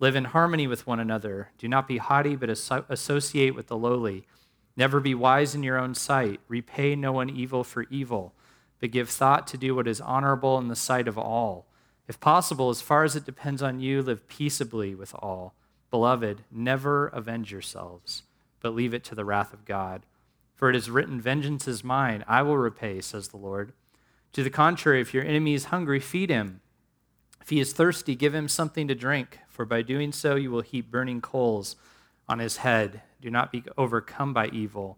Live 0.00 0.16
in 0.16 0.24
harmony 0.24 0.66
with 0.66 0.86
one 0.86 0.98
another. 0.98 1.50
Do 1.58 1.68
not 1.68 1.86
be 1.86 1.98
haughty, 1.98 2.34
but 2.34 2.48
associate 2.48 3.54
with 3.54 3.66
the 3.66 3.76
lowly. 3.76 4.24
Never 4.74 4.98
be 4.98 5.14
wise 5.14 5.54
in 5.54 5.62
your 5.62 5.78
own 5.78 5.94
sight. 5.94 6.40
Repay 6.48 6.96
no 6.96 7.12
one 7.12 7.28
evil 7.28 7.62
for 7.62 7.82
evil, 7.90 8.32
but 8.80 8.92
give 8.92 9.10
thought 9.10 9.46
to 9.48 9.58
do 9.58 9.74
what 9.74 9.86
is 9.86 10.00
honorable 10.00 10.56
in 10.56 10.68
the 10.68 10.74
sight 10.74 11.06
of 11.06 11.18
all. 11.18 11.66
If 12.08 12.18
possible, 12.18 12.70
as 12.70 12.80
far 12.80 13.04
as 13.04 13.14
it 13.14 13.26
depends 13.26 13.62
on 13.62 13.78
you, 13.78 14.00
live 14.00 14.26
peaceably 14.26 14.94
with 14.94 15.14
all. 15.16 15.52
Beloved, 15.90 16.44
never 16.50 17.08
avenge 17.08 17.52
yourselves, 17.52 18.22
but 18.60 18.74
leave 18.74 18.94
it 18.94 19.04
to 19.04 19.14
the 19.14 19.26
wrath 19.26 19.52
of 19.52 19.66
God. 19.66 20.06
For 20.54 20.70
it 20.70 20.76
is 20.76 20.88
written, 20.88 21.20
Vengeance 21.20 21.68
is 21.68 21.84
mine, 21.84 22.24
I 22.26 22.40
will 22.40 22.56
repay, 22.56 23.02
says 23.02 23.28
the 23.28 23.36
Lord. 23.36 23.74
To 24.32 24.42
the 24.42 24.48
contrary, 24.48 25.02
if 25.02 25.12
your 25.12 25.24
enemy 25.24 25.52
is 25.52 25.66
hungry, 25.66 26.00
feed 26.00 26.30
him. 26.30 26.62
If 27.42 27.50
he 27.50 27.60
is 27.60 27.74
thirsty, 27.74 28.14
give 28.14 28.34
him 28.34 28.48
something 28.48 28.88
to 28.88 28.94
drink 28.94 29.40
for 29.60 29.66
by 29.66 29.82
doing 29.82 30.10
so 30.10 30.36
you 30.36 30.50
will 30.50 30.62
heap 30.62 30.90
burning 30.90 31.20
coals 31.20 31.76
on 32.26 32.38
his 32.38 32.56
head. 32.56 33.02
Do 33.20 33.30
not 33.30 33.52
be 33.52 33.62
overcome 33.76 34.32
by 34.32 34.46
evil, 34.46 34.96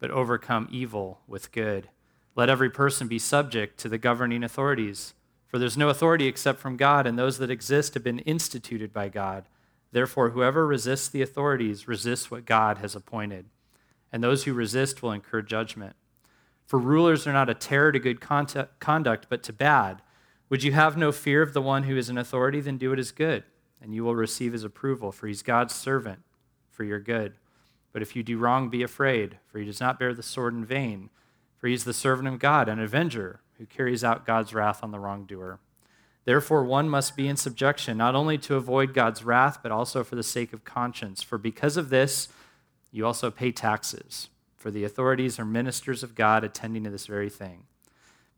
but 0.00 0.10
overcome 0.10 0.66
evil 0.72 1.20
with 1.26 1.52
good. 1.52 1.90
Let 2.34 2.48
every 2.48 2.70
person 2.70 3.06
be 3.06 3.18
subject 3.18 3.78
to 3.80 3.88
the 3.90 3.98
governing 3.98 4.42
authorities, 4.42 5.12
for 5.46 5.58
there's 5.58 5.76
no 5.76 5.90
authority 5.90 6.26
except 6.26 6.58
from 6.58 6.78
God, 6.78 7.06
and 7.06 7.18
those 7.18 7.36
that 7.36 7.50
exist 7.50 7.92
have 7.92 8.02
been 8.02 8.20
instituted 8.20 8.94
by 8.94 9.10
God. 9.10 9.44
Therefore, 9.92 10.30
whoever 10.30 10.66
resists 10.66 11.08
the 11.08 11.20
authorities 11.20 11.86
resists 11.86 12.30
what 12.30 12.46
God 12.46 12.78
has 12.78 12.96
appointed, 12.96 13.44
and 14.10 14.24
those 14.24 14.44
who 14.44 14.54
resist 14.54 15.02
will 15.02 15.12
incur 15.12 15.42
judgment. 15.42 15.96
For 16.64 16.78
rulers 16.78 17.26
are 17.26 17.34
not 17.34 17.50
a 17.50 17.54
terror 17.54 17.92
to 17.92 17.98
good 17.98 18.22
conduct, 18.22 19.26
but 19.28 19.42
to 19.42 19.52
bad. 19.52 20.00
Would 20.48 20.62
you 20.62 20.72
have 20.72 20.96
no 20.96 21.12
fear 21.12 21.42
of 21.42 21.52
the 21.52 21.60
one 21.60 21.82
who 21.82 21.98
is 21.98 22.08
in 22.08 22.16
authority? 22.16 22.62
Then 22.62 22.78
do 22.78 22.88
what 22.88 22.98
is 22.98 23.12
good 23.12 23.44
and 23.80 23.94
you 23.94 24.04
will 24.04 24.14
receive 24.14 24.52
his 24.52 24.64
approval, 24.64 25.12
for 25.12 25.26
he's 25.26 25.42
God's 25.42 25.74
servant 25.74 26.20
for 26.70 26.84
your 26.84 27.00
good. 27.00 27.34
But 27.92 28.02
if 28.02 28.14
you 28.14 28.22
do 28.22 28.38
wrong, 28.38 28.68
be 28.68 28.82
afraid, 28.82 29.38
for 29.46 29.58
he 29.58 29.64
does 29.64 29.80
not 29.80 29.98
bear 29.98 30.14
the 30.14 30.22
sword 30.22 30.54
in 30.54 30.64
vain, 30.64 31.10
for 31.56 31.66
he 31.66 31.74
is 31.74 31.84
the 31.84 31.94
servant 31.94 32.28
of 32.28 32.38
God, 32.38 32.68
an 32.68 32.78
avenger 32.78 33.40
who 33.58 33.66
carries 33.66 34.04
out 34.04 34.26
God's 34.26 34.54
wrath 34.54 34.84
on 34.84 34.90
the 34.90 35.00
wrongdoer. 35.00 35.58
Therefore, 36.24 36.62
one 36.62 36.88
must 36.88 37.16
be 37.16 37.26
in 37.26 37.36
subjection, 37.36 37.96
not 37.96 38.14
only 38.14 38.36
to 38.38 38.56
avoid 38.56 38.94
God's 38.94 39.24
wrath, 39.24 39.60
but 39.62 39.72
also 39.72 40.04
for 40.04 40.14
the 40.14 40.22
sake 40.22 40.52
of 40.52 40.64
conscience. 40.64 41.22
For 41.22 41.38
because 41.38 41.76
of 41.76 41.88
this, 41.88 42.28
you 42.92 43.06
also 43.06 43.30
pay 43.30 43.50
taxes, 43.50 44.28
for 44.54 44.70
the 44.70 44.84
authorities 44.84 45.38
are 45.38 45.44
ministers 45.44 46.02
of 46.02 46.14
God 46.14 46.44
attending 46.44 46.84
to 46.84 46.90
this 46.90 47.06
very 47.06 47.30
thing. 47.30 47.64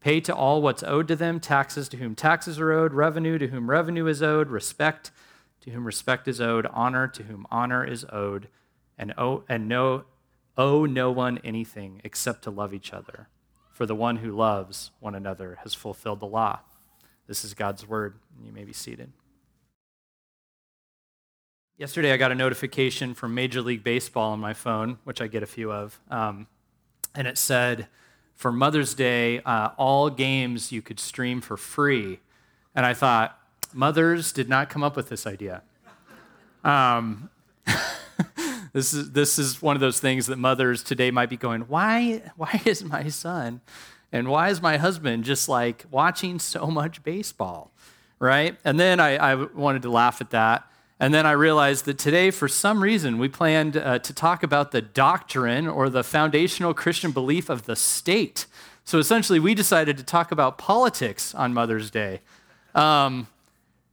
Pay 0.00 0.20
to 0.20 0.34
all 0.34 0.62
what's 0.62 0.82
owed 0.82 1.08
to 1.08 1.16
them 1.16 1.40
taxes 1.40 1.88
to 1.88 1.98
whom 1.98 2.14
taxes 2.14 2.58
are 2.58 2.72
owed, 2.72 2.94
revenue 2.94 3.38
to 3.38 3.48
whom 3.48 3.68
revenue 3.68 4.06
is 4.06 4.22
owed, 4.22 4.48
respect 4.48 5.10
to 5.62 5.70
whom 5.70 5.84
respect 5.84 6.26
is 6.28 6.40
owed, 6.40 6.66
honor 6.72 7.06
to 7.08 7.24
whom 7.24 7.46
honor 7.50 7.84
is 7.84 8.04
owed, 8.12 8.48
and 8.96 9.12
owe, 9.16 9.44
and 9.48 9.68
no, 9.68 10.04
owe 10.56 10.84
no 10.84 11.10
one 11.10 11.38
anything 11.44 12.00
except 12.04 12.42
to 12.44 12.50
love 12.50 12.74
each 12.74 12.92
other. 12.92 13.28
For 13.70 13.86
the 13.86 13.94
one 13.94 14.16
who 14.16 14.30
loves 14.32 14.90
one 15.00 15.14
another 15.14 15.58
has 15.62 15.74
fulfilled 15.74 16.20
the 16.20 16.26
law. 16.26 16.60
This 17.26 17.44
is 17.44 17.54
God's 17.54 17.86
word. 17.86 18.18
And 18.36 18.46
you 18.46 18.52
may 18.52 18.64
be 18.64 18.72
seated. 18.72 19.12
Yesterday, 21.78 22.12
I 22.12 22.18
got 22.18 22.30
a 22.30 22.34
notification 22.34 23.14
from 23.14 23.34
Major 23.34 23.62
League 23.62 23.82
Baseball 23.82 24.32
on 24.32 24.38
my 24.38 24.52
phone, 24.52 24.98
which 25.04 25.22
I 25.22 25.28
get 25.28 25.42
a 25.42 25.46
few 25.46 25.72
of, 25.72 25.98
um, 26.10 26.46
and 27.14 27.26
it 27.26 27.38
said, 27.38 27.88
for 28.34 28.52
Mother's 28.52 28.92
Day, 28.92 29.40
uh, 29.46 29.70
all 29.78 30.10
games 30.10 30.72
you 30.72 30.82
could 30.82 31.00
stream 31.00 31.40
for 31.40 31.56
free. 31.56 32.20
And 32.74 32.84
I 32.84 32.92
thought, 32.92 33.38
mothers 33.74 34.32
did 34.32 34.48
not 34.48 34.70
come 34.70 34.82
up 34.82 34.96
with 34.96 35.08
this 35.08 35.26
idea. 35.26 35.62
Um, 36.64 37.30
this, 38.72 38.92
is, 38.92 39.12
this 39.12 39.38
is 39.38 39.62
one 39.62 39.76
of 39.76 39.80
those 39.80 40.00
things 40.00 40.26
that 40.26 40.36
mothers 40.36 40.82
today 40.82 41.10
might 41.10 41.30
be 41.30 41.36
going, 41.36 41.62
why, 41.62 42.22
why 42.36 42.60
is 42.64 42.84
my 42.84 43.08
son 43.08 43.60
and 44.12 44.28
why 44.28 44.48
is 44.48 44.60
my 44.60 44.76
husband 44.76 45.24
just 45.24 45.48
like 45.48 45.84
watching 45.90 46.38
so 46.38 46.66
much 46.66 47.02
baseball? 47.02 47.70
Right? 48.18 48.56
And 48.64 48.78
then 48.78 49.00
I, 49.00 49.16
I 49.16 49.34
wanted 49.34 49.82
to 49.82 49.90
laugh 49.90 50.20
at 50.20 50.30
that. 50.30 50.66
And 51.02 51.14
then 51.14 51.24
I 51.24 51.32
realized 51.32 51.86
that 51.86 51.96
today, 51.96 52.30
for 52.30 52.46
some 52.46 52.82
reason, 52.82 53.16
we 53.16 53.28
planned 53.28 53.78
uh, 53.78 54.00
to 54.00 54.12
talk 54.12 54.42
about 54.42 54.70
the 54.70 54.82
doctrine 54.82 55.66
or 55.66 55.88
the 55.88 56.04
foundational 56.04 56.74
Christian 56.74 57.10
belief 57.10 57.48
of 57.48 57.64
the 57.64 57.74
state. 57.74 58.44
So 58.84 58.98
essentially, 58.98 59.40
we 59.40 59.54
decided 59.54 59.96
to 59.96 60.04
talk 60.04 60.30
about 60.30 60.58
politics 60.58 61.34
on 61.34 61.54
Mother's 61.54 61.90
Day. 61.90 62.20
Um, 62.74 63.28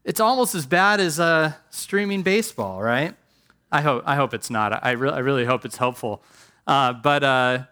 it's 0.07 0.22
almost 0.22 0.56
as 0.56 0.66
bad 0.66 1.01
as 1.01 1.19
uh, 1.19 1.51
streaming 1.69 2.23
baseball, 2.23 2.81
right? 2.81 3.13
I 3.69 3.81
hope, 3.81 4.03
I 4.06 4.16
hope 4.16 4.34
it's 4.34 4.50
not. 4.50 4.81
I, 4.85 4.91
re- 4.91 5.12
I 5.12 5.19
really 5.19 5.44
hope 5.44 5.66
it's 5.66 5.75
helpful. 5.75 6.23
Uh, 6.66 6.94
but, 6.94 7.25
uh, 7.25 7.66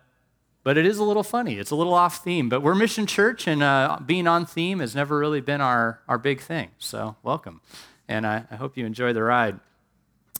but 0.61 0.77
it 0.77 0.85
is 0.85 0.97
a 0.97 1.03
little 1.05 1.23
funny. 1.23 1.55
It's 1.55 1.71
a 1.71 1.77
little 1.77 1.93
off 1.93 2.25
theme. 2.25 2.49
But 2.49 2.61
we're 2.61 2.75
Mission 2.75 3.07
Church, 3.07 3.47
and 3.47 3.63
uh, 3.63 3.99
being 4.05 4.27
on 4.27 4.45
theme 4.45 4.79
has 4.79 4.93
never 4.93 5.17
really 5.17 5.39
been 5.39 5.61
our, 5.61 6.01
our 6.09 6.17
big 6.17 6.41
thing. 6.41 6.71
So, 6.77 7.15
welcome. 7.23 7.61
And 8.09 8.27
I, 8.27 8.43
I 8.51 8.55
hope 8.57 8.75
you 8.75 8.85
enjoy 8.85 9.13
the 9.13 9.23
ride. 9.23 9.57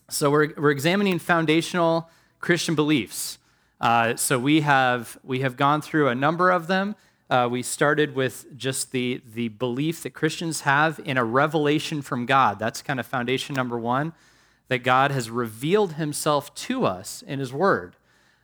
So, 0.09 0.29
we're, 0.29 0.51
we're 0.57 0.71
examining 0.71 1.17
foundational 1.17 2.09
Christian 2.41 2.75
beliefs. 2.75 3.37
Uh, 3.79 4.17
so, 4.17 4.37
we 4.37 4.61
have, 4.61 5.17
we 5.23 5.39
have 5.39 5.55
gone 5.55 5.81
through 5.81 6.09
a 6.09 6.15
number 6.15 6.51
of 6.51 6.67
them. 6.67 6.97
Uh, 7.29 7.47
we 7.49 7.63
started 7.63 8.15
with 8.15 8.45
just 8.55 8.91
the, 8.91 9.21
the 9.33 9.47
belief 9.47 10.03
that 10.03 10.11
Christians 10.11 10.61
have 10.61 10.99
in 11.03 11.17
a 11.17 11.23
revelation 11.23 12.01
from 12.01 12.25
God. 12.25 12.59
That's 12.59 12.83
kind 12.83 12.99
of 12.99 13.05
foundation 13.07 13.55
number 13.55 13.79
one, 13.79 14.13
that 14.67 14.79
God 14.79 15.11
has 15.11 15.29
revealed 15.29 15.93
himself 15.93 16.53
to 16.55 16.85
us 16.85 17.23
in 17.25 17.39
his 17.39 17.51
word. 17.51 17.95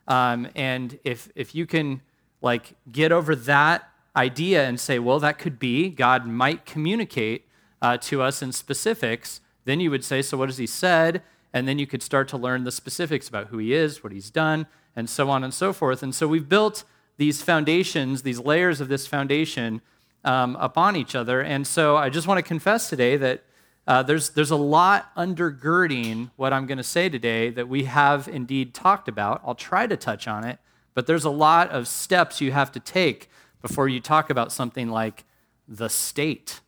Um, 0.08 0.48
and 0.56 0.98
if, 1.04 1.30
if 1.36 1.54
you 1.54 1.64
can 1.64 2.00
like 2.40 2.74
get 2.90 3.12
over 3.12 3.36
that 3.36 3.88
idea 4.16 4.64
and 4.64 4.80
say, 4.80 4.98
well, 4.98 5.20
that 5.20 5.38
could 5.38 5.58
be, 5.58 5.88
God 5.88 6.26
might 6.26 6.66
communicate 6.66 7.46
uh, 7.80 7.96
to 7.98 8.20
us 8.20 8.42
in 8.42 8.50
specifics, 8.50 9.40
then 9.64 9.78
you 9.78 9.90
would 9.90 10.04
say, 10.04 10.22
so 10.22 10.36
what 10.36 10.48
has 10.48 10.58
he 10.58 10.66
said? 10.66 11.22
And 11.52 11.68
then 11.68 11.78
you 11.78 11.86
could 11.86 12.02
start 12.02 12.26
to 12.28 12.36
learn 12.36 12.64
the 12.64 12.72
specifics 12.72 13.28
about 13.28 13.48
who 13.48 13.58
he 13.58 13.72
is, 13.72 14.02
what 14.02 14.12
he's 14.12 14.30
done, 14.30 14.66
and 14.96 15.08
so 15.08 15.30
on 15.30 15.44
and 15.44 15.54
so 15.54 15.72
forth. 15.72 16.02
And 16.02 16.14
so 16.14 16.26
we've 16.26 16.48
built 16.48 16.84
these 17.16 17.42
foundations, 17.42 18.22
these 18.22 18.38
layers 18.38 18.80
of 18.80 18.88
this 18.88 19.06
foundation 19.06 19.80
um, 20.24 20.56
upon 20.60 20.96
each 20.96 21.14
other. 21.14 21.40
And 21.40 21.66
so 21.66 21.96
I 21.96 22.08
just 22.08 22.26
want 22.26 22.38
to 22.38 22.42
confess 22.42 22.88
today 22.88 23.16
that 23.16 23.44
uh, 23.86 24.02
there's, 24.02 24.30
there's 24.30 24.50
a 24.52 24.56
lot 24.56 25.14
undergirding 25.16 26.30
what 26.36 26.52
I'm 26.52 26.66
going 26.66 26.78
to 26.78 26.84
say 26.84 27.08
today 27.08 27.50
that 27.50 27.68
we 27.68 27.84
have 27.84 28.28
indeed 28.28 28.74
talked 28.74 29.08
about. 29.08 29.42
I'll 29.44 29.56
try 29.56 29.86
to 29.86 29.96
touch 29.96 30.28
on 30.28 30.44
it, 30.44 30.58
but 30.94 31.06
there's 31.06 31.24
a 31.24 31.30
lot 31.30 31.70
of 31.70 31.88
steps 31.88 32.40
you 32.40 32.52
have 32.52 32.70
to 32.72 32.80
take 32.80 33.28
before 33.60 33.88
you 33.88 34.00
talk 34.00 34.30
about 34.30 34.52
something 34.52 34.88
like 34.88 35.24
the 35.66 35.88
state. 35.88 36.60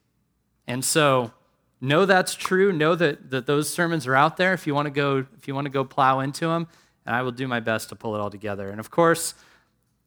And 0.66 0.84
so 0.84 1.33
know 1.81 2.06
that's 2.06 2.34
true. 2.34 2.72
Know 2.72 2.95
that, 2.95 3.30
that 3.30 3.47
those 3.47 3.69
sermons 3.69 4.07
are 4.07 4.15
out 4.15 4.36
there 4.36 4.54
if 4.54 4.66
you 4.66 4.74
want 4.74 4.86
to 4.86 4.91
go 4.91 5.27
if 5.39 5.47
you 5.47 5.54
want 5.54 5.66
to 5.66 5.71
go 5.71 5.84
plow 5.84 6.21
into 6.21 6.47
them, 6.47 6.66
and 7.04 7.15
I 7.15 7.22
will 7.22 7.33
do 7.33 7.47
my 7.47 7.60
best 7.60 7.91
to 7.91 7.97
pull 7.97 8.15
it 8.15 8.21
all 8.21 8.30
together. 8.30 8.71
And 8.71 8.80
of 8.80 8.91
course, 8.91 9.34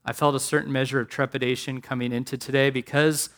I 0.07 0.13
felt 0.13 0.35
a 0.35 0.39
certain 0.39 0.71
measure 0.71 1.01
of 1.01 1.09
trepidation 1.09 1.81
coming 1.81 2.13
into 2.13 2.37
today 2.37 2.69
because 2.69 3.29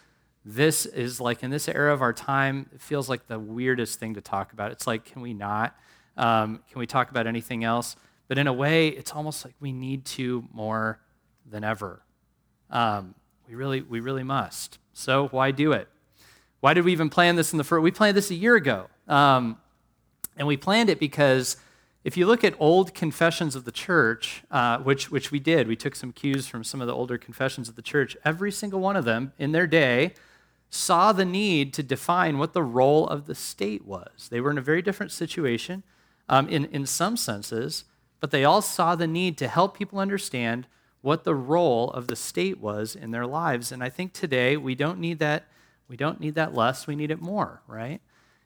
this 0.45 0.85
is 0.85 1.19
like 1.19 1.41
in 1.41 1.49
this 1.49 1.67
era 1.67 1.91
of 1.91 2.03
our 2.03 2.13
time, 2.13 2.69
it 2.71 2.79
feels 2.79 3.09
like 3.09 3.25
the 3.25 3.39
weirdest 3.39 3.99
thing 3.99 4.13
to 4.13 4.21
talk 4.21 4.53
about. 4.53 4.71
It's 4.71 4.85
like, 4.85 5.03
can 5.03 5.23
we 5.23 5.33
not? 5.33 5.75
Um, 6.15 6.61
can 6.69 6.77
we 6.77 6.85
talk 6.85 7.09
about 7.09 7.25
anything 7.25 7.63
else? 7.63 7.95
But 8.27 8.37
in 8.37 8.45
a 8.45 8.53
way, 8.53 8.89
it's 8.89 9.13
almost 9.13 9.43
like 9.43 9.55
we 9.59 9.71
need 9.71 10.05
to 10.05 10.47
more 10.53 10.99
than 11.49 11.63
ever. 11.63 12.03
Um, 12.69 13.15
we 13.47 13.55
really, 13.55 13.81
we 13.81 13.99
really 13.99 14.23
must. 14.23 14.77
So 14.93 15.27
why 15.29 15.49
do 15.49 15.71
it? 15.71 15.87
Why 16.59 16.75
did 16.75 16.85
we 16.85 16.91
even 16.91 17.09
plan 17.09 17.35
this 17.35 17.51
in 17.51 17.57
the 17.57 17.63
first? 17.63 17.81
We 17.81 17.89
planned 17.89 18.15
this 18.15 18.29
a 18.29 18.35
year 18.35 18.55
ago, 18.55 18.91
um, 19.07 19.57
and 20.37 20.47
we 20.47 20.55
planned 20.55 20.91
it 20.91 20.99
because 20.99 21.57
if 22.03 22.15
you 22.17 22.25
look 22.25 22.43
at 22.43 22.55
old 22.59 22.93
confessions 22.93 23.55
of 23.55 23.65
the 23.65 23.71
church, 23.71 24.43
uh, 24.51 24.77
which, 24.79 25.11
which 25.11 25.31
we 25.31 25.39
did, 25.39 25.67
we 25.67 25.75
took 25.75 25.95
some 25.95 26.11
cues 26.11 26.47
from 26.47 26.63
some 26.63 26.81
of 26.81 26.87
the 26.87 26.93
older 26.93 27.17
confessions 27.17 27.69
of 27.69 27.75
the 27.75 27.81
church, 27.81 28.15
every 28.23 28.51
single 28.51 28.79
one 28.79 28.95
of 28.95 29.05
them 29.05 29.33
in 29.37 29.51
their 29.51 29.67
day 29.67 30.13
saw 30.69 31.11
the 31.11 31.25
need 31.25 31.73
to 31.73 31.83
define 31.83 32.37
what 32.37 32.53
the 32.53 32.63
role 32.63 33.07
of 33.07 33.25
the 33.25 33.35
state 33.35 33.85
was. 33.85 34.29
They 34.29 34.39
were 34.39 34.51
in 34.51 34.57
a 34.57 34.61
very 34.61 34.81
different 34.81 35.11
situation. 35.11 35.83
um, 36.29 36.47
in, 36.47 36.65
in 36.65 36.85
some 36.85 37.17
senses, 37.17 37.85
but 38.19 38.31
they 38.31 38.45
all 38.45 38.61
saw 38.61 38.95
the 38.95 39.07
need 39.07 39.37
to 39.39 39.47
help 39.47 39.77
people 39.77 39.99
understand 39.99 40.67
what 41.01 41.23
the 41.23 41.35
role 41.35 41.89
of 41.91 42.07
the 42.07 42.15
state 42.15 42.59
was 42.59 42.95
in 42.95 43.11
their 43.11 43.25
lives. 43.25 43.71
And 43.71 43.83
I 43.83 43.89
think 43.89 44.13
today 44.13 44.55
we 44.55 44.75
don't 44.75 44.99
need 44.99 45.19
that. 45.19 45.47
We 45.87 45.97
don't 45.97 46.19
need 46.19 46.35
that 46.35 46.53
less. 46.53 46.85
We 46.85 46.95
need 46.95 47.09
it 47.09 47.21
more, 47.21 47.61
right? 47.67 47.99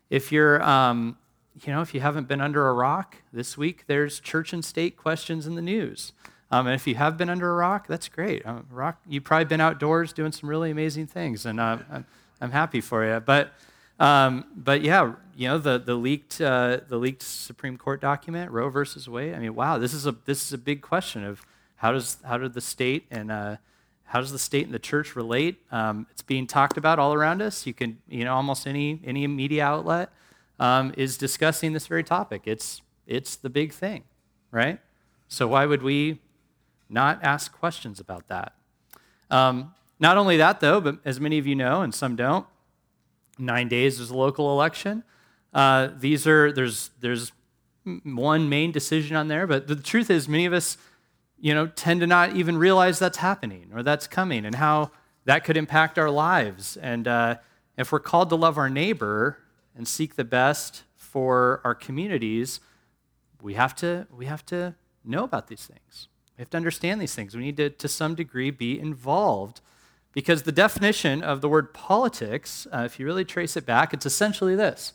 If 0.10 0.32
you're, 0.32 0.64
um, 0.64 1.18
you 1.62 1.74
know, 1.74 1.82
if 1.82 1.94
you 1.94 2.02
haven't 2.02 2.28
been 2.28 2.42
under 2.42 2.68
a 2.68 2.74
rock 2.74 3.18
this 3.32 3.58
week, 3.58 3.84
there's 3.88 4.20
church 4.20 4.54
and 4.54 4.64
state 4.64 4.98
questions 4.98 5.46
in 5.46 5.56
the 5.56 5.62
news. 5.62 6.14
Um, 6.52 6.68
and 6.68 6.76
if 6.76 6.86
you 6.88 6.96
have 6.96 7.18
been 7.18 7.30
under 7.30 7.50
a 7.52 7.56
rock, 7.56 7.88
that's 7.88 8.08
great. 8.08 8.46
Um, 8.46 8.66
rock, 8.70 9.02
you've 9.08 9.24
probably 9.24 9.46
been 9.46 9.62
outdoors 9.62 10.14
doing 10.14 10.32
some 10.32 10.50
really 10.50 10.72
amazing 10.72 11.08
things, 11.08 11.46
and 11.46 11.60
uh, 11.60 11.80
I'm, 11.92 12.06
I'm 12.42 12.52
happy 12.52 12.82
for 12.82 13.06
you. 13.06 13.20
But, 13.20 13.54
um, 14.00 14.46
but 14.56 14.82
yeah, 14.82 15.14
you 15.36 15.48
know, 15.48 15.58
the 15.58 15.80
the 15.80 15.96
leaked 15.96 16.40
uh, 16.42 16.82
the 16.88 16.98
leaked 16.98 17.24
Supreme 17.24 17.78
Court 17.78 18.02
document, 18.02 18.52
Roe 18.52 18.70
versus 18.70 19.10
Wade. 19.10 19.34
I 19.34 19.40
mean, 19.40 19.56
wow, 19.56 19.78
this 19.78 19.94
is 19.94 20.06
a 20.06 20.16
this 20.26 20.46
is 20.46 20.54
a 20.54 20.58
big 20.58 20.82
question 20.82 21.24
of 21.24 21.44
how 21.78 21.92
does 21.92 22.18
how 22.24 22.38
did 22.38 22.54
the 22.54 22.62
state 22.62 23.06
and 23.10 23.32
uh, 23.32 23.56
how 24.06 24.20
does 24.20 24.32
the 24.32 24.40
state 24.40 24.66
and 24.66 24.74
the 24.74 24.80
church 24.80 25.16
relate? 25.16 25.58
Um, 25.72 26.06
it's 26.12 26.22
being 26.22 26.46
talked 26.46 26.78
about 26.78 27.00
all 27.00 27.16
around 27.16 27.42
us. 27.42 27.66
You 27.66 27.74
can, 27.74 27.98
you 28.08 28.26
know, 28.26 28.36
almost 28.36 28.68
any 28.68 29.00
any 29.04 29.26
media 29.26 29.66
outlet 29.66 30.12
um, 30.60 30.94
is 30.98 31.18
discussing 31.18 31.74
this 31.74 31.88
very 31.88 32.04
topic. 32.04 32.44
It's 32.46 32.82
it's 33.06 33.36
the 33.36 33.50
big 33.50 33.74
thing, 33.74 34.04
right? 34.52 34.80
So 35.28 35.48
why 35.48 35.66
would 35.66 35.84
we 35.84 36.20
not 36.94 37.20
ask 37.24 37.52
questions 37.52 38.00
about 38.00 38.28
that. 38.28 38.54
Um, 39.30 39.74
not 40.00 40.18
only 40.18 40.38
that, 40.38 40.60
though, 40.60 40.80
but 40.80 41.00
as 41.04 41.20
many 41.20 41.40
of 41.40 41.48
you 41.48 41.56
know, 41.56 41.82
and 41.82 41.94
some 41.94 42.16
don't, 42.16 42.46
nine 43.38 43.68
days 43.68 44.00
is 44.00 44.12
a 44.12 44.16
local 44.16 44.52
election. 44.52 45.04
Uh, 45.54 45.90
these 45.98 46.28
are 46.28 46.52
there's 46.52 46.92
there's 47.00 47.32
one 48.04 48.48
main 48.48 48.72
decision 48.72 49.16
on 49.16 49.28
there, 49.28 49.48
but 49.48 49.68
the 49.68 49.76
truth 49.76 50.10
is, 50.10 50.28
many 50.30 50.46
of 50.46 50.54
us, 50.54 50.78
you 51.40 51.54
know, 51.54 51.68
tend 51.68 52.00
to 52.02 52.08
not 52.08 52.36
even 52.36 52.58
realize 52.58 53.00
that's 53.00 53.18
happening 53.18 53.70
or 53.74 53.84
that's 53.84 54.08
coming, 54.08 54.46
and 54.46 54.56
how 54.56 54.92
that 55.26 55.44
could 55.44 55.58
impact 55.58 55.98
our 55.98 56.10
lives. 56.10 56.78
And 56.78 57.08
uh, 57.08 57.38
if 57.78 57.92
we're 57.92 58.00
called 58.00 58.30
to 58.30 58.36
love 58.36 58.58
our 58.58 58.70
neighbor 58.70 59.38
and 59.76 59.88
seek 59.88 60.16
the 60.16 60.24
best 60.24 60.84
for 60.96 61.62
our 61.64 61.76
communities, 61.76 62.60
we 63.42 63.54
have 63.56 63.76
to 63.76 64.08
we 64.12 64.26
have 64.26 64.46
to 64.48 64.76
know 65.04 65.24
about 65.24 65.48
these 65.48 65.66
things. 65.66 66.08
We 66.38 66.42
have 66.42 66.50
to 66.52 66.58
understand 66.58 67.00
these 67.02 67.14
things. 67.14 67.36
We 67.36 67.44
need 67.44 67.58
to, 67.58 67.70
to 67.70 67.88
some 67.88 68.16
degree, 68.16 68.50
be 68.52 68.80
involved. 68.80 69.62
Because 70.14 70.44
the 70.44 70.52
definition 70.52 71.24
of 71.24 71.42
the 71.42 71.50
word 71.50 71.74
politics, 71.74 72.68
uh, 72.72 72.84
if 72.86 73.00
you 73.00 73.06
really 73.06 73.26
trace 73.26 73.58
it 73.58 73.66
back, 73.66 73.94
it's 73.94 74.06
essentially 74.06 74.56
this 74.56 74.94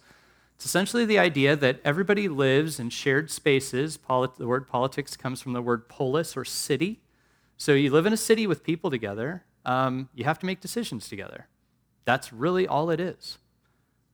it's 0.58 0.66
essentially 0.66 1.04
the 1.04 1.20
idea 1.20 1.54
that 1.54 1.80
everybody 1.84 2.26
lives 2.26 2.80
in 2.80 2.90
shared 2.90 3.30
spaces. 3.30 3.96
Polit- 3.96 4.38
the 4.38 4.48
word 4.48 4.66
politics 4.66 5.16
comes 5.16 5.40
from 5.40 5.52
the 5.52 5.62
word 5.62 5.88
polis 5.88 6.36
or 6.36 6.44
city. 6.44 7.00
So 7.56 7.74
you 7.74 7.92
live 7.92 8.06
in 8.06 8.12
a 8.12 8.16
city 8.16 8.44
with 8.44 8.64
people 8.64 8.90
together, 8.90 9.44
um, 9.64 10.08
you 10.14 10.24
have 10.24 10.40
to 10.40 10.46
make 10.46 10.60
decisions 10.60 11.08
together. 11.08 11.46
That's 12.04 12.32
really 12.32 12.66
all 12.66 12.90
it 12.90 12.98
is. 12.98 13.38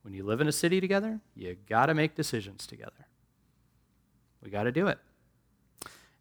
When 0.05 0.13
you 0.13 0.23
live 0.23 0.39
in 0.39 0.47
a 0.47 0.51
city 0.51 0.79
together, 0.79 1.19
you 1.35 1.57
got 1.67 1.87
to 1.87 1.95
make 1.95 2.13
decisions 2.13 2.67
together. 2.67 3.07
We 4.43 4.51
got 4.51 4.63
to 4.63 4.71
do 4.71 4.85
it. 4.85 4.99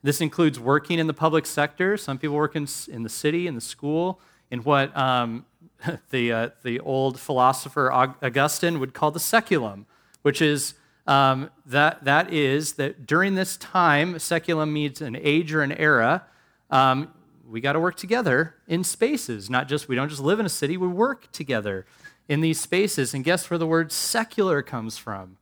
This 0.03 0.23
includes 0.23 0.59
working 0.59 0.99
in 0.99 1.07
the 1.07 1.13
public 1.13 1.45
sector. 1.45 1.99
Some 1.99 2.17
people 2.17 2.35
work 2.35 2.57
in, 2.57 2.67
in 2.89 3.03
the 3.03 3.11
city, 3.11 3.47
in 3.47 3.55
the 3.55 3.61
school, 3.61 4.23
in 4.51 4.61
what 4.61 4.97
um, 4.97 5.45
the, 6.09 6.33
uh, 6.33 6.49
the 6.63 6.81
old 6.81 7.21
philosopher 7.21 7.93
Augustine 7.93 8.81
would 8.81 8.95
call 8.95 9.11
the 9.11 9.21
saeculum, 9.21 9.85
which 10.23 10.41
is 10.41 10.73
um, 11.07 11.51
that, 11.67 12.05
that 12.05 12.33
is 12.33 12.73
that 12.75 13.05
during 13.07 13.35
this 13.35 13.59
time, 13.59 14.15
saeculum 14.15 14.73
means 14.73 15.03
an 15.03 15.15
age 15.15 15.53
or 15.53 15.61
an 15.61 15.73
era. 15.73 16.25
Um, 16.71 17.13
we 17.47 17.61
got 17.61 17.75
to 17.75 17.81
work 17.81 17.97
together 17.97 18.55
in 18.67 18.83
spaces, 18.83 19.51
not 19.51 19.69
just, 19.69 19.89
we 19.89 19.95
don't 19.95 20.09
just 20.09 20.23
live 20.23 20.41
in 20.41 20.47
a 20.47 20.49
city, 20.49 20.79
we 20.79 20.89
work 20.89 21.31
together 21.33 21.85
in 22.29 22.41
these 22.41 22.61
spaces. 22.61 23.15
And 23.15 23.25
guess 23.25 23.51
where 23.51 23.59
the 23.59 23.67
word 23.67 23.93
secular 23.93 24.63
comes 24.63 24.99
from? 24.99 25.37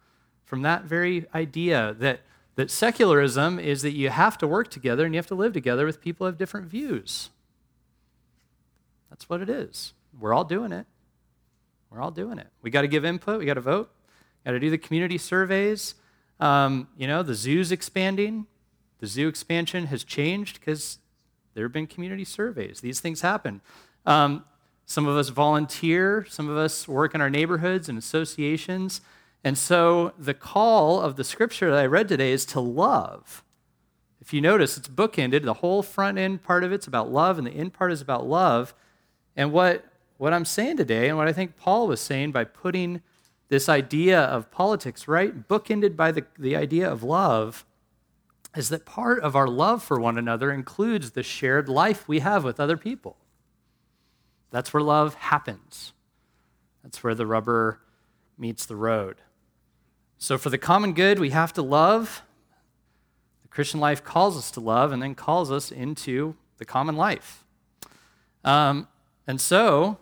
From 0.44 0.62
that 0.62 0.84
very 0.84 1.26
idea 1.34 1.96
that 1.98 2.20
that 2.56 2.70
secularism 2.70 3.58
is 3.58 3.82
that 3.82 3.92
you 3.92 4.10
have 4.10 4.36
to 4.38 4.46
work 4.46 4.70
together 4.70 5.04
and 5.04 5.14
you 5.14 5.18
have 5.18 5.26
to 5.28 5.34
live 5.34 5.52
together 5.52 5.86
with 5.86 6.00
people 6.00 6.26
who 6.26 6.28
have 6.28 6.38
different 6.38 6.66
views. 6.66 7.30
That's 9.08 9.28
what 9.28 9.40
it 9.40 9.48
is. 9.48 9.94
We're 10.18 10.34
all 10.34 10.44
doing 10.44 10.72
it. 10.72 10.86
We're 11.90 12.00
all 12.00 12.10
doing 12.10 12.38
it. 12.38 12.48
We 12.60 12.70
got 12.70 12.82
to 12.82 12.88
give 12.88 13.04
input. 13.04 13.38
We 13.38 13.46
got 13.46 13.54
to 13.54 13.60
vote. 13.60 13.90
Got 14.44 14.52
to 14.52 14.60
do 14.60 14.70
the 14.70 14.78
community 14.78 15.18
surveys. 15.18 15.94
Um, 16.40 16.88
you 16.96 17.06
know, 17.06 17.22
the 17.22 17.34
zoo's 17.34 17.72
expanding. 17.72 18.46
The 19.00 19.06
zoo 19.06 19.28
expansion 19.28 19.86
has 19.86 20.04
changed 20.04 20.60
because 20.60 20.98
there 21.54 21.64
have 21.64 21.72
been 21.72 21.86
community 21.86 22.24
surveys. 22.24 22.80
These 22.80 23.00
things 23.00 23.20
happen. 23.20 23.60
Um, 24.06 24.44
some 24.86 25.06
of 25.06 25.16
us 25.16 25.28
volunteer. 25.30 26.26
Some 26.28 26.48
of 26.48 26.56
us 26.56 26.86
work 26.86 27.14
in 27.14 27.20
our 27.20 27.30
neighborhoods 27.30 27.88
and 27.88 27.96
associations. 27.96 29.00
And 29.44 29.58
so 29.58 30.12
the 30.18 30.34
call 30.34 31.00
of 31.00 31.16
the 31.16 31.24
scripture 31.24 31.70
that 31.70 31.78
I 31.78 31.86
read 31.86 32.08
today 32.08 32.32
is 32.32 32.44
to 32.46 32.60
love. 32.60 33.42
If 34.20 34.32
you 34.32 34.40
notice, 34.40 34.76
it's 34.76 34.88
bookended. 34.88 35.42
The 35.42 35.54
whole 35.54 35.82
front 35.82 36.16
end 36.16 36.44
part 36.44 36.62
of 36.62 36.72
it's 36.72 36.86
about 36.86 37.10
love, 37.10 37.38
and 37.38 37.46
the 37.46 37.52
end 37.52 37.72
part 37.72 37.90
is 37.90 38.00
about 38.00 38.26
love. 38.26 38.72
And 39.36 39.50
what, 39.50 39.84
what 40.16 40.32
I'm 40.32 40.44
saying 40.44 40.76
today, 40.76 41.08
and 41.08 41.18
what 41.18 41.26
I 41.26 41.32
think 41.32 41.56
Paul 41.56 41.88
was 41.88 42.00
saying 42.00 42.30
by 42.30 42.44
putting 42.44 43.02
this 43.48 43.68
idea 43.68 44.20
of 44.20 44.50
politics 44.50 45.08
right 45.08 45.48
bookended 45.48 45.96
by 45.96 46.12
the, 46.12 46.24
the 46.38 46.54
idea 46.54 46.88
of 46.88 47.02
love, 47.02 47.66
is 48.56 48.68
that 48.68 48.84
part 48.84 49.20
of 49.20 49.34
our 49.34 49.48
love 49.48 49.82
for 49.82 49.98
one 49.98 50.18
another 50.18 50.52
includes 50.52 51.10
the 51.10 51.22
shared 51.22 51.68
life 51.68 52.06
we 52.06 52.20
have 52.20 52.44
with 52.44 52.60
other 52.60 52.76
people. 52.76 53.16
That's 54.52 54.72
where 54.72 54.82
love 54.82 55.14
happens. 55.14 55.94
That's 56.84 57.02
where 57.02 57.14
the 57.14 57.26
rubber 57.26 57.80
meets 58.38 58.66
the 58.66 58.76
road. 58.76 59.16
So, 60.18 60.38
for 60.38 60.50
the 60.50 60.58
common 60.58 60.92
good, 60.92 61.18
we 61.18 61.30
have 61.30 61.52
to 61.54 61.62
love. 61.62 62.22
The 63.42 63.48
Christian 63.48 63.80
life 63.80 64.04
calls 64.04 64.36
us 64.36 64.50
to 64.52 64.60
love 64.60 64.92
and 64.92 65.02
then 65.02 65.16
calls 65.16 65.50
us 65.50 65.72
into 65.72 66.36
the 66.58 66.64
common 66.64 66.96
life. 66.96 67.44
Um, 68.44 68.86
and 69.26 69.40
so, 69.40 69.98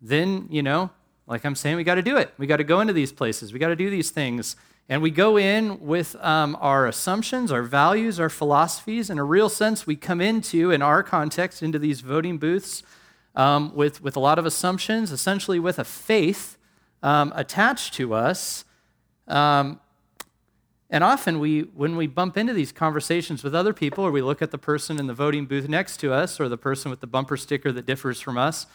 then, 0.00 0.46
you 0.48 0.62
know, 0.62 0.90
like 1.26 1.44
I'm 1.44 1.56
saying, 1.56 1.76
we 1.76 1.84
got 1.84 1.96
to 1.96 2.02
do 2.02 2.16
it. 2.16 2.32
We 2.38 2.46
got 2.46 2.58
to 2.58 2.64
go 2.64 2.80
into 2.80 2.92
these 2.92 3.12
places. 3.12 3.52
We 3.52 3.58
got 3.58 3.68
to 3.68 3.76
do 3.76 3.90
these 3.90 4.10
things. 4.10 4.56
And 4.88 5.02
we 5.02 5.10
go 5.10 5.36
in 5.36 5.80
with 5.80 6.14
um, 6.24 6.56
our 6.60 6.86
assumptions, 6.86 7.50
our 7.50 7.64
values, 7.64 8.20
our 8.20 8.28
philosophies. 8.30 9.10
In 9.10 9.18
a 9.18 9.24
real 9.24 9.48
sense, 9.48 9.86
we 9.86 9.96
come 9.96 10.20
into, 10.20 10.70
in 10.70 10.82
our 10.82 11.02
context, 11.02 11.62
into 11.62 11.80
these 11.80 12.00
voting 12.02 12.38
booths 12.38 12.84
um, 13.36 13.74
with, 13.74 14.02
with 14.02 14.16
a 14.16 14.20
lot 14.20 14.38
of 14.38 14.46
assumptions, 14.46 15.12
essentially 15.12 15.60
with 15.60 15.78
a 15.78 15.84
faith 15.84 16.56
um, 17.02 17.32
attached 17.36 17.94
to 17.94 18.14
us 18.14 18.64
um, 19.28 19.80
and 20.88 21.02
often 21.02 21.40
we, 21.40 21.62
when 21.62 21.96
we 21.96 22.06
bump 22.06 22.36
into 22.36 22.52
these 22.52 22.70
conversations 22.70 23.42
with 23.42 23.54
other 23.54 23.72
people, 23.72 24.04
or 24.04 24.12
we 24.12 24.22
look 24.22 24.40
at 24.40 24.52
the 24.52 24.58
person 24.58 24.98
in 24.98 25.08
the 25.08 25.14
voting 25.14 25.46
booth 25.46 25.68
next 25.68 25.96
to 25.98 26.12
us, 26.12 26.38
or 26.38 26.48
the 26.48 26.56
person 26.56 26.90
with 26.90 27.00
the 27.00 27.06
bumper 27.08 27.36
sticker 27.36 27.72
that 27.72 27.86
differs 27.86 28.20
from 28.20 28.38
us, 28.38 28.66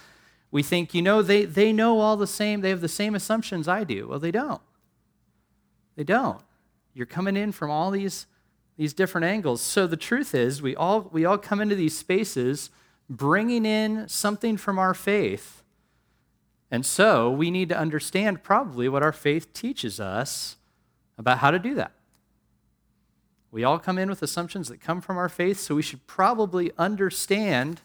we 0.51 0.61
think, 0.61 0.93
you 0.93 1.01
know, 1.01 1.21
they, 1.21 1.45
they 1.45 1.71
know 1.71 1.99
all 1.99 2.17
the 2.17 2.27
same, 2.27 2.59
they 2.59 2.69
have 2.69 2.81
the 2.81 2.89
same 2.89 3.15
assumptions 3.15 3.69
I 3.69 3.85
do. 3.85 4.09
Well, 4.09 4.19
they 4.19 4.31
don't. 4.31 4.61
They 5.95 6.03
don't. 6.03 6.41
You're 6.93 7.05
coming 7.05 7.37
in 7.37 7.53
from 7.53 7.71
all 7.71 7.91
these, 7.91 8.25
these 8.75 8.93
different 8.93 9.23
angles. 9.23 9.61
So 9.61 9.87
the 9.87 9.95
truth 9.95 10.35
is, 10.35 10.61
we 10.61 10.75
all, 10.75 11.09
we 11.13 11.23
all 11.23 11.37
come 11.37 11.61
into 11.61 11.75
these 11.75 11.97
spaces 11.97 12.69
bringing 13.11 13.65
in 13.65 14.07
something 14.07 14.57
from 14.57 14.79
our 14.79 14.93
faith 14.93 15.61
and 16.71 16.85
so 16.85 17.29
we 17.29 17.51
need 17.51 17.67
to 17.69 17.77
understand 17.77 18.43
probably 18.43 18.87
what 18.87 19.03
our 19.03 19.11
faith 19.11 19.53
teaches 19.53 19.99
us 19.99 20.55
about 21.17 21.39
how 21.39 21.51
to 21.51 21.59
do 21.59 21.75
that. 21.75 21.91
We 23.51 23.65
all 23.65 23.77
come 23.77 23.97
in 23.97 24.09
with 24.09 24.23
assumptions 24.23 24.69
that 24.69 24.79
come 24.79 25.01
from 25.01 25.17
our 25.17 25.27
faith, 25.27 25.59
so 25.59 25.75
we 25.75 25.81
should 25.81 26.07
probably 26.07 26.71
understand 26.77 27.81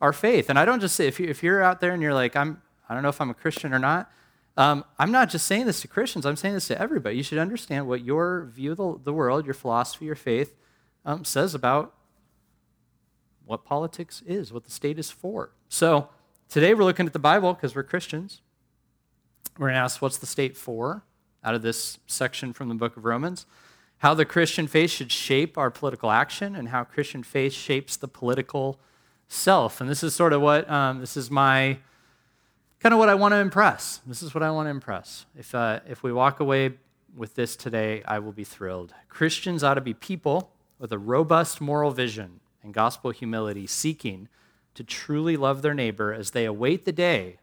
our 0.00 0.14
faith. 0.14 0.48
And 0.48 0.58
I 0.58 0.64
don't 0.64 0.80
just 0.80 0.96
say, 0.96 1.06
if, 1.06 1.20
you, 1.20 1.52
are 1.52 1.62
out 1.62 1.82
there 1.82 1.92
and 1.92 2.02
you're 2.02 2.14
like, 2.14 2.34
I'm, 2.34 2.62
I 2.88 2.94
don't 2.94 3.02
know 3.02 3.10
if 3.10 3.20
I'm 3.20 3.28
a 3.28 3.34
Christian 3.34 3.74
or 3.74 3.78
not, 3.78 4.10
um, 4.56 4.86
I'm 4.98 5.12
not 5.12 5.28
just 5.28 5.46
saying 5.46 5.66
this 5.66 5.82
to 5.82 5.88
Christians, 5.88 6.24
I'm 6.24 6.36
saying 6.36 6.54
this 6.54 6.68
to 6.68 6.80
everybody. 6.80 7.18
You 7.18 7.22
should 7.22 7.36
understand 7.36 7.86
what 7.86 8.02
your 8.02 8.46
view 8.46 8.72
of 8.72 8.78
the, 8.78 9.00
the 9.04 9.12
world, 9.12 9.44
your 9.44 9.52
philosophy, 9.52 10.06
your 10.06 10.14
faith 10.14 10.56
um, 11.04 11.26
says 11.26 11.54
about 11.54 11.92
what 13.46 13.64
politics 13.64 14.22
is, 14.26 14.52
what 14.52 14.64
the 14.64 14.70
state 14.70 14.98
is 14.98 15.10
for. 15.10 15.52
So, 15.68 16.10
Today 16.48 16.74
we're 16.74 16.84
looking 16.84 17.06
at 17.06 17.12
the 17.12 17.18
Bible 17.18 17.54
because 17.54 17.74
we're 17.74 17.82
Christians. 17.82 18.40
We're 19.58 19.66
going 19.66 19.74
to 19.74 19.80
ask 19.80 20.00
what's 20.00 20.18
the 20.18 20.26
state 20.26 20.56
for 20.56 21.02
out 21.42 21.56
of 21.56 21.62
this 21.62 21.98
section 22.06 22.52
from 22.52 22.68
the 22.68 22.74
book 22.76 22.96
of 22.96 23.04
Romans, 23.04 23.46
how 23.98 24.14
the 24.14 24.24
Christian 24.24 24.68
faith 24.68 24.90
should 24.90 25.10
shape 25.10 25.58
our 25.58 25.70
political 25.70 26.10
action, 26.10 26.54
and 26.54 26.68
how 26.68 26.84
Christian 26.84 27.24
faith 27.24 27.52
shapes 27.52 27.96
the 27.96 28.06
political 28.06 28.78
self. 29.26 29.80
And 29.80 29.90
this 29.90 30.04
is 30.04 30.14
sort 30.14 30.32
of 30.32 30.40
what, 30.40 30.70
um, 30.70 31.00
this 31.00 31.16
is 31.16 31.32
my, 31.32 31.78
kind 32.78 32.92
of 32.92 33.00
what 33.00 33.08
I 33.08 33.16
want 33.16 33.32
to 33.32 33.38
impress. 33.38 34.00
This 34.06 34.22
is 34.22 34.32
what 34.32 34.44
I 34.44 34.50
want 34.52 34.66
to 34.66 34.70
impress. 34.70 35.26
If, 35.36 35.52
uh, 35.52 35.80
if 35.88 36.04
we 36.04 36.12
walk 36.12 36.38
away, 36.38 36.74
with 37.14 37.34
this 37.34 37.56
today, 37.56 38.02
I 38.06 38.18
will 38.18 38.32
be 38.32 38.44
thrilled. 38.44 38.92
Christians 39.08 39.64
ought 39.64 39.74
to 39.74 39.80
be 39.80 39.94
people 39.94 40.50
with 40.78 40.92
a 40.92 40.98
robust 40.98 41.62
moral 41.62 41.90
vision 41.90 42.40
and 42.66 42.74
gospel 42.74 43.12
humility, 43.12 43.66
seeking 43.66 44.28
to 44.74 44.84
truly 44.84 45.36
love 45.36 45.62
their 45.62 45.72
neighbor 45.72 46.12
as 46.12 46.32
they 46.32 46.44
await 46.44 46.84
the 46.84 46.92
day 46.92 47.38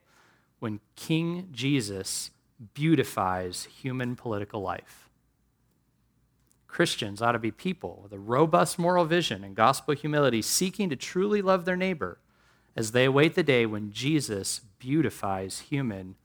when 0.60 0.82
King 0.96 1.48
Jesus 1.51 2.30
beautifies 2.74 3.68
human 3.82 4.15
political 4.15 4.62
life. 4.62 5.10
Christians 6.68 7.22
ought 7.22 7.32
to 7.32 7.39
be 7.39 7.51
people 7.51 8.01
with 8.03 8.12
a 8.12 8.20
robust 8.20 8.77
moral 8.77 9.06
vision 9.06 9.44
and 9.44 9.56
gospel 9.56 9.96
humility, 9.96 10.42
seeking 10.42 10.89
to 10.89 10.96
truly 10.96 11.42
love 11.42 11.65
their 11.65 11.77
neighbor 11.77 12.20
as 12.75 12.92
they 12.92 13.06
await 13.06 13.36
the 13.36 13.44
day 13.44 13.65
when 13.65 13.92
Jesus 13.92 14.62
beautifies 14.80 15.60
human 15.60 16.15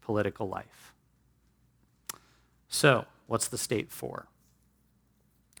political 0.00 0.48
life. 0.48 0.92
So, 2.68 3.06
what's 3.26 3.48
the 3.48 3.58
state 3.58 3.90
for? 3.90 4.26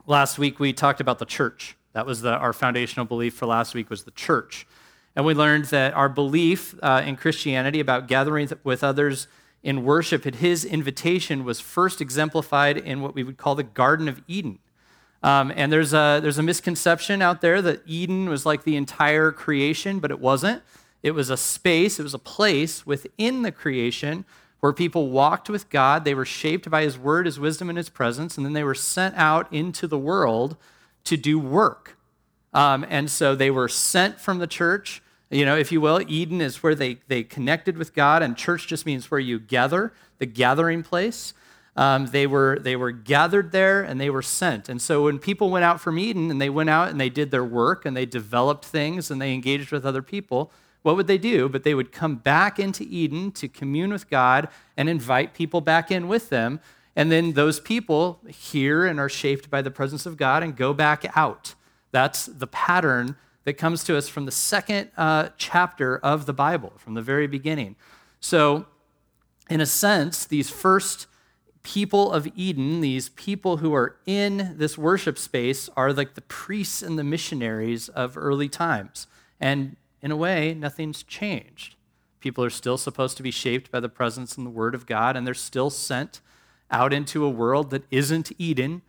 Last 0.06 0.38
week 0.38 0.58
we 0.58 0.72
talked 0.72 1.00
about 1.00 1.18
the 1.18 1.24
church. 1.24 1.76
That 1.92 2.06
was 2.06 2.22
the, 2.22 2.32
our 2.32 2.52
foundational 2.52 3.06
belief 3.06 3.34
for 3.34 3.46
last 3.46 3.74
week 3.74 3.90
was 3.90 4.04
the 4.04 4.10
church. 4.12 4.66
And 5.14 5.26
we 5.26 5.34
learned 5.34 5.66
that 5.66 5.92
our 5.94 6.08
belief 6.08 6.74
uh, 6.82 7.02
in 7.04 7.16
Christianity 7.16 7.80
about 7.80 8.08
gathering 8.08 8.48
with 8.64 8.82
others 8.82 9.26
in 9.62 9.84
worship 9.84 10.26
at 10.26 10.36
his 10.36 10.64
invitation 10.64 11.44
was 11.44 11.60
first 11.60 12.00
exemplified 12.00 12.76
in 12.78 13.00
what 13.00 13.14
we 13.14 13.22
would 13.22 13.36
call 13.36 13.54
the 13.54 13.62
Garden 13.62 14.08
of 14.08 14.22
Eden. 14.26 14.58
Um, 15.22 15.52
and 15.54 15.72
there's 15.72 15.92
a, 15.92 16.18
there's 16.20 16.38
a 16.38 16.42
misconception 16.42 17.22
out 17.22 17.42
there 17.42 17.62
that 17.62 17.82
Eden 17.86 18.28
was 18.28 18.44
like 18.44 18.64
the 18.64 18.76
entire 18.76 19.30
creation, 19.30 20.00
but 20.00 20.10
it 20.10 20.18
wasn't. 20.18 20.62
It 21.02 21.12
was 21.12 21.30
a 21.30 21.36
space, 21.36 22.00
it 22.00 22.02
was 22.02 22.14
a 22.14 22.18
place 22.18 22.86
within 22.86 23.42
the 23.42 23.52
creation 23.52 24.24
where 24.60 24.72
people 24.72 25.10
walked 25.10 25.50
with 25.50 25.68
God. 25.68 26.04
They 26.04 26.14
were 26.14 26.24
shaped 26.24 26.70
by 26.70 26.82
His 26.82 26.98
word, 26.98 27.26
His 27.26 27.38
wisdom, 27.38 27.68
and 27.68 27.76
His 27.76 27.88
presence, 27.88 28.36
and 28.36 28.46
then 28.46 28.52
they 28.52 28.64
were 28.64 28.74
sent 28.74 29.16
out 29.16 29.52
into 29.52 29.86
the 29.86 29.98
world 29.98 30.56
to 31.04 31.16
do 31.16 31.38
work. 31.38 31.96
Um, 32.54 32.84
and 32.88 33.10
so 33.10 33.34
they 33.34 33.50
were 33.50 33.68
sent 33.68 34.20
from 34.20 34.38
the 34.38 34.46
church, 34.46 35.02
you 35.30 35.44
know, 35.44 35.56
if 35.56 35.72
you 35.72 35.80
will. 35.80 36.00
Eden 36.06 36.40
is 36.40 36.62
where 36.62 36.74
they, 36.74 36.98
they 37.08 37.22
connected 37.22 37.78
with 37.78 37.94
God, 37.94 38.22
and 38.22 38.36
church 38.36 38.66
just 38.66 38.84
means 38.84 39.10
where 39.10 39.20
you 39.20 39.38
gather, 39.38 39.92
the 40.18 40.26
gathering 40.26 40.82
place. 40.82 41.32
Um, 41.74 42.06
they, 42.06 42.26
were, 42.26 42.58
they 42.60 42.76
were 42.76 42.90
gathered 42.90 43.50
there 43.50 43.82
and 43.82 43.98
they 43.98 44.10
were 44.10 44.20
sent. 44.20 44.68
And 44.68 44.80
so 44.80 45.04
when 45.04 45.18
people 45.18 45.48
went 45.48 45.64
out 45.64 45.80
from 45.80 45.98
Eden 45.98 46.30
and 46.30 46.38
they 46.38 46.50
went 46.50 46.68
out 46.68 46.90
and 46.90 47.00
they 47.00 47.08
did 47.08 47.30
their 47.30 47.44
work 47.44 47.86
and 47.86 47.96
they 47.96 48.04
developed 48.04 48.66
things 48.66 49.10
and 49.10 49.22
they 49.22 49.32
engaged 49.32 49.72
with 49.72 49.86
other 49.86 50.02
people, 50.02 50.52
what 50.82 50.96
would 50.96 51.06
they 51.06 51.16
do? 51.16 51.48
But 51.48 51.62
they 51.62 51.74
would 51.74 51.90
come 51.90 52.16
back 52.16 52.58
into 52.58 52.84
Eden 52.84 53.32
to 53.32 53.48
commune 53.48 53.90
with 53.90 54.10
God 54.10 54.48
and 54.76 54.88
invite 54.88 55.32
people 55.32 55.62
back 55.62 55.90
in 55.90 56.08
with 56.08 56.28
them. 56.28 56.60
And 56.94 57.10
then 57.10 57.32
those 57.32 57.58
people 57.58 58.20
hear 58.28 58.84
and 58.84 59.00
are 59.00 59.08
shaped 59.08 59.50
by 59.50 59.62
the 59.62 59.70
presence 59.70 60.04
of 60.04 60.16
God 60.16 60.42
and 60.42 60.56
go 60.56 60.74
back 60.74 61.04
out. 61.16 61.54
That's 61.90 62.26
the 62.26 62.46
pattern 62.46 63.16
that 63.44 63.54
comes 63.54 63.82
to 63.84 63.96
us 63.96 64.08
from 64.08 64.26
the 64.26 64.32
second 64.32 64.90
uh, 64.96 65.30
chapter 65.36 65.98
of 65.98 66.26
the 66.26 66.32
Bible, 66.32 66.72
from 66.76 66.94
the 66.94 67.02
very 67.02 67.26
beginning. 67.26 67.76
So, 68.20 68.66
in 69.50 69.60
a 69.60 69.66
sense, 69.66 70.24
these 70.24 70.50
first 70.50 71.06
people 71.62 72.12
of 72.12 72.28
Eden, 72.36 72.80
these 72.80 73.08
people 73.10 73.58
who 73.58 73.74
are 73.74 73.96
in 74.06 74.54
this 74.56 74.78
worship 74.78 75.18
space, 75.18 75.68
are 75.76 75.92
like 75.92 76.14
the 76.14 76.22
priests 76.22 76.82
and 76.82 76.98
the 76.98 77.04
missionaries 77.04 77.88
of 77.88 78.16
early 78.16 78.48
times. 78.48 79.06
And 79.40 79.76
in 80.00 80.10
a 80.10 80.16
way, 80.16 80.54
nothing's 80.54 81.02
changed. 81.02 81.76
People 82.20 82.44
are 82.44 82.50
still 82.50 82.78
supposed 82.78 83.16
to 83.16 83.22
be 83.22 83.30
shaped 83.30 83.70
by 83.70 83.80
the 83.80 83.88
presence 83.88 84.36
and 84.36 84.46
the 84.46 84.50
Word 84.50 84.74
of 84.74 84.86
God, 84.86 85.16
and 85.16 85.26
they're 85.26 85.34
still 85.34 85.70
sent 85.70 86.20
out 86.72 86.92
into 86.92 87.24
a 87.24 87.30
world 87.30 87.70
that 87.70 87.84
isn't 87.90 88.32
Eden. 88.38 88.82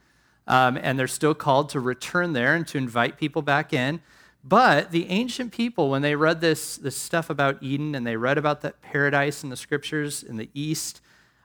Um, 0.48 0.78
and 0.82 0.98
they're 0.98 1.08
still 1.08 1.34
called 1.34 1.70
to 1.70 1.80
return 1.80 2.34
there 2.34 2.56
and 2.56 2.68
to 2.68 2.78
invite 2.78 3.18
people 3.18 3.42
back 3.42 3.72
in. 3.72 4.02
But 4.44 4.92
the 4.92 5.10
ancient 5.10 5.54
people, 5.54 5.90
when 5.90 6.02
they 6.02 6.16
read 6.16 6.42
this, 6.42 6.76
this 6.76 6.98
stuff 6.98 7.30
about 7.30 7.62
Eden 7.62 7.96
and 7.96 8.06
they 8.06 8.18
read 8.18 8.38
about 8.38 8.62
that 8.62 8.82
paradise 8.82 9.44
in 9.44 9.50
the 9.50 9.56
scriptures 9.56 10.22
in 10.22 10.36
the 10.36 10.50
East, 10.54 11.00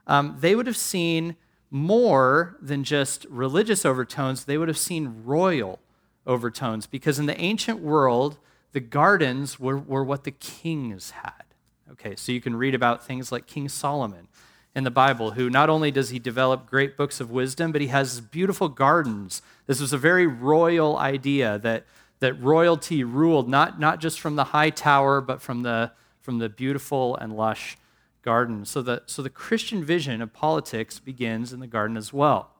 um, 0.05 0.35
they 0.39 0.53
would 0.53 0.67
have 0.67 0.75
seen 0.75 1.37
more 1.71 2.57
than 2.61 2.83
just 2.83 3.25
religious 3.29 3.85
overtones, 3.85 4.45
they 4.45 4.57
would 4.57 4.67
have 4.67 4.77
seen 4.77 5.21
royal 5.23 5.79
overtones 6.25 6.87
because 6.87 7.19
in 7.19 7.25
the 7.25 7.39
ancient 7.39 7.79
world, 7.79 8.37
the 8.71 8.79
gardens 8.79 9.59
were, 9.59 9.77
were 9.77 10.03
what 10.03 10.23
the 10.23 10.31
kings 10.31 11.11
had. 11.11 11.43
Okay, 11.91 12.15
so 12.15 12.31
you 12.31 12.41
can 12.41 12.55
read 12.55 12.75
about 12.75 13.05
things 13.05 13.31
like 13.31 13.47
King 13.47 13.69
Solomon 13.69 14.27
in 14.75 14.83
the 14.83 14.91
Bible, 14.91 15.31
who 15.31 15.49
not 15.49 15.69
only 15.69 15.91
does 15.91 16.09
he 16.09 16.19
develop 16.19 16.69
great 16.69 16.95
books 16.95 17.19
of 17.19 17.31
wisdom, 17.31 17.71
but 17.71 17.81
he 17.81 17.87
has 17.87 18.21
beautiful 18.21 18.69
gardens. 18.69 19.41
This 19.65 19.81
was 19.81 19.93
a 19.93 19.97
very 19.97 20.27
royal 20.27 20.97
idea 20.97 21.57
that, 21.59 21.85
that 22.19 22.39
royalty 22.41 23.03
ruled 23.03 23.49
not, 23.49 23.79
not 23.79 23.99
just 23.99 24.19
from 24.19 24.35
the 24.35 24.45
high 24.45 24.69
tower, 24.69 25.21
but 25.21 25.41
from 25.41 25.63
the, 25.63 25.91
from 26.21 26.37
the 26.37 26.49
beautiful 26.49 27.15
and 27.15 27.35
lush 27.35 27.77
garden. 28.21 28.65
So 28.65 28.81
the, 28.81 29.01
so 29.05 29.21
the 29.21 29.29
Christian 29.29 29.83
vision 29.83 30.21
of 30.21 30.33
politics 30.33 30.99
begins 30.99 31.51
in 31.51 31.59
the 31.59 31.67
garden 31.67 31.97
as 31.97 32.13
well. 32.13 32.51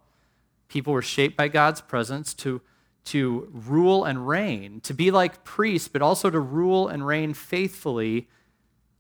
People 0.68 0.94
were 0.94 1.02
shaped 1.02 1.38
by 1.38 1.48
God's 1.48 1.82
presence 1.82 2.34
to, 2.36 2.62
to 3.06 3.50
rule 3.52 4.04
and 4.04 4.28
reign, 4.28 4.82
to 4.82 4.94
be 4.94 5.12
like 5.12 5.44
priests, 5.44 5.88
but 5.88 6.02
also 6.02 6.30
to 6.30 6.40
rule 6.40 6.88
and 6.88 7.06
reign 7.06 7.34
faithfully 7.34 8.28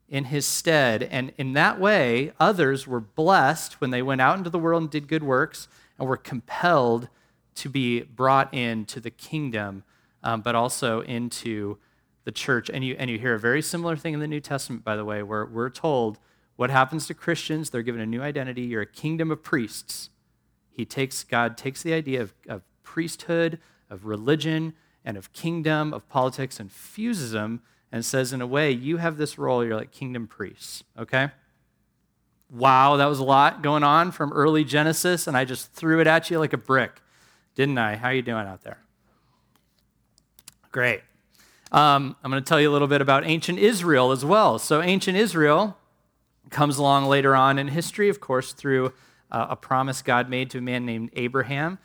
in 0.09 0.25
his 0.25 0.45
stead. 0.45 1.03
And 1.03 1.31
in 1.37 1.53
that 1.53 1.79
way, 1.79 2.33
others 2.39 2.87
were 2.87 2.99
blessed 2.99 3.79
when 3.79 3.91
they 3.91 4.01
went 4.01 4.21
out 4.21 4.37
into 4.37 4.49
the 4.49 4.59
world 4.59 4.81
and 4.81 4.91
did 4.91 5.07
good 5.07 5.23
works 5.23 5.67
and 5.97 6.07
were 6.07 6.17
compelled 6.17 7.09
to 7.55 7.69
be 7.69 8.01
brought 8.01 8.53
into 8.53 8.99
the 8.99 9.11
kingdom, 9.11 9.83
um, 10.23 10.41
but 10.41 10.55
also 10.55 11.01
into 11.01 11.77
the 12.23 12.31
church. 12.31 12.69
And 12.69 12.83
you, 12.83 12.95
and 12.97 13.09
you 13.09 13.19
hear 13.19 13.35
a 13.35 13.39
very 13.39 13.61
similar 13.61 13.95
thing 13.95 14.13
in 14.13 14.19
the 14.19 14.27
New 14.27 14.39
Testament, 14.39 14.83
by 14.83 14.95
the 14.95 15.05
way, 15.05 15.21
where 15.23 15.45
we're 15.45 15.69
told 15.69 16.17
what 16.55 16.69
happens 16.69 17.07
to 17.07 17.13
Christians? 17.13 17.69
They're 17.69 17.83
given 17.83 18.01
a 18.01 18.05
new 18.05 18.21
identity. 18.21 18.63
You're 18.63 18.81
a 18.81 18.85
kingdom 18.85 19.31
of 19.31 19.43
priests. 19.43 20.09
He 20.69 20.85
takes, 20.85 21.23
God 21.23 21.57
takes 21.57 21.83
the 21.83 21.93
idea 21.93 22.21
of, 22.21 22.33
of 22.47 22.63
priesthood, 22.83 23.59
of 23.89 24.05
religion, 24.05 24.73
and 25.05 25.17
of 25.17 25.31
kingdom, 25.31 25.93
of 25.93 26.07
politics, 26.09 26.59
and 26.59 26.71
fuses 26.71 27.31
them 27.31 27.61
and 27.91 28.05
says, 28.05 28.33
in 28.33 28.41
a 28.41 28.47
way, 28.47 28.71
you 28.71 28.97
have 28.97 29.17
this 29.17 29.37
role. 29.37 29.63
You're 29.63 29.75
like 29.75 29.91
kingdom 29.91 30.27
priests, 30.27 30.83
okay? 30.97 31.29
Wow, 32.51 32.97
that 32.97 33.05
was 33.05 33.19
a 33.19 33.23
lot 33.23 33.61
going 33.61 33.83
on 33.83 34.11
from 34.11 34.33
early 34.33 34.63
Genesis, 34.63 35.27
and 35.27 35.37
I 35.37 35.45
just 35.45 35.71
threw 35.73 35.99
it 35.99 36.07
at 36.07 36.29
you 36.29 36.39
like 36.39 36.53
a 36.53 36.57
brick, 36.57 37.01
didn't 37.55 37.77
I? 37.77 37.95
How 37.95 38.09
are 38.09 38.13
you 38.13 38.21
doing 38.21 38.47
out 38.47 38.63
there? 38.63 38.79
Great. 40.71 41.01
Um, 41.71 42.15
I'm 42.23 42.31
going 42.31 42.43
to 42.43 42.47
tell 42.47 42.59
you 42.59 42.69
a 42.69 42.73
little 42.73 42.87
bit 42.87 43.01
about 43.01 43.25
ancient 43.25 43.59
Israel 43.59 44.11
as 44.11 44.25
well. 44.25 44.57
So, 44.57 44.81
ancient 44.81 45.17
Israel 45.17 45.77
comes 46.49 46.77
along 46.77 47.05
later 47.05 47.35
on 47.35 47.59
in 47.59 47.67
history, 47.67 48.09
of 48.09 48.19
course, 48.19 48.53
through 48.53 48.93
uh, 49.31 49.47
a 49.49 49.55
promise 49.55 50.01
God 50.01 50.29
made 50.29 50.49
to 50.51 50.57
a 50.57 50.61
man 50.61 50.85
named 50.85 51.11
Abraham. 51.13 51.77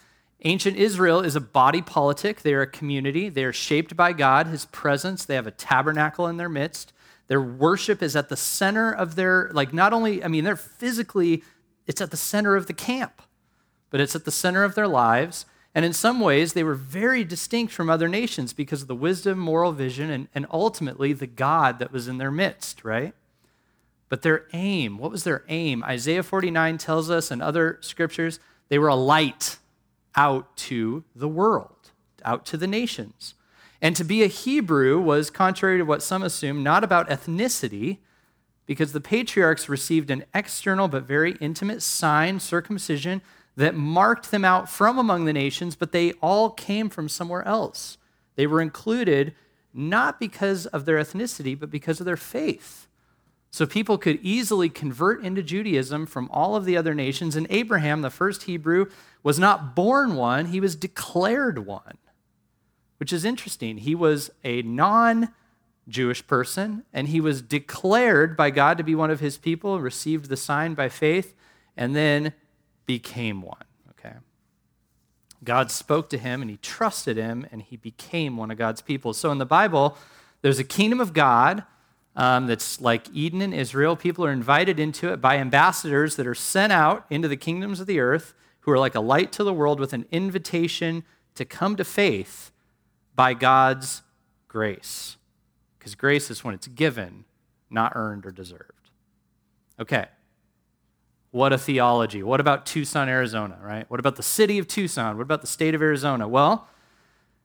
Ancient 0.47 0.77
Israel 0.77 1.21
is 1.21 1.37
a 1.37 1.41
body 1.41 1.81
politic. 1.81 2.43
They 2.43 2.53
are 2.53 2.63
a 2.63 2.67
community. 2.67 3.31
They 3.31 3.45
are 3.45 3.53
shaped 3.53 3.97
by 3.97 4.13
God, 4.13 4.47
His 4.47 4.67
presence. 4.67 5.25
They 5.25 5.37
have 5.37 5.47
a 5.47 5.51
tabernacle 5.51 6.27
in 6.27 6.37
their 6.37 6.51
midst. 6.51 6.93
Their 7.29 7.41
worship 7.41 8.03
is 8.03 8.15
at 8.15 8.29
the 8.29 8.37
center 8.37 8.93
of 8.93 9.15
their, 9.15 9.51
like, 9.55 9.73
not 9.73 9.95
only, 9.95 10.23
I 10.23 10.29
mean, 10.29 10.45
they're 10.45 10.57
physically, 10.57 11.43
it's 11.87 12.03
at 12.03 12.11
the 12.11 12.19
center 12.19 12.57
of 12.57 12.67
the 12.67 12.75
camp, 12.75 13.23
but 13.89 14.01
it's 14.01 14.15
at 14.15 14.27
the 14.27 14.31
center 14.31 14.65
of 14.65 14.75
their 14.75 14.87
lives. 14.87 15.47
And 15.75 15.87
in 15.87 15.95
some 15.95 16.21
ways, 16.21 16.53
they 16.53 16.63
were 16.63 16.75
very 16.75 17.25
distinct 17.25 17.73
from 17.73 17.89
other 17.89 18.07
nations 18.07 18.53
because 18.53 18.83
of 18.83 18.89
the 18.89 18.95
wisdom, 18.95 19.39
moral 19.39 19.73
vision, 19.73 20.11
and, 20.11 20.29
and 20.35 20.47
ultimately 20.51 21.15
the 21.15 21.27
God 21.27 21.79
that 21.79 21.91
was 21.91 22.07
in 22.07 22.19
their 22.19 22.31
midst, 22.31 22.85
right? 22.85 23.15
But 24.11 24.21
their 24.21 24.45
aim, 24.53 24.99
what 24.99 25.11
was 25.11 25.25
their 25.25 25.43
aim? 25.49 25.83
Isaiah 25.83 26.23
49 26.23 26.77
tells 26.77 27.11
us, 27.11 27.31
and 27.31 27.41
other 27.41 27.79
scriptures, 27.81 28.39
they 28.69 28.79
were 28.79 28.89
a 28.89 28.95
light 28.95 29.59
out 30.17 30.57
to 30.57 31.05
the 31.15 31.29
world, 31.29 31.91
out 32.25 32.45
to 32.47 32.57
the 32.57 32.67
nations. 32.67 33.35
And 33.83 33.95
to 33.97 34.05
be 34.05 34.23
a 34.23 34.29
Hebrew 34.29 35.01
was, 35.01 35.31
contrary 35.31 35.79
to 35.79 35.85
what 35.85 36.03
some 36.03 36.23
assume, 36.23 36.63
not 36.63 36.85
about 36.85 37.09
ethnicity, 37.09 37.99
because 38.67 38.93
the 38.93 39.01
patriarchs 39.01 39.69
received 39.69 40.11
an 40.11 40.25
external 40.35 40.89
but 40.89 41.05
very 41.05 41.33
intimate 41.41 41.83
sign, 41.83 42.41
circumcision, 42.41 43.21
that 43.57 43.75
marked 43.75 44.31
them 44.31 44.45
out 44.45 44.69
from 44.69 44.99
among 44.99 45.27
the 45.27 45.33
nations, 45.33 45.77
but 45.77 45.93
they 45.93 46.13
all 46.15 46.51
came 46.51 46.89
from 46.89 47.09
somewhere 47.09 47.47
else. 47.47 47.99
They 48.37 48.47
were 48.47 48.61
included 48.61 49.35
not 49.73 50.19
because 50.19 50.67
of 50.67 50.85
their 50.85 50.97
ethnicity, 50.97 51.59
but 51.59 51.71
because 51.71 52.01
of 52.01 52.07
their 52.07 52.17
faith. 52.17 52.89
So 53.51 53.67
people 53.67 53.99
could 53.99 54.19
easily 54.23 54.69
convert 54.69 55.23
into 55.23 55.43
Judaism 55.43 56.07
from 56.07 56.29
all 56.33 56.57
of 56.57 56.65
the 56.65 56.77
other 56.77 56.95
nations. 56.95 57.37
And 57.37 57.47
Abraham, 57.51 58.03
the 58.03 58.11
first 58.11 58.45
Hebrew, 58.45 58.87
was 59.25 59.39
not 59.39 59.75
born 59.75 60.15
one, 60.15 60.47
he 60.47 60.61
was 60.61 60.77
declared 60.77 61.67
one, 61.67 61.99
which 62.99 63.13
is 63.13 63.25
interesting. 63.25 63.79
He 63.79 63.97
was 63.97 64.31
a 64.45 64.63
non 64.63 65.31
Jewish 65.89 66.25
person, 66.27 66.85
and 66.93 67.09
he 67.09 67.21
was 67.21 67.43
declared 67.43 68.37
by 68.37 68.51
God 68.51 68.79
to 68.79 68.85
be 68.85 68.95
one 68.95 69.11
of 69.11 69.21
his 69.21 69.37
people, 69.37 69.81
received 69.81 70.29
the 70.29 70.37
sign 70.37 70.75
by 70.75 70.89
faith, 70.89 71.35
and 71.77 71.97
then 71.97 72.35
became 72.87 73.43
one. 73.43 73.65
Okay. 73.91 74.15
God 75.43 75.71
spoke 75.71 76.09
to 76.11 76.19
him 76.19 76.43
and 76.43 76.51
he 76.51 76.59
trusted 76.59 77.17
him 77.17 77.47
and 77.51 77.63
he 77.63 77.77
became 77.77 78.37
one 78.37 78.51
of 78.51 78.59
God's 78.59 78.81
people. 78.81 79.13
So 79.13 79.31
in 79.31 79.39
the 79.39 79.47
Bible, 79.47 79.97
there's 80.43 80.59
a 80.59 80.65
kingdom 80.65 81.01
of 81.01 81.13
God 81.13 81.65
um, 82.17 82.47
that's 82.47 82.81
like 82.81 83.09
Eden 83.13 83.43
in 83.43 83.53
Israel. 83.53 83.97
People 83.97 84.25
are 84.25 84.33
invited 84.33 84.79
into 84.79 85.13
it 85.13 85.21
by 85.21 85.37
ambassadors 85.39 86.17
that 86.17 86.27
are 86.27 86.35
sent 86.35 86.73
out 86.73 87.05
into 87.11 87.29
the 87.29 87.37
kingdoms 87.37 87.81
of 87.81 87.87
the 87.87 88.01
earth 88.01 88.35
who 88.65 88.73
are 88.73 88.79
like 88.79 88.95
a 88.95 89.01
light 89.01 89.31
to 89.33 89.45
the 89.45 89.53
world 89.53 89.79
with 89.79 89.93
an 89.93 90.07
invitation 90.11 91.05
to 91.35 91.45
come 91.45 91.77
to 91.77 91.85
faith 91.85 92.51
by 93.15 93.35
God's 93.35 94.03
grace. 94.49 95.17
Because 95.79 95.95
grace 95.95 96.31
is 96.31 96.43
when 96.43 96.55
it's 96.55 96.67
given, 96.67 97.27
not 97.69 97.93
earned 97.95 98.25
or 98.25 98.31
deserved. 98.31 98.91
Okay. 99.79 100.07
What 101.31 101.53
a 101.53 101.59
theology. 101.59 102.23
What 102.23 102.41
about 102.41 102.65
Tucson, 102.65 103.09
Arizona, 103.09 103.59
right? 103.63 103.91
What 103.91 104.01
about 104.01 104.17
the 104.17 104.23
city 104.23 104.59
of 104.59 104.67
Tucson? 104.67 105.17
What 105.17 105.25
about 105.25 105.43
the 105.43 105.47
state 105.47 105.75
of 105.75 105.83
Arizona? 105.83 106.27
Well, 106.27 106.69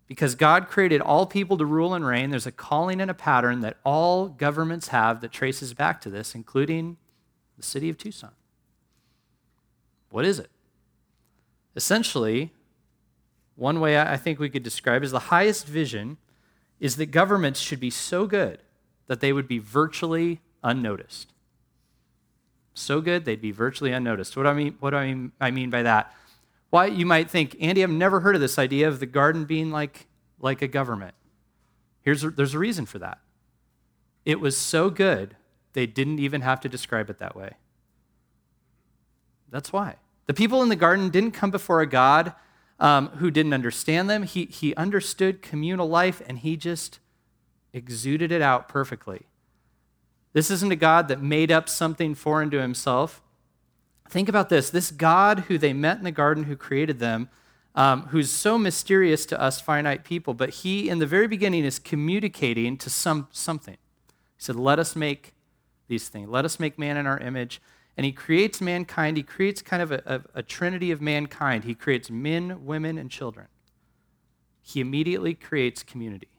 because 0.07 0.35
God 0.35 0.67
created 0.69 1.01
all 1.01 1.25
people 1.25 1.57
to 1.57 1.65
rule 1.65 1.93
and 1.93 2.05
reign, 2.05 2.29
there's 2.29 2.47
a 2.47 2.51
calling 2.51 3.01
and 3.01 3.11
a 3.11 3.13
pattern 3.13 3.59
that 3.59 3.77
all 3.83 4.29
governments 4.29 4.87
have 4.89 5.21
that 5.21 5.31
traces 5.31 5.73
back 5.73 5.99
to 6.01 6.09
this, 6.09 6.33
including 6.33 6.97
the 7.57 7.63
city 7.63 7.89
of 7.89 7.97
Tucson. 7.97 8.31
What 10.11 10.23
is 10.23 10.39
it? 10.39 10.49
Essentially, 11.79 12.51
one 13.55 13.79
way 13.79 13.97
I 13.97 14.17
think 14.17 14.37
we 14.37 14.49
could 14.49 14.63
describe 14.63 15.01
is 15.01 15.11
the 15.11 15.31
highest 15.31 15.65
vision 15.65 16.17
is 16.77 16.97
that 16.97 17.05
governments 17.05 17.61
should 17.61 17.79
be 17.79 17.89
so 17.89 18.27
good 18.27 18.59
that 19.07 19.21
they 19.21 19.31
would 19.31 19.47
be 19.47 19.59
virtually 19.59 20.41
unnoticed. 20.61 21.31
So 22.73 22.99
good 22.99 23.23
they'd 23.23 23.39
be 23.39 23.51
virtually 23.51 23.93
unnoticed. 23.93 24.35
What 24.35 24.43
do 24.43 24.49
I 24.49 24.53
mean? 24.55 24.75
What 24.81 24.89
do 24.89 24.97
I 24.97 25.13
mean, 25.13 25.31
I 25.39 25.51
mean 25.51 25.69
by 25.69 25.83
that? 25.83 26.13
Why 26.69 26.87
you 26.87 27.05
might 27.05 27.29
think, 27.29 27.55
Andy, 27.61 27.81
I've 27.81 27.89
never 27.89 28.19
heard 28.19 28.35
of 28.35 28.41
this 28.41 28.59
idea 28.59 28.89
of 28.89 28.99
the 28.99 29.05
garden 29.05 29.45
being 29.45 29.71
like, 29.71 30.07
like 30.37 30.61
a 30.61 30.67
government. 30.67 31.13
Here's 32.01 32.25
a, 32.25 32.29
there's 32.29 32.55
a 32.55 32.59
reason 32.59 32.85
for 32.85 32.99
that. 32.99 33.19
It 34.25 34.41
was 34.41 34.57
so 34.57 34.89
good 34.89 35.37
they 35.71 35.85
didn't 35.85 36.19
even 36.19 36.41
have 36.41 36.59
to 36.59 36.67
describe 36.67 37.09
it 37.09 37.19
that 37.19 37.37
way. 37.37 37.51
That's 39.49 39.71
why. 39.71 39.95
The 40.29 40.35
people 40.35 40.61
in 40.61 40.69
the 40.69 40.75
garden 40.75 41.09
didn't 41.09 41.31
come 41.31 41.49
before 41.49 41.81
a 41.81 41.87
God 41.87 42.33
um, 42.79 43.07
who 43.15 43.31
didn't 43.31 43.51
understand 43.51 44.11
them. 44.11 44.21
He, 44.21 44.45
he 44.45 44.75
understood 44.75 45.41
communal 45.41 45.89
life 45.89 46.21
and 46.27 46.37
he 46.37 46.55
just 46.55 46.99
exuded 47.73 48.31
it 48.31 48.39
out 48.39 48.69
perfectly. 48.69 49.23
This 50.33 50.51
isn't 50.51 50.71
a 50.71 50.75
God 50.75 51.07
that 51.07 51.19
made 51.19 51.51
up 51.51 51.67
something 51.67 52.13
foreign 52.13 52.51
to 52.51 52.61
himself. 52.61 53.23
Think 54.07 54.29
about 54.29 54.49
this 54.49 54.69
this 54.69 54.91
God 54.91 55.45
who 55.47 55.57
they 55.57 55.73
met 55.73 55.97
in 55.97 56.03
the 56.03 56.11
garden, 56.11 56.43
who 56.43 56.55
created 56.55 56.99
them, 56.99 57.29
um, 57.73 58.03
who's 58.09 58.29
so 58.29 58.59
mysterious 58.59 59.25
to 59.25 59.41
us 59.41 59.59
finite 59.59 60.03
people, 60.03 60.35
but 60.35 60.51
he, 60.51 60.89
in 60.89 60.99
the 60.99 61.07
very 61.07 61.27
beginning, 61.27 61.65
is 61.65 61.79
communicating 61.79 62.77
to 62.77 62.91
some, 62.91 63.29
something. 63.31 63.77
He 64.37 64.43
said, 64.43 64.57
Let 64.57 64.77
us 64.77 64.95
make 64.95 65.33
these 65.87 66.07
things, 66.07 66.29
let 66.29 66.45
us 66.45 66.59
make 66.59 66.77
man 66.77 66.97
in 66.97 67.07
our 67.07 67.17
image 67.17 67.59
and 67.99 68.05
he 68.05 68.13
creates 68.13 68.61
mankind. 68.61 69.17
He 69.17 69.23
creates 69.23 69.61
kind 69.61 69.83
of 69.83 69.91
a, 69.91 70.01
a, 70.05 70.39
a, 70.39 70.41
trinity 70.41 70.89
of 70.91 71.01
mankind. 71.01 71.65
He 71.65 71.75
creates 71.75 72.09
men, 72.09 72.65
women, 72.65 72.97
and 72.97 73.11
children. 73.11 73.47
He 74.61 74.79
immediately 74.79 75.33
creates 75.33 75.83
community. 75.83 76.29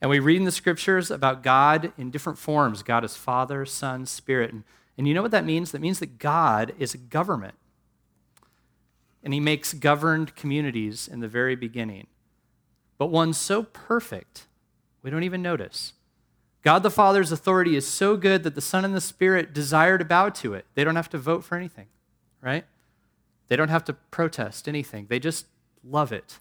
And 0.00 0.10
we 0.10 0.18
read 0.18 0.38
in 0.38 0.44
the 0.44 0.50
scriptures 0.50 1.12
about 1.12 1.44
God 1.44 1.92
in 1.96 2.10
different 2.10 2.40
forms 2.40 2.82
God 2.82 3.04
is 3.04 3.14
Father, 3.14 3.64
Son, 3.64 4.04
Spirit. 4.04 4.52
And, 4.52 4.64
and 4.98 5.06
you 5.06 5.14
know 5.14 5.22
what 5.22 5.30
that 5.30 5.44
means? 5.44 5.70
That 5.70 5.80
means 5.80 6.00
that 6.00 6.18
God 6.18 6.74
is 6.76 6.92
a 6.92 6.98
government. 6.98 7.54
And 9.22 9.32
he 9.32 9.38
makes 9.38 9.74
governed 9.74 10.34
communities 10.34 11.06
in 11.06 11.20
the 11.20 11.28
very 11.28 11.54
beginning. 11.54 12.08
But 12.98 13.12
one 13.12 13.32
so 13.32 13.62
perfect, 13.62 14.48
we 15.02 15.10
don't 15.10 15.22
even 15.22 15.40
notice. 15.40 15.92
God 16.62 16.82
the 16.82 16.90
Father's 16.90 17.30
authority 17.30 17.76
is 17.76 17.86
so 17.86 18.16
good 18.16 18.42
that 18.42 18.54
the 18.54 18.60
Son 18.60 18.84
and 18.84 18.94
the 18.94 19.00
Spirit 19.00 19.52
desire 19.52 19.98
to 19.98 20.04
bow 20.04 20.30
to 20.30 20.54
it. 20.54 20.66
They 20.74 20.84
don't 20.84 20.96
have 20.96 21.10
to 21.10 21.18
vote 21.18 21.44
for 21.44 21.56
anything, 21.56 21.86
right? 22.40 22.64
They 23.48 23.56
don't 23.56 23.68
have 23.68 23.84
to 23.84 23.92
protest 23.92 24.66
anything. 24.66 25.06
They 25.08 25.20
just 25.20 25.46
love 25.84 26.12
it. 26.12 26.38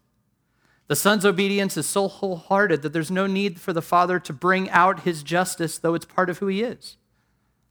The 0.88 0.96
Son's 0.96 1.26
obedience 1.26 1.78
is 1.78 1.88
so 1.88 2.08
wholehearted 2.08 2.82
that 2.82 2.94
there's 2.94 3.12
no 3.12 3.26
need 3.28 3.60
for 3.60 3.74
the 3.74 3.82
Father 3.82 4.20
to 4.20 4.34
bring 4.34 4.70
out 4.70 5.02
his 5.02 5.24
justice, 5.24 5.78
though 5.78 5.96
it's 5.96 6.06
part 6.06 6.30
of 6.30 6.40
who 6.40 6.48
he 6.48 6.62
is. 6.62 6.98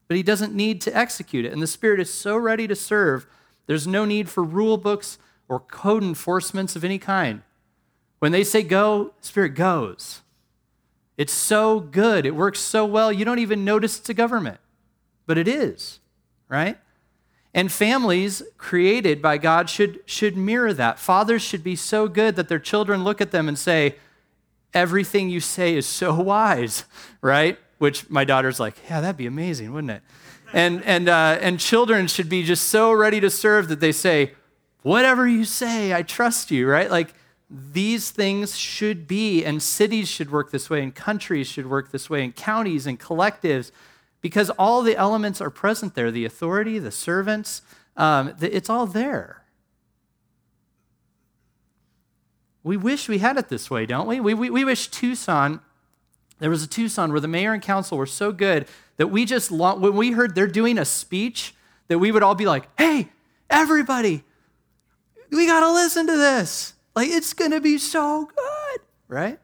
But 0.08 0.16
he 0.16 0.22
doesn't 0.22 0.54
need 0.54 0.80
to 0.82 0.96
execute 0.96 1.44
it. 1.44 1.52
And 1.52 1.62
the 1.62 1.66
Spirit 1.66 2.00
is 2.00 2.12
so 2.12 2.36
ready 2.36 2.66
to 2.66 2.76
serve, 2.76 3.26
there's 3.66 3.86
no 3.86 4.04
need 4.04 4.28
for 4.28 4.42
rule 4.42 4.76
books 4.76 5.18
or 5.48 5.60
code 5.60 6.02
enforcements 6.02 6.76
of 6.76 6.84
any 6.84 6.98
kind. 6.98 7.42
When 8.18 8.32
they 8.32 8.44
say 8.44 8.62
go, 8.62 9.12
Spirit 9.20 9.50
goes. 9.50 10.22
It's 11.16 11.32
so 11.32 11.80
good. 11.80 12.26
It 12.26 12.34
works 12.34 12.58
so 12.60 12.84
well. 12.84 13.12
You 13.12 13.24
don't 13.24 13.38
even 13.38 13.64
notice 13.64 13.98
it's 13.98 14.08
a 14.08 14.14
government, 14.14 14.58
but 15.26 15.38
it 15.38 15.46
is, 15.46 16.00
right? 16.48 16.78
And 17.54 17.70
families 17.70 18.42
created 18.58 19.22
by 19.22 19.38
God 19.38 19.70
should, 19.70 20.00
should 20.06 20.36
mirror 20.36 20.72
that. 20.72 20.98
Fathers 20.98 21.40
should 21.40 21.62
be 21.62 21.76
so 21.76 22.08
good 22.08 22.34
that 22.34 22.48
their 22.48 22.58
children 22.58 23.04
look 23.04 23.20
at 23.20 23.30
them 23.30 23.48
and 23.48 23.58
say, 23.58 23.96
Everything 24.72 25.30
you 25.30 25.38
say 25.38 25.76
is 25.76 25.86
so 25.86 26.14
wise, 26.20 26.84
right? 27.20 27.58
Which 27.78 28.10
my 28.10 28.24
daughter's 28.24 28.58
like, 28.58 28.74
Yeah, 28.90 29.00
that'd 29.00 29.16
be 29.16 29.26
amazing, 29.26 29.72
wouldn't 29.72 29.92
it? 29.92 30.02
And, 30.52 30.84
and, 30.84 31.08
uh, 31.08 31.38
and 31.40 31.60
children 31.60 32.08
should 32.08 32.28
be 32.28 32.42
just 32.42 32.68
so 32.68 32.92
ready 32.92 33.20
to 33.20 33.30
serve 33.30 33.68
that 33.68 33.78
they 33.78 33.92
say, 33.92 34.32
Whatever 34.82 35.28
you 35.28 35.44
say, 35.44 35.94
I 35.94 36.02
trust 36.02 36.50
you, 36.50 36.68
right? 36.68 36.90
Like, 36.90 37.14
these 37.56 38.10
things 38.10 38.58
should 38.58 39.06
be, 39.06 39.44
and 39.44 39.62
cities 39.62 40.08
should 40.08 40.32
work 40.32 40.50
this 40.50 40.68
way, 40.68 40.82
and 40.82 40.92
countries 40.92 41.46
should 41.46 41.70
work 41.70 41.92
this 41.92 42.10
way, 42.10 42.24
and 42.24 42.34
counties 42.34 42.84
and 42.86 42.98
collectives, 42.98 43.70
because 44.20 44.50
all 44.50 44.82
the 44.82 44.96
elements 44.96 45.40
are 45.40 45.50
present 45.50 45.94
there 45.94 46.10
the 46.10 46.24
authority, 46.24 46.80
the 46.80 46.90
servants, 46.90 47.62
um, 47.96 48.34
it's 48.40 48.68
all 48.68 48.86
there. 48.86 49.44
We 52.64 52.76
wish 52.76 53.08
we 53.08 53.18
had 53.18 53.36
it 53.36 53.50
this 53.50 53.70
way, 53.70 53.86
don't 53.86 54.08
we? 54.08 54.18
We, 54.18 54.34
we? 54.34 54.50
we 54.50 54.64
wish 54.64 54.88
Tucson, 54.88 55.60
there 56.40 56.50
was 56.50 56.64
a 56.64 56.66
Tucson 56.66 57.12
where 57.12 57.20
the 57.20 57.28
mayor 57.28 57.52
and 57.52 57.62
council 57.62 57.98
were 57.98 58.06
so 58.06 58.32
good 58.32 58.66
that 58.96 59.08
we 59.08 59.24
just, 59.24 59.50
when 59.50 59.94
we 59.94 60.12
heard 60.12 60.34
they're 60.34 60.46
doing 60.46 60.78
a 60.78 60.84
speech, 60.84 61.54
that 61.88 61.98
we 61.98 62.10
would 62.10 62.22
all 62.22 62.34
be 62.34 62.46
like, 62.46 62.66
hey, 62.78 63.10
everybody, 63.48 64.24
we 65.30 65.46
got 65.46 65.60
to 65.60 65.72
listen 65.72 66.06
to 66.06 66.16
this. 66.16 66.73
Like 66.94 67.08
it's 67.08 67.32
going 67.32 67.50
to 67.50 67.60
be 67.60 67.78
so 67.78 68.26
good, 68.26 68.80
right? 69.08 69.38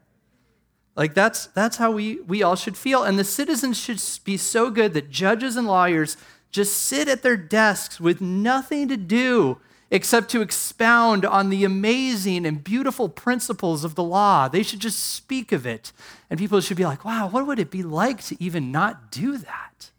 Like 0.95 1.13
that's 1.13 1.47
that's 1.47 1.77
how 1.77 1.91
we 1.91 2.19
we 2.21 2.43
all 2.43 2.55
should 2.55 2.77
feel 2.77 3.03
and 3.03 3.17
the 3.17 3.23
citizens 3.23 3.79
should 3.79 4.01
be 4.25 4.37
so 4.37 4.69
good 4.69 4.93
that 4.93 5.09
judges 5.09 5.55
and 5.55 5.65
lawyers 5.65 6.17
just 6.51 6.73
sit 6.77 7.07
at 7.07 7.23
their 7.23 7.37
desks 7.37 7.99
with 7.99 8.19
nothing 8.19 8.89
to 8.89 8.97
do 8.97 9.57
except 9.89 10.29
to 10.31 10.41
expound 10.41 11.25
on 11.25 11.49
the 11.49 11.65
amazing 11.65 12.45
and 12.45 12.63
beautiful 12.63 13.09
principles 13.09 13.83
of 13.83 13.95
the 13.95 14.03
law. 14.03 14.47
They 14.47 14.63
should 14.63 14.79
just 14.79 14.99
speak 14.99 15.51
of 15.51 15.67
it. 15.67 15.91
And 16.29 16.39
people 16.39 16.61
should 16.61 16.77
be 16.77 16.85
like, 16.85 17.03
wow, 17.03 17.27
what 17.27 17.45
would 17.45 17.59
it 17.59 17.69
be 17.69 17.83
like 17.83 18.23
to 18.25 18.41
even 18.41 18.71
not 18.71 19.11
do 19.11 19.37
that? 19.37 19.91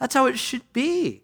That's 0.00 0.14
how 0.14 0.26
it 0.26 0.36
should 0.36 0.72
be. 0.72 1.22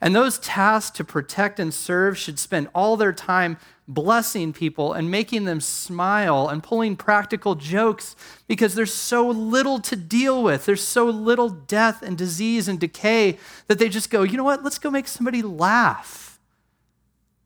And 0.00 0.16
those 0.16 0.38
tasked 0.38 0.96
to 0.96 1.04
protect 1.04 1.60
and 1.60 1.72
serve 1.72 2.18
should 2.18 2.40
spend 2.40 2.68
all 2.74 2.96
their 2.96 3.12
time 3.12 3.58
blessing 3.94 4.52
people 4.52 4.92
and 4.92 5.10
making 5.10 5.44
them 5.44 5.60
smile 5.60 6.48
and 6.48 6.62
pulling 6.62 6.96
practical 6.96 7.56
jokes 7.56 8.14
because 8.46 8.74
there's 8.74 8.94
so 8.94 9.28
little 9.28 9.80
to 9.80 9.96
deal 9.96 10.42
with. 10.42 10.64
There's 10.64 10.82
so 10.82 11.06
little 11.06 11.48
death 11.48 12.00
and 12.02 12.16
disease 12.16 12.68
and 12.68 12.78
decay 12.78 13.38
that 13.66 13.78
they 13.78 13.88
just 13.88 14.08
go, 14.08 14.22
you 14.22 14.36
know 14.36 14.44
what? 14.44 14.62
Let's 14.62 14.78
go 14.78 14.90
make 14.90 15.08
somebody 15.08 15.42
laugh. 15.42 16.38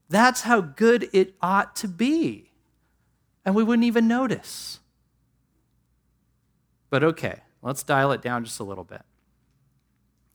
That's 0.09 0.42
how 0.42 0.61
good 0.61 1.09
it 1.12 1.35
ought 1.40 1.74
to 1.76 1.88
be. 1.88 2.50
And 3.44 3.54
we 3.54 3.64
wouldn't 3.64 3.87
even 3.87 4.07
notice. 4.07 4.80
But 6.90 7.02
okay, 7.02 7.40
let's 7.62 7.83
dial 7.83 8.12
it 8.12 8.22
down 8.22 8.44
just 8.44 8.61
a 8.61 8.64
little 8.64 8.85
bit. 8.85 9.02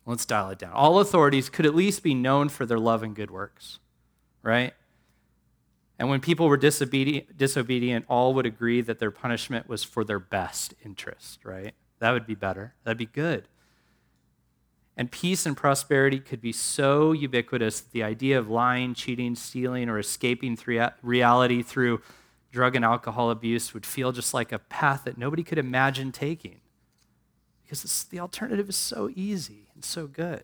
Let's 0.05 0.25
dial 0.25 0.49
it 0.49 0.57
down. 0.57 0.73
All 0.73 0.99
authorities 0.99 1.49
could 1.49 1.67
at 1.67 1.75
least 1.75 2.01
be 2.01 2.15
known 2.15 2.49
for 2.49 2.65
their 2.65 2.79
love 2.79 3.03
and 3.03 3.15
good 3.15 3.29
works, 3.29 3.79
right? 4.41 4.73
And 5.99 6.09
when 6.09 6.21
people 6.21 6.47
were 6.47 6.57
disobedient, 6.57 7.38
disobedient, 7.38 8.05
all 8.07 8.33
would 8.33 8.45
agree 8.45 8.79
that 8.81 8.99
their 8.99 9.12
punishment 9.12 9.67
was 9.67 9.83
for 9.83 10.05
their 10.05 10.17
best 10.19 10.73
interest, 10.83 11.43
right? 11.43 11.75
That 11.99 12.13
would 12.13 12.25
be 12.25 12.35
better. 12.35 12.73
That'd 12.85 12.97
be 12.97 13.05
good. 13.05 13.49
And 14.95 15.12
peace 15.12 15.45
and 15.45 15.55
prosperity 15.55 16.19
could 16.19 16.41
be 16.41 16.53
so 16.53 17.12
ubiquitous 17.12 17.81
that 17.81 17.91
the 17.91 18.03
idea 18.03 18.39
of 18.39 18.49
lying, 18.49 18.93
cheating, 18.93 19.35
stealing, 19.35 19.89
or 19.89 19.99
escaping 19.99 20.57
reality 21.01 21.62
through 21.62 22.01
drug 22.51 22.77
and 22.77 22.85
alcohol 22.85 23.29
abuse 23.29 23.73
would 23.73 23.85
feel 23.85 24.13
just 24.13 24.33
like 24.33 24.53
a 24.53 24.59
path 24.59 25.03
that 25.03 25.17
nobody 25.17 25.43
could 25.43 25.57
imagine 25.57 26.12
taking 26.12 26.62
because 27.63 28.05
the 28.05 28.19
alternative 28.19 28.69
is 28.69 28.75
so 28.75 29.12
easy 29.15 29.67
and 29.75 29.85
so 29.85 30.07
good. 30.07 30.43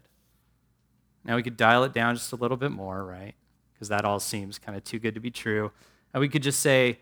Now 1.23 1.37
we 1.37 1.43
could 1.43 1.57
dial 1.57 1.83
it 1.83 1.93
down 1.93 2.15
just 2.15 2.31
a 2.31 2.35
little 2.35 2.57
bit 2.57 2.71
more, 2.71 3.03
right? 3.03 3.35
Because 3.75 3.89
that 3.89 4.05
all 4.05 4.19
seems 4.19 4.57
kind 4.57 4.77
of 4.77 4.83
too 4.83 4.99
good 4.99 5.13
to 5.15 5.19
be 5.19 5.29
true. 5.29 5.71
And 6.13 6.21
we 6.21 6.29
could 6.29 6.41
just 6.41 6.61
say, 6.61 6.99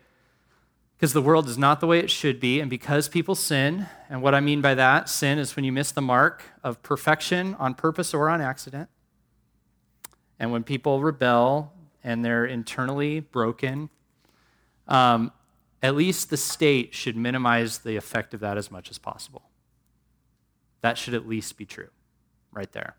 because 0.96 1.12
the 1.12 1.22
world 1.22 1.48
is 1.48 1.56
not 1.56 1.80
the 1.80 1.86
way 1.86 2.00
it 2.00 2.10
should 2.10 2.40
be, 2.40 2.60
and 2.60 2.68
because 2.68 3.08
people 3.08 3.34
sin, 3.34 3.86
and 4.10 4.22
what 4.22 4.34
I 4.34 4.40
mean 4.40 4.60
by 4.60 4.74
that, 4.74 5.08
sin 5.08 5.38
is 5.38 5.54
when 5.54 5.64
you 5.64 5.72
miss 5.72 5.92
the 5.92 6.02
mark 6.02 6.42
of 6.62 6.82
perfection 6.82 7.54
on 7.58 7.74
purpose 7.74 8.12
or 8.12 8.28
on 8.28 8.40
accident. 8.40 8.88
And 10.38 10.50
when 10.50 10.64
people 10.64 11.00
rebel 11.00 11.72
and 12.02 12.24
they're 12.24 12.44
internally 12.44 13.20
broken, 13.20 13.90
um, 14.88 15.32
at 15.82 15.94
least 15.94 16.30
the 16.30 16.36
state 16.36 16.94
should 16.94 17.16
minimize 17.16 17.78
the 17.78 17.96
effect 17.96 18.34
of 18.34 18.40
that 18.40 18.56
as 18.56 18.70
much 18.70 18.90
as 18.90 18.98
possible. 18.98 19.42
That 20.80 20.98
should 20.98 21.14
at 21.14 21.28
least 21.28 21.56
be 21.56 21.66
true, 21.66 21.90
right 22.52 22.70
there. 22.72 22.96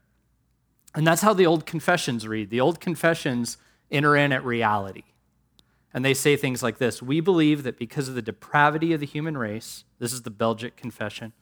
And 0.93 1.05
that's 1.05 1.21
how 1.21 1.33
the 1.33 1.45
old 1.45 1.65
confessions 1.65 2.27
read. 2.27 2.49
The 2.49 2.61
old 2.61 2.79
confessions 2.79 3.57
enter 3.91 4.15
in 4.15 4.31
at 4.31 4.43
reality. 4.43 5.03
And 5.93 6.03
they 6.03 6.13
say 6.13 6.35
things 6.35 6.61
like 6.61 6.77
this 6.77 7.01
We 7.01 7.19
believe 7.21 7.63
that 7.63 7.79
because 7.79 8.09
of 8.09 8.15
the 8.15 8.21
depravity 8.21 8.93
of 8.93 8.99
the 8.99 9.05
human 9.05 9.37
race, 9.37 9.85
this 9.99 10.13
is 10.13 10.23
the 10.23 10.29
Belgic 10.29 10.75
Confession, 10.75 11.33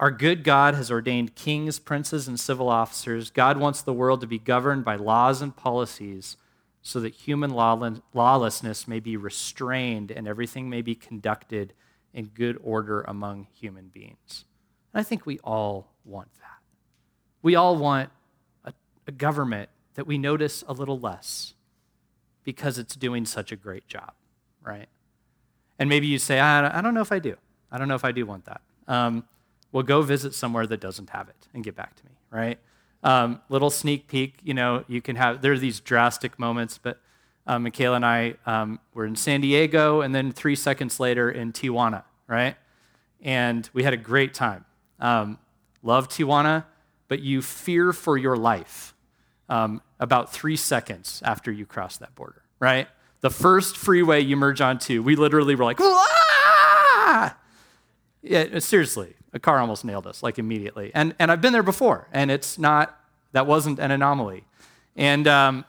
our 0.00 0.10
good 0.10 0.42
God 0.44 0.74
has 0.74 0.90
ordained 0.90 1.34
kings, 1.34 1.78
princes, 1.78 2.26
and 2.26 2.40
civil 2.40 2.68
officers. 2.68 3.30
God 3.30 3.58
wants 3.58 3.82
the 3.82 3.92
world 3.92 4.20
to 4.22 4.26
be 4.26 4.38
governed 4.38 4.84
by 4.84 4.96
laws 4.96 5.40
and 5.40 5.54
policies 5.54 6.36
so 6.82 7.00
that 7.00 7.14
human 7.14 7.50
lawlessness 7.50 8.88
may 8.88 9.00
be 9.00 9.16
restrained 9.16 10.10
and 10.10 10.26
everything 10.28 10.68
may 10.68 10.82
be 10.82 10.94
conducted 10.94 11.72
in 12.12 12.26
good 12.26 12.58
order 12.62 13.02
among 13.02 13.46
human 13.54 13.88
beings. 13.88 14.44
And 14.92 15.00
I 15.00 15.02
think 15.02 15.26
we 15.26 15.38
all 15.38 15.92
want 16.04 16.32
that. 16.34 16.58
We 17.42 17.54
all 17.54 17.76
want 17.76 18.10
a, 18.64 18.72
a 19.06 19.12
government 19.12 19.70
that 19.94 20.06
we 20.06 20.18
notice 20.18 20.64
a 20.66 20.72
little 20.72 20.98
less 20.98 21.54
because 22.44 22.78
it's 22.78 22.94
doing 22.94 23.24
such 23.24 23.52
a 23.52 23.56
great 23.56 23.86
job, 23.88 24.12
right? 24.62 24.88
And 25.78 25.88
maybe 25.88 26.06
you 26.06 26.18
say, 26.18 26.38
I, 26.40 26.80
don't 26.80 26.94
know 26.94 27.00
if 27.00 27.12
I 27.12 27.18
do. 27.18 27.36
I 27.72 27.78
don't 27.78 27.88
know 27.88 27.94
if 27.94 28.04
I 28.04 28.12
do 28.12 28.26
want 28.26 28.44
that. 28.44 28.60
Um, 28.86 29.24
well, 29.72 29.82
go 29.82 30.02
visit 30.02 30.34
somewhere 30.34 30.66
that 30.66 30.80
doesn't 30.80 31.10
have 31.10 31.28
it 31.28 31.48
and 31.52 31.64
get 31.64 31.74
back 31.74 31.96
to 31.96 32.04
me, 32.04 32.12
right? 32.30 32.58
Um, 33.02 33.40
little 33.48 33.70
sneak 33.70 34.06
peek, 34.06 34.38
you 34.42 34.54
know, 34.54 34.84
you 34.88 35.02
can 35.02 35.16
have, 35.16 35.42
there 35.42 35.52
are 35.52 35.58
these 35.58 35.80
drastic 35.80 36.38
moments, 36.38 36.78
but 36.78 37.00
um, 37.46 37.64
Michaela 37.64 37.96
and 37.96 38.06
I 38.06 38.34
um, 38.46 38.78
were 38.94 39.04
in 39.04 39.16
San 39.16 39.40
Diego 39.40 40.00
and 40.00 40.14
then 40.14 40.32
three 40.32 40.56
seconds 40.56 41.00
later 41.00 41.30
in 41.30 41.52
Tijuana, 41.52 42.04
right? 42.26 42.56
And 43.20 43.68
we 43.72 43.82
had 43.82 43.92
a 43.92 43.98
great 43.98 44.32
time. 44.32 44.64
Um, 45.00 45.38
love 45.82 46.08
Tijuana, 46.08 46.64
but 47.08 47.20
you 47.20 47.42
fear 47.42 47.92
for 47.92 48.16
your 48.16 48.36
life 48.36 48.93
um, 49.48 49.82
about 50.00 50.32
three 50.32 50.56
seconds 50.56 51.22
after 51.24 51.52
you 51.52 51.66
cross 51.66 51.96
that 51.98 52.14
border, 52.14 52.42
right? 52.58 52.88
The 53.20 53.30
first 53.30 53.76
freeway 53.76 54.20
you 54.20 54.36
merge 54.36 54.60
onto, 54.60 55.02
we 55.02 55.16
literally 55.16 55.54
were 55.54 55.64
like, 55.64 55.80
ah! 55.80 57.36
Yeah, 58.22 58.58
seriously, 58.58 59.14
a 59.32 59.38
car 59.38 59.58
almost 59.58 59.84
nailed 59.84 60.06
us 60.06 60.22
like 60.22 60.38
immediately. 60.38 60.90
And, 60.94 61.14
and 61.18 61.30
I've 61.30 61.40
been 61.40 61.52
there 61.52 61.62
before, 61.62 62.08
and 62.12 62.30
it's 62.30 62.58
not, 62.58 62.98
that 63.32 63.46
wasn't 63.46 63.78
an 63.78 63.90
anomaly. 63.90 64.44
And 64.96 65.26
um, 65.26 65.64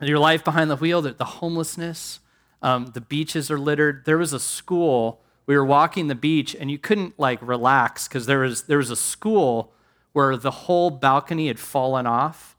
your 0.00 0.18
life 0.18 0.44
behind 0.44 0.70
the 0.70 0.76
wheel, 0.76 1.02
the, 1.02 1.12
the 1.12 1.24
homelessness, 1.24 2.20
um, 2.62 2.86
the 2.86 3.00
beaches 3.00 3.50
are 3.50 3.58
littered. 3.58 4.04
There 4.04 4.18
was 4.18 4.32
a 4.32 4.40
school, 4.40 5.20
we 5.46 5.56
were 5.56 5.64
walking 5.64 6.08
the 6.08 6.14
beach, 6.14 6.54
and 6.58 6.70
you 6.70 6.78
couldn't 6.78 7.18
like 7.18 7.38
relax 7.42 8.08
because 8.08 8.26
there 8.26 8.40
was, 8.40 8.62
there 8.64 8.78
was 8.78 8.90
a 8.90 8.96
school 8.96 9.72
where 10.12 10.36
the 10.36 10.50
whole 10.50 10.90
balcony 10.90 11.48
had 11.48 11.58
fallen 11.58 12.06
off 12.06 12.53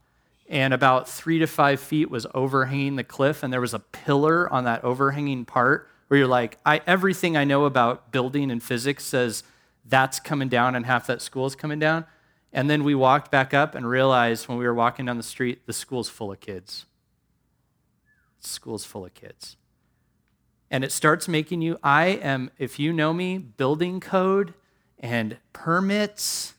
and 0.48 0.74
about 0.74 1.10
three 1.10 1.40
to 1.40 1.48
five 1.48 1.80
feet 1.80 2.10
was 2.10 2.28
overhanging 2.34 2.96
the 2.96 3.04
cliff, 3.04 3.42
and 3.42 3.52
there 3.52 3.62
was 3.62 3.74
a 3.74 3.80
pillar 3.80 4.52
on 4.52 4.64
that 4.66 4.84
overhanging 4.84 5.46
part 5.46 5.90
where 6.08 6.20
you're 6.20 6.28
like, 6.28 6.60
I, 6.66 6.82
everything 6.86 7.36
I 7.36 7.46
know 7.46 7.66
about 7.66 8.12
building 8.12 8.52
and 8.52 8.62
physics 8.62 9.04
says 9.04 9.44
that's 9.86 10.20
coming 10.20 10.50
down 10.50 10.76
and 10.76 10.86
half 10.86 11.08
that 11.08 11.22
school 11.22 11.46
is 11.46 11.56
coming 11.56 11.80
down. 11.80 12.06
And 12.54 12.70
then 12.70 12.84
we 12.84 12.96
walked 12.96 13.32
back 13.32 13.54
up 13.54 13.76
and 13.76 13.88
realized 13.88 14.48
when 14.48 14.58
we 14.58 14.66
were 14.66 14.74
walking 14.74 15.06
down 15.06 15.18
the 15.18 15.24
street, 15.24 15.66
the 15.66 15.74
school's 15.74 16.10
full 16.10 16.32
of 16.32 16.40
kids. 16.40 16.86
The 18.42 18.48
school's 18.48 18.86
full 18.86 19.06
of 19.06 19.14
kids. 19.14 19.58
And 20.72 20.84
it 20.84 20.92
starts 20.92 21.28
making 21.28 21.62
you, 21.62 21.78
I 21.84 22.08
am, 22.08 22.50
if 22.58 22.80
you 22.80 22.94
know 22.94 23.14
me, 23.14 23.38
building 23.38 24.00
code 24.00 24.54
and 25.00 25.38
permits 25.54 26.55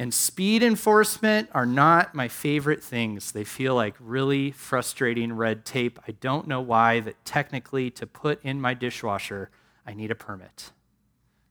and 0.00 0.14
speed 0.14 0.62
enforcement 0.62 1.48
are 1.52 1.66
not 1.66 2.14
my 2.14 2.28
favorite 2.28 2.84
things. 2.84 3.32
They 3.32 3.42
feel 3.42 3.74
like 3.74 3.96
really 3.98 4.52
frustrating 4.52 5.32
red 5.32 5.64
tape. 5.64 5.98
I 6.06 6.12
don't 6.12 6.46
know 6.46 6.60
why 6.60 7.00
that 7.00 7.24
technically 7.24 7.90
to 7.90 8.06
put 8.06 8.40
in 8.44 8.60
my 8.60 8.74
dishwasher, 8.74 9.50
I 9.84 9.94
need 9.94 10.12
a 10.12 10.14
permit. 10.14 10.70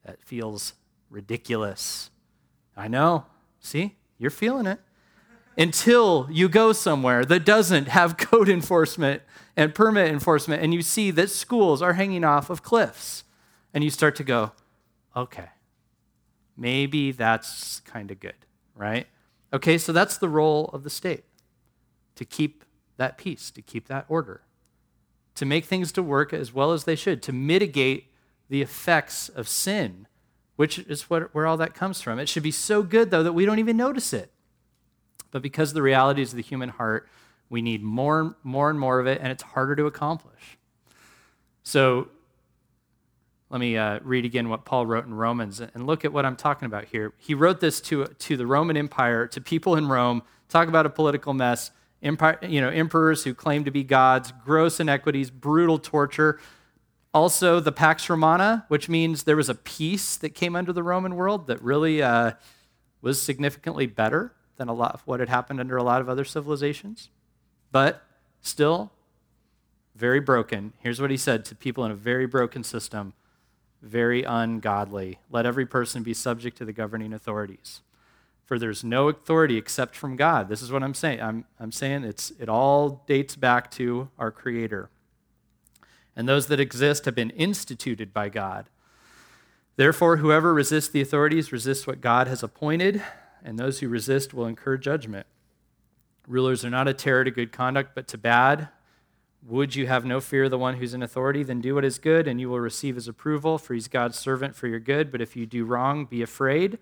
That 0.06 0.24
feels 0.24 0.74
ridiculous. 1.10 2.10
I 2.78 2.88
know. 2.88 3.26
See, 3.60 3.98
you're 4.18 4.32
feeling 4.32 4.66
it. 4.66 4.80
Until 5.58 6.30
you 6.32 6.48
go 6.48 6.72
somewhere 6.72 7.26
that 7.26 7.44
doesn't 7.44 7.90
have 7.90 8.16
code 8.18 8.48
enforcement 8.48 9.24
and 9.58 9.76
permit 9.76 10.10
enforcement, 10.10 10.64
and 10.64 10.74
you 10.74 10.84
see 10.84 11.12
that 11.12 11.30
schools 11.30 11.82
are 11.82 11.94
hanging 11.94 12.24
off 12.24 12.50
of 12.50 12.64
cliffs, 12.64 13.26
and 13.74 13.84
you 13.84 13.90
start 13.90 14.16
to 14.16 14.24
go, 14.24 14.54
okay, 15.18 15.50
maybe 16.58 17.12
that's 17.12 17.80
kind 17.82 18.12
of 18.12 18.20
good, 18.20 18.36
right? 18.76 19.08
Okay, 19.54 19.78
so 19.78 19.94
that's 19.94 20.18
the 20.18 20.28
role 20.28 20.70
of 20.74 20.84
the 20.84 20.90
state 20.90 21.24
to 22.16 22.26
keep 22.26 22.66
that 22.98 23.18
peace, 23.18 23.52
to 23.52 23.62
keep 23.62 23.88
that 23.88 24.06
order, 24.10 24.42
to 25.36 25.46
make 25.46 25.66
things 25.66 25.92
to 25.94 26.04
work 26.04 26.34
as 26.34 26.54
well 26.54 26.72
as 26.72 26.84
they 26.84 26.96
should, 26.96 27.22
to 27.24 27.32
mitigate 27.32 28.12
the 28.50 28.62
effects 28.62 29.30
of 29.30 29.48
sin, 29.48 30.08
which 30.56 30.80
is 30.80 31.10
what, 31.10 31.34
where 31.34 31.46
all 31.46 31.58
that 31.58 31.74
comes 31.74 32.02
from. 32.02 32.18
It 32.18 32.28
should 32.28 32.44
be 32.44 32.52
so 32.52 32.82
good, 32.82 33.12
though, 33.12 33.24
that 33.24 33.34
we 33.34 33.46
don't 33.46 33.60
even 33.60 33.78
notice 33.78 34.14
it. 34.14 34.32
But 35.30 35.42
because 35.42 35.74
the 35.74 35.82
realities 35.82 36.32
of 36.32 36.38
the 36.38 36.42
human 36.42 36.70
heart, 36.70 37.08
we 37.50 37.62
need 37.62 37.84
more, 37.84 38.36
more 38.44 38.70
and 38.70 38.80
more 38.80 39.00
of 39.00 39.08
it, 39.08 39.20
and 39.22 39.32
it's 39.32 39.44
harder 39.44 39.76
to 39.76 39.86
accomplish. 39.86 40.58
So 41.64 42.08
let 43.50 43.60
me 43.60 43.78
uh, 43.78 44.00
read 44.04 44.26
again 44.26 44.50
what 44.50 44.66
Paul 44.66 44.86
wrote 44.86 45.06
in 45.06 45.14
Romans 45.14 45.62
and 45.62 45.88
look 45.88 46.04
at 46.04 46.12
what 46.12 46.26
I'm 46.26 46.36
talking 46.36 46.66
about 46.66 46.86
here. 46.86 47.14
He 47.18 47.34
wrote 47.34 47.62
this 47.62 47.80
to, 47.82 48.06
to 48.06 48.36
the 48.36 48.46
Roman 48.46 48.76
Empire, 48.76 49.26
to 49.28 49.40
people 49.40 49.76
in 49.76 49.88
Rome, 49.88 50.24
talk 50.50 50.68
about 50.68 50.86
a 50.86 50.90
political 50.90 51.34
mess, 51.34 51.72
empire, 52.04 52.38
you 52.42 52.60
know, 52.60 52.70
emperors 52.70 53.24
who 53.24 53.34
claim 53.34 53.64
to 53.64 53.72
be 53.72 53.84
gods, 53.84 54.34
gross 54.44 54.80
inequities, 54.80 55.30
brutal 55.30 55.80
torture. 55.80 56.40
Also, 57.14 57.60
the 57.62 57.72
Pax 57.72 58.10
Romana, 58.10 58.66
which 58.68 58.90
means 58.90 59.24
there 59.24 59.38
was 59.38 59.50
a 59.50 59.56
peace 59.56 60.18
that 60.18 60.32
came 60.32 60.56
under 60.56 60.74
the 60.74 60.84
Roman 60.84 61.16
world 61.16 61.48
that 61.48 61.62
really 61.62 62.02
uh, 62.02 62.34
was 63.02 63.22
significantly 63.22 63.86
better 63.88 64.34
than 64.58 64.68
a 64.68 64.74
lot 64.74 64.94
of 64.94 65.02
what 65.02 65.22
had 65.22 65.30
happened 65.30 65.60
under 65.60 65.78
a 65.78 65.84
lot 65.84 66.02
of 66.02 66.10
other 66.10 66.26
civilizations. 66.26 67.10
But 67.72 68.04
still, 68.42 68.92
very 69.96 70.20
broken. 70.20 70.74
Here's 70.80 71.00
what 71.00 71.12
he 71.12 71.18
said 71.18 71.46
to 71.46 71.56
people 71.56 71.86
in 71.86 71.92
a 71.92 71.96
very 71.96 72.28
broken 72.28 72.64
system, 72.64 73.14
very 73.82 74.24
ungodly. 74.24 75.20
Let 75.30 75.46
every 75.46 75.66
person 75.66 76.04
be 76.04 76.14
subject 76.14 76.58
to 76.58 76.66
the 76.66 76.74
governing 76.74 77.14
authorities. 77.14 77.82
For 78.46 78.58
there's 78.58 78.84
no 78.84 79.10
authority 79.10 79.58
except 79.58 79.96
from 79.96 80.16
God. 80.16 80.50
This 80.50 80.62
is 80.62 80.72
what 80.72 80.84
I'm 80.84 80.94
saying. 80.94 81.22
I'm, 81.22 81.46
I'm 81.60 81.72
saying 81.72 82.04
it's, 82.04 82.32
it 82.40 82.50
all 82.50 83.04
dates 83.08 83.36
back 83.36 83.70
to 83.72 84.10
our 84.18 84.32
Creator 84.32 84.90
and 86.18 86.28
those 86.28 86.48
that 86.48 86.60
exist 86.60 87.06
have 87.06 87.14
been 87.14 87.30
instituted 87.30 88.12
by 88.12 88.28
God. 88.28 88.66
Therefore, 89.76 90.18
whoever 90.18 90.52
resists 90.52 90.90
the 90.90 91.00
authorities 91.00 91.52
resists 91.52 91.86
what 91.86 92.02
God 92.02 92.28
has 92.28 92.42
appointed, 92.42 93.04
and 93.46 93.58
those 93.60 93.80
who 93.80 93.88
resist 93.88 94.34
will 94.34 94.48
incur 94.48 94.78
judgment. 94.78 95.28
Rulers 96.28 96.66
are 96.66 96.72
not 96.72 96.88
a 96.88 96.94
terror 96.96 97.24
to 97.24 97.30
good 97.30 97.52
conduct, 97.52 97.92
but 97.94 98.08
to 98.08 98.18
bad. 98.18 98.70
Would 99.44 99.76
you 99.76 99.88
have 99.88 100.04
no 100.04 100.20
fear 100.20 100.46
of 100.46 100.52
the 100.52 100.58
one 100.58 100.76
who's 100.76 100.94
in 100.94 101.04
authority? 101.04 101.44
Then 101.44 101.62
do 101.62 101.76
what 101.76 101.86
is 101.86 102.00
good, 102.00 102.28
and 102.28 102.42
you 102.42 102.50
will 102.50 102.60
receive 102.60 102.96
his 102.96 103.08
approval, 103.08 103.58
for 103.58 103.74
he's 103.74 103.88
God's 103.88 104.18
servant 104.18 104.56
for 104.56 104.68
your 104.68 104.80
good. 104.80 105.12
But 105.12 105.22
if 105.22 105.36
you 105.36 105.46
do 105.46 105.64
wrong, 105.64 106.06
be 106.06 106.22
afraid, 106.22 106.80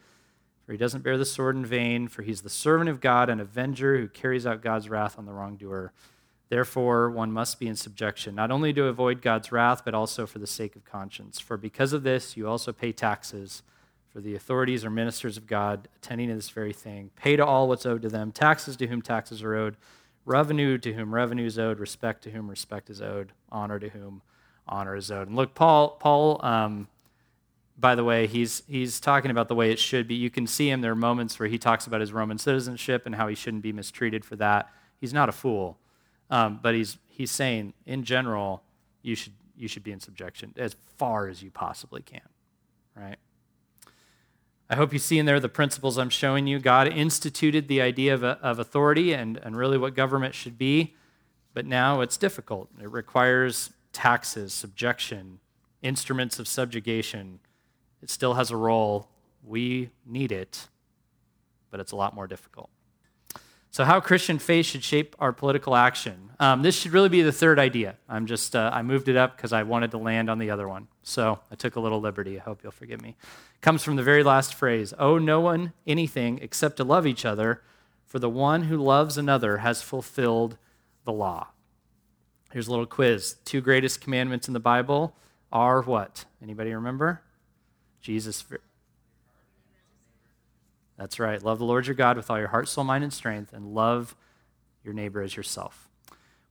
for 0.66 0.72
he 0.72 0.78
doesn't 0.78 1.04
bear 1.04 1.18
the 1.18 1.26
sword 1.26 1.56
in 1.56 1.66
vain, 1.66 2.08
for 2.08 2.24
he's 2.24 2.42
the 2.42 2.50
servant 2.50 2.90
of 2.90 3.02
God, 3.02 3.30
an 3.30 3.40
avenger 3.40 3.98
who 3.98 4.08
carries 4.08 4.48
out 4.48 4.64
God's 4.64 4.90
wrath 4.90 5.20
on 5.20 5.26
the 5.26 5.34
wrongdoer. 5.34 5.92
Therefore, 6.50 7.10
one 7.10 7.32
must 7.32 7.60
be 7.60 7.68
in 7.68 7.76
subjection, 7.76 8.36
not 8.36 8.52
only 8.52 8.72
to 8.74 8.86
avoid 8.86 9.22
God's 9.22 9.52
wrath, 9.52 9.84
but 9.84 9.94
also 9.94 10.26
for 10.26 10.40
the 10.40 10.48
sake 10.48 10.76
of 10.76 10.86
conscience. 10.86 11.40
For 11.40 11.58
because 11.58 11.92
of 11.92 12.04
this, 12.04 12.38
you 12.38 12.48
also 12.48 12.72
pay 12.72 12.92
taxes, 12.92 13.64
for 14.12 14.22
the 14.22 14.36
authorities 14.36 14.86
are 14.86 14.90
ministers 14.90 15.38
of 15.38 15.46
God, 15.46 15.88
attending 15.98 16.30
to 16.30 16.36
this 16.36 16.50
very 16.50 16.74
thing. 16.74 17.12
Pay 17.16 17.36
to 17.36 17.46
all 17.46 17.68
what's 17.68 17.86
owed 17.86 18.02
to 18.04 18.10
them, 18.10 18.32
taxes 18.32 18.76
to 18.78 18.88
whom 18.88 19.02
taxes 19.02 19.44
are 19.44 19.56
owed, 19.56 19.76
revenue 20.26 20.78
to 20.80 20.94
whom 20.94 21.14
revenue 21.14 21.46
is 21.46 21.58
owed, 21.58 21.80
respect 21.80 22.24
to 22.24 22.32
whom 22.32 22.50
respect 22.50 22.90
is 22.90 23.02
owed, 23.02 23.32
honor 23.52 23.80
to 23.80 23.90
whom 23.90 24.22
honor 24.68 24.96
is 24.96 25.12
owed. 25.12 25.28
And 25.28 25.36
look, 25.36 25.54
Paul, 25.54 25.90
Paul 26.00 26.44
um, 26.44 26.88
by 27.78 27.96
the 27.96 28.04
way, 28.04 28.26
he's, 28.28 28.64
he's 28.68 29.00
talking 29.00 29.32
about 29.32 29.48
the 29.48 29.56
way 29.56 29.72
it 29.72 29.80
should 29.80 30.08
be. 30.08 30.16
You 30.16 30.30
can 30.30 30.48
see 30.48 30.70
him, 30.70 30.82
there 30.82 30.92
are 30.92 30.96
moments 30.96 31.38
where 31.40 31.50
he 31.50 31.58
talks 31.58 31.88
about 31.88 32.02
his 32.02 32.14
Roman 32.14 32.38
citizenship 32.38 33.06
and 33.06 33.16
how 33.16 33.28
he 33.28 33.36
shouldn't 33.36 33.64
be 33.64 33.74
mistreated 33.74 34.24
for 34.24 34.36
that. 34.38 34.70
He's 35.02 35.14
not 35.14 35.28
a 35.28 35.34
fool, 35.34 35.78
um, 36.30 36.60
but 36.62 36.74
he's, 36.74 36.98
he's 37.08 37.32
saying, 37.32 37.74
in 37.86 38.04
general, 38.04 38.64
you 39.02 39.16
should, 39.16 39.34
you 39.58 39.68
should 39.68 39.84
be 39.84 39.92
in 39.92 40.00
subjection 40.00 40.54
as 40.58 40.76
far 40.98 41.28
as 41.28 41.44
you 41.44 41.52
possibly 41.52 42.02
can, 42.02 42.22
right? 42.96 43.18
I 44.70 44.76
hope 44.76 44.94
you 44.94 45.00
see 45.00 45.20
in 45.20 45.28
there 45.28 45.40
the 45.40 45.48
principles 45.48 45.98
I'm 45.98 46.10
showing 46.10 46.48
you. 46.48 46.60
God 46.60 46.88
instituted 46.88 47.68
the 47.68 47.82
idea 47.82 48.16
of, 48.16 48.24
of 48.24 48.58
authority 48.58 49.14
and, 49.14 49.38
and 49.38 49.56
really 49.56 49.78
what 49.78 49.96
government 49.96 50.34
should 50.34 50.58
be, 50.58 50.96
but 51.54 51.68
now 51.68 52.02
it's 52.02 52.18
difficult. 52.18 52.70
It 52.82 52.90
requires 52.90 53.72
taxes, 53.94 54.54
subjection, 54.54 55.40
instruments 55.84 56.40
of 56.40 56.48
subjugation. 56.48 57.40
It 58.02 58.10
still 58.10 58.34
has 58.34 58.50
a 58.50 58.58
role. 58.58 59.08
We 59.44 59.92
need 60.06 60.32
it, 60.32 60.68
but 61.70 61.80
it's 61.80 61.92
a 61.92 61.96
lot 61.96 62.16
more 62.16 62.26
difficult. 62.26 62.70
So, 63.76 63.84
how 63.84 64.00
Christian 64.00 64.40
faith 64.40 64.68
should 64.68 64.86
shape 64.86 65.18
our 65.20 65.34
political 65.34 65.76
action. 65.76 66.32
Um, 66.40 66.62
this 66.62 66.80
should 66.80 66.94
really 66.94 67.10
be 67.10 67.22
the 67.24 67.34
third 67.34 67.60
idea. 67.60 67.98
I'm 68.08 68.26
just, 68.26 68.56
uh, 68.56 68.72
I 68.74 68.82
moved 68.84 69.10
it 69.10 69.18
up 69.18 69.36
because 69.36 69.52
I 69.52 69.64
wanted 69.64 69.92
to 69.92 69.98
land 69.98 70.30
on 70.30 70.40
the 70.40 70.50
other 70.50 70.66
one. 70.66 70.88
So, 71.04 71.40
I 71.52 71.56
took 71.56 71.76
a 71.76 71.82
little 71.82 72.00
liberty. 72.00 72.40
I 72.40 72.42
hope 72.42 72.64
you'll 72.64 72.72
forgive 72.72 73.02
me. 73.02 73.18
Comes 73.60 73.84
from 73.84 73.98
the 73.98 74.02
very 74.02 74.24
last 74.24 74.54
phrase 74.54 74.94
Owe 74.98 75.18
no 75.18 75.42
one 75.42 75.74
anything 75.86 76.40
except 76.42 76.78
to 76.78 76.86
love 76.86 77.06
each 77.06 77.26
other, 77.26 77.64
for 78.06 78.18
the 78.18 78.30
one 78.30 78.62
who 78.62 78.78
loves 78.78 79.18
another 79.18 79.58
has 79.58 79.82
fulfilled 79.82 80.58
the 81.04 81.12
law. 81.12 81.50
Here's 82.54 82.70
a 82.70 82.72
little 82.72 82.86
quiz. 82.86 83.36
Two 83.44 83.60
greatest 83.60 84.00
commandments 84.00 84.48
in 84.48 84.54
the 84.54 84.62
Bible 84.62 85.18
are 85.52 85.82
what? 85.82 86.24
Anybody 86.42 86.74
remember? 86.74 87.24
Jesus 88.00 88.42
that's 90.98 91.20
right. 91.20 91.42
Love 91.42 91.60
the 91.60 91.66
Lord 91.66 91.88
your 91.88 91.96
God 91.96 92.18
with 92.18 92.30
all 92.30 92.40
your 92.40 92.48
heart, 92.50 92.68
soul, 92.68 92.84
mind, 92.84 93.04
and 93.04 93.14
strength, 93.14 93.54
and 93.54 93.74
love 93.74 94.16
your 94.84 94.94
neighbor 94.94 95.22
as 95.22 95.36
yourself. 95.36 95.90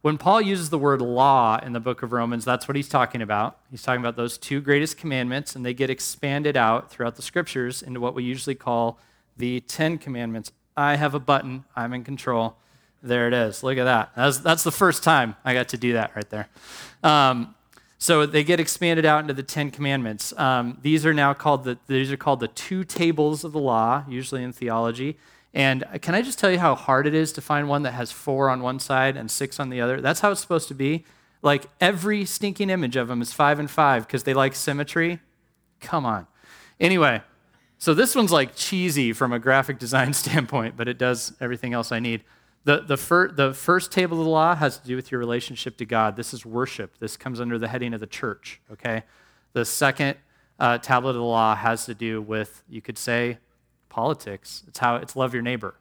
When 0.03 0.19
Paul 0.19 0.43
uses 0.43 0.69
the 0.69 0.79
word 0.79 1.01
law 1.01 1.59
in 1.63 1.73
the 1.73 1.81
book 1.81 2.03
of 2.03 2.13
Romans, 2.13 2.45
that's 2.45 2.69
what 2.69 2.77
he's 2.77 2.91
talking 2.91 3.23
about. 3.23 3.59
He's 3.71 3.83
talking 3.83 4.03
about 4.03 4.17
those 4.17 4.37
two 4.37 4.61
greatest 4.61 4.99
commandments, 4.99 5.57
and 5.57 5.65
they 5.65 5.73
get 5.73 5.89
expanded 5.89 6.59
out 6.59 6.91
throughout 6.91 7.17
the 7.17 7.23
scriptures 7.23 7.81
into 7.81 8.01
what 8.01 8.15
we 8.15 8.23
usually 8.23 8.55
call 8.55 8.99
the 9.37 9.61
Ten 9.61 9.97
Commandments. 9.97 10.53
I 10.77 10.97
have 10.97 11.15
a 11.15 11.21
button, 11.21 11.65
I'm 11.75 11.95
in 11.95 12.05
control. 12.05 12.57
There 13.03 13.29
it 13.29 13.35
is. 13.35 13.63
Look 13.63 13.79
at 13.79 13.85
that. 13.85 14.13
That's, 14.43 14.63
the 14.63 14.73
first 14.73 15.03
time 15.03 15.37
I 15.45 15.55
got 15.55 15.69
to 15.69 15.79
do 15.79 15.95
that 15.95 16.15
right 16.15 16.29
there. 16.29 16.49
Um, 17.03 17.55
so 18.05 18.27
they 18.27 18.45
get 18.45 18.61
expanded 18.61 19.07
out 19.07 19.23
into 19.23 19.33
the 19.33 19.43
Ten 19.43 19.71
Commandments. 19.71 20.39
Um, 20.39 20.77
these 20.83 21.07
are 21.07 21.15
now 21.15 21.33
called 21.33 21.65
the 21.65 21.79
these 21.87 22.13
are 22.13 22.19
called 22.19 22.39
the 22.39 22.49
two 22.49 22.85
tables 22.85 23.45
of 23.45 23.53
the 23.53 23.59
law, 23.59 24.05
usually 24.07 24.43
in 24.43 24.53
theology. 24.53 25.17
And 25.55 25.85
can 26.03 26.15
I 26.15 26.21
just 26.21 26.39
tell 26.39 26.51
you 26.51 26.59
how 26.59 26.75
hard 26.75 27.07
it 27.07 27.15
is 27.15 27.33
to 27.33 27.41
find 27.41 27.67
one 27.67 27.83
that 27.85 27.93
has 27.93 28.13
four 28.13 28.51
on 28.51 28.61
one 28.61 28.79
side 28.79 29.17
and 29.17 29.31
six 29.31 29.59
on 29.59 29.71
the 29.71 29.81
other? 29.81 30.03
That's 30.03 30.21
how 30.21 30.31
it's 30.33 30.43
supposed 30.43 30.69
to 30.69 30.75
be. 30.75 31.07
Like 31.41 31.65
every 31.81 32.27
stinking 32.27 32.69
image 32.69 32.95
of 32.95 33.09
them 33.09 33.23
is 33.23 33.33
five 33.33 33.59
and 33.59 33.71
five 33.71 34.07
because 34.07 34.25
they 34.25 34.35
like 34.35 34.55
symmetry. 34.55 35.21
Come 35.81 36.05
on. 36.05 36.27
Anyway, 36.79 37.23
so 37.79 37.95
this 37.95 38.15
one's 38.15 38.33
like 38.33 38.55
cheesy 38.55 39.15
from 39.15 39.33
a 39.33 39.39
graphic 39.39 39.79
design 39.79 40.13
standpoint, 40.25 40.77
but 40.77 40.89
it 40.89 40.99
does 40.99 41.33
everything 41.41 41.73
else 41.73 41.91
I 41.91 42.01
need. 42.01 42.23
The, 42.65 42.81
the, 42.81 42.97
fir- 42.97 43.31
the 43.31 43.53
first 43.53 43.93
table 43.93 44.19
of 44.19 44.25
the 44.25 44.31
law 44.31 44.55
has 44.55 44.79
to 44.79 44.87
do 44.87 44.97
with 44.97 45.13
your 45.13 45.19
relationship 45.19 45.77
to 45.77 45.85
God. 45.85 46.17
This 46.17 46.33
is 46.33 46.47
worship. 46.47 46.99
This 46.99 47.17
comes 47.17 47.41
under 47.41 47.59
the 47.59 47.69
heading 47.69 47.93
of 47.93 48.01
the 48.01 48.07
church, 48.07 48.61
okay? 48.73 49.03
The 49.53 49.65
second 49.67 50.17
uh, 50.59 50.79
tablet 50.79 51.11
of 51.11 51.17
the 51.17 51.23
law 51.23 51.55
has 51.55 51.85
to 51.87 51.95
do 51.95 52.23
with, 52.23 52.63
you 52.69 52.81
could 52.81 52.97
say, 52.97 53.39
politics. 53.91 54.65
It's 54.67 54.79
how 54.79 54.97
it's 54.97 55.15
love 55.15 55.35
your 55.35 55.43
neighbor. 55.43 55.75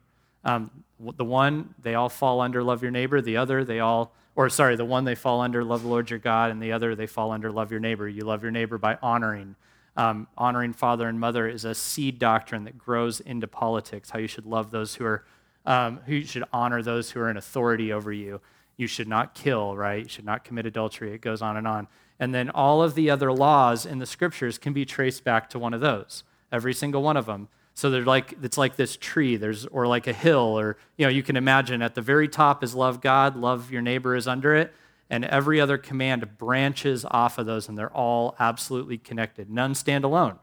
Um, 0.44 0.84
the 1.00 1.26
one, 1.26 1.74
they 1.82 1.96
all 1.96 2.10
fall 2.10 2.42
under 2.42 2.62
love 2.62 2.82
your 2.82 2.92
neighbor. 2.92 3.22
The 3.22 3.38
other, 3.38 3.64
they 3.64 3.80
all, 3.80 4.14
or 4.36 4.50
sorry, 4.50 4.76
the 4.76 4.86
one 4.86 5.06
they 5.06 5.16
fall 5.16 5.42
under 5.42 5.64
love 5.64 5.84
the 5.84 5.88
Lord 5.88 6.10
your 6.10 6.20
God, 6.20 6.52
and 6.52 6.62
the 6.62 6.74
other 6.74 6.96
they 6.96 7.08
fall 7.08 7.32
under 7.32 7.52
love 7.52 7.72
your 7.72 7.80
neighbor. 7.80 8.10
You 8.10 8.26
love 8.26 8.44
your 8.44 8.52
neighbor 8.52 8.78
by 8.78 8.98
honoring. 9.02 9.56
Um, 9.96 10.28
honoring 10.38 10.74
father 10.74 11.08
and 11.08 11.20
mother 11.20 11.48
is 11.48 11.66
a 11.66 11.76
seed 11.76 12.20
doctrine 12.20 12.64
that 12.66 12.78
grows 12.78 13.20
into 13.20 13.48
politics, 13.48 14.10
how 14.10 14.20
you 14.20 14.28
should 14.28 14.46
love 14.46 14.72
those 14.72 14.96
who 14.96 15.06
are 15.06 15.24
um, 15.66 16.00
who 16.06 16.24
should 16.24 16.44
honor 16.52 16.82
those 16.82 17.12
who 17.12 17.20
are 17.20 17.30
in 17.30 17.38
authority 17.38 17.92
over 17.92 18.12
you. 18.12 18.42
You 18.76 18.88
should 18.88 19.08
not 19.08 19.36
kill, 19.36 19.78
right? 19.78 20.04
You 20.04 20.10
should 20.10 20.26
not 20.26 20.44
commit 20.44 20.66
adultery. 20.66 21.14
It 21.14 21.22
goes 21.22 21.42
on 21.42 21.58
and 21.58 21.68
on. 21.68 21.88
And 22.20 22.34
then 22.34 22.50
all 22.50 22.82
of 22.82 22.96
the 22.96 23.10
other 23.10 23.32
laws 23.32 23.86
in 23.86 24.00
the 24.00 24.06
scriptures 24.06 24.58
can 24.58 24.74
be 24.74 24.86
traced 24.86 25.24
back 25.24 25.50
to 25.52 25.60
one 25.60 25.74
of 25.74 25.82
those, 25.82 26.24
every 26.52 26.74
single 26.74 27.02
one 27.02 27.18
of 27.18 27.26
them. 27.26 27.50
So 27.76 27.90
they're 27.90 28.04
like 28.04 28.36
it's 28.42 28.58
like 28.58 28.76
this 28.76 28.98
tree, 28.98 29.36
there's 29.36 29.66
or 29.66 29.88
like 29.88 30.06
a 30.06 30.14
hill, 30.14 30.60
or 30.60 30.78
you 30.96 31.06
know, 31.06 31.10
you 31.10 31.24
can 31.24 31.36
imagine 31.36 31.82
at 31.82 31.96
the 31.96 32.02
very 32.02 32.28
top 32.28 32.64
is 32.64 32.76
love 32.76 33.02
God, 33.02 33.36
love 33.36 33.72
your 33.72 33.82
neighbor 33.82 34.16
is 34.16 34.28
under 34.28 34.56
it, 34.56 34.72
and 35.10 35.26
every 35.26 35.60
other 35.60 35.78
command 35.78 36.38
branches 36.38 37.04
off 37.10 37.40
of 37.40 37.48
those, 37.48 37.68
and 37.68 37.78
they're 37.78 37.96
all 37.96 38.36
absolutely 38.40 39.00
connected. 39.00 39.50
None 39.50 39.74
stand 39.74 40.04
alone. 40.04 40.38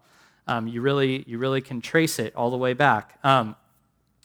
Um, 0.48 0.66
you 0.66 0.80
really 0.80 1.24
you 1.28 1.38
really 1.38 1.60
can 1.60 1.80
trace 1.80 2.18
it 2.18 2.34
all 2.34 2.50
the 2.50 2.56
way 2.56 2.72
back. 2.72 3.18
Um, 3.22 3.54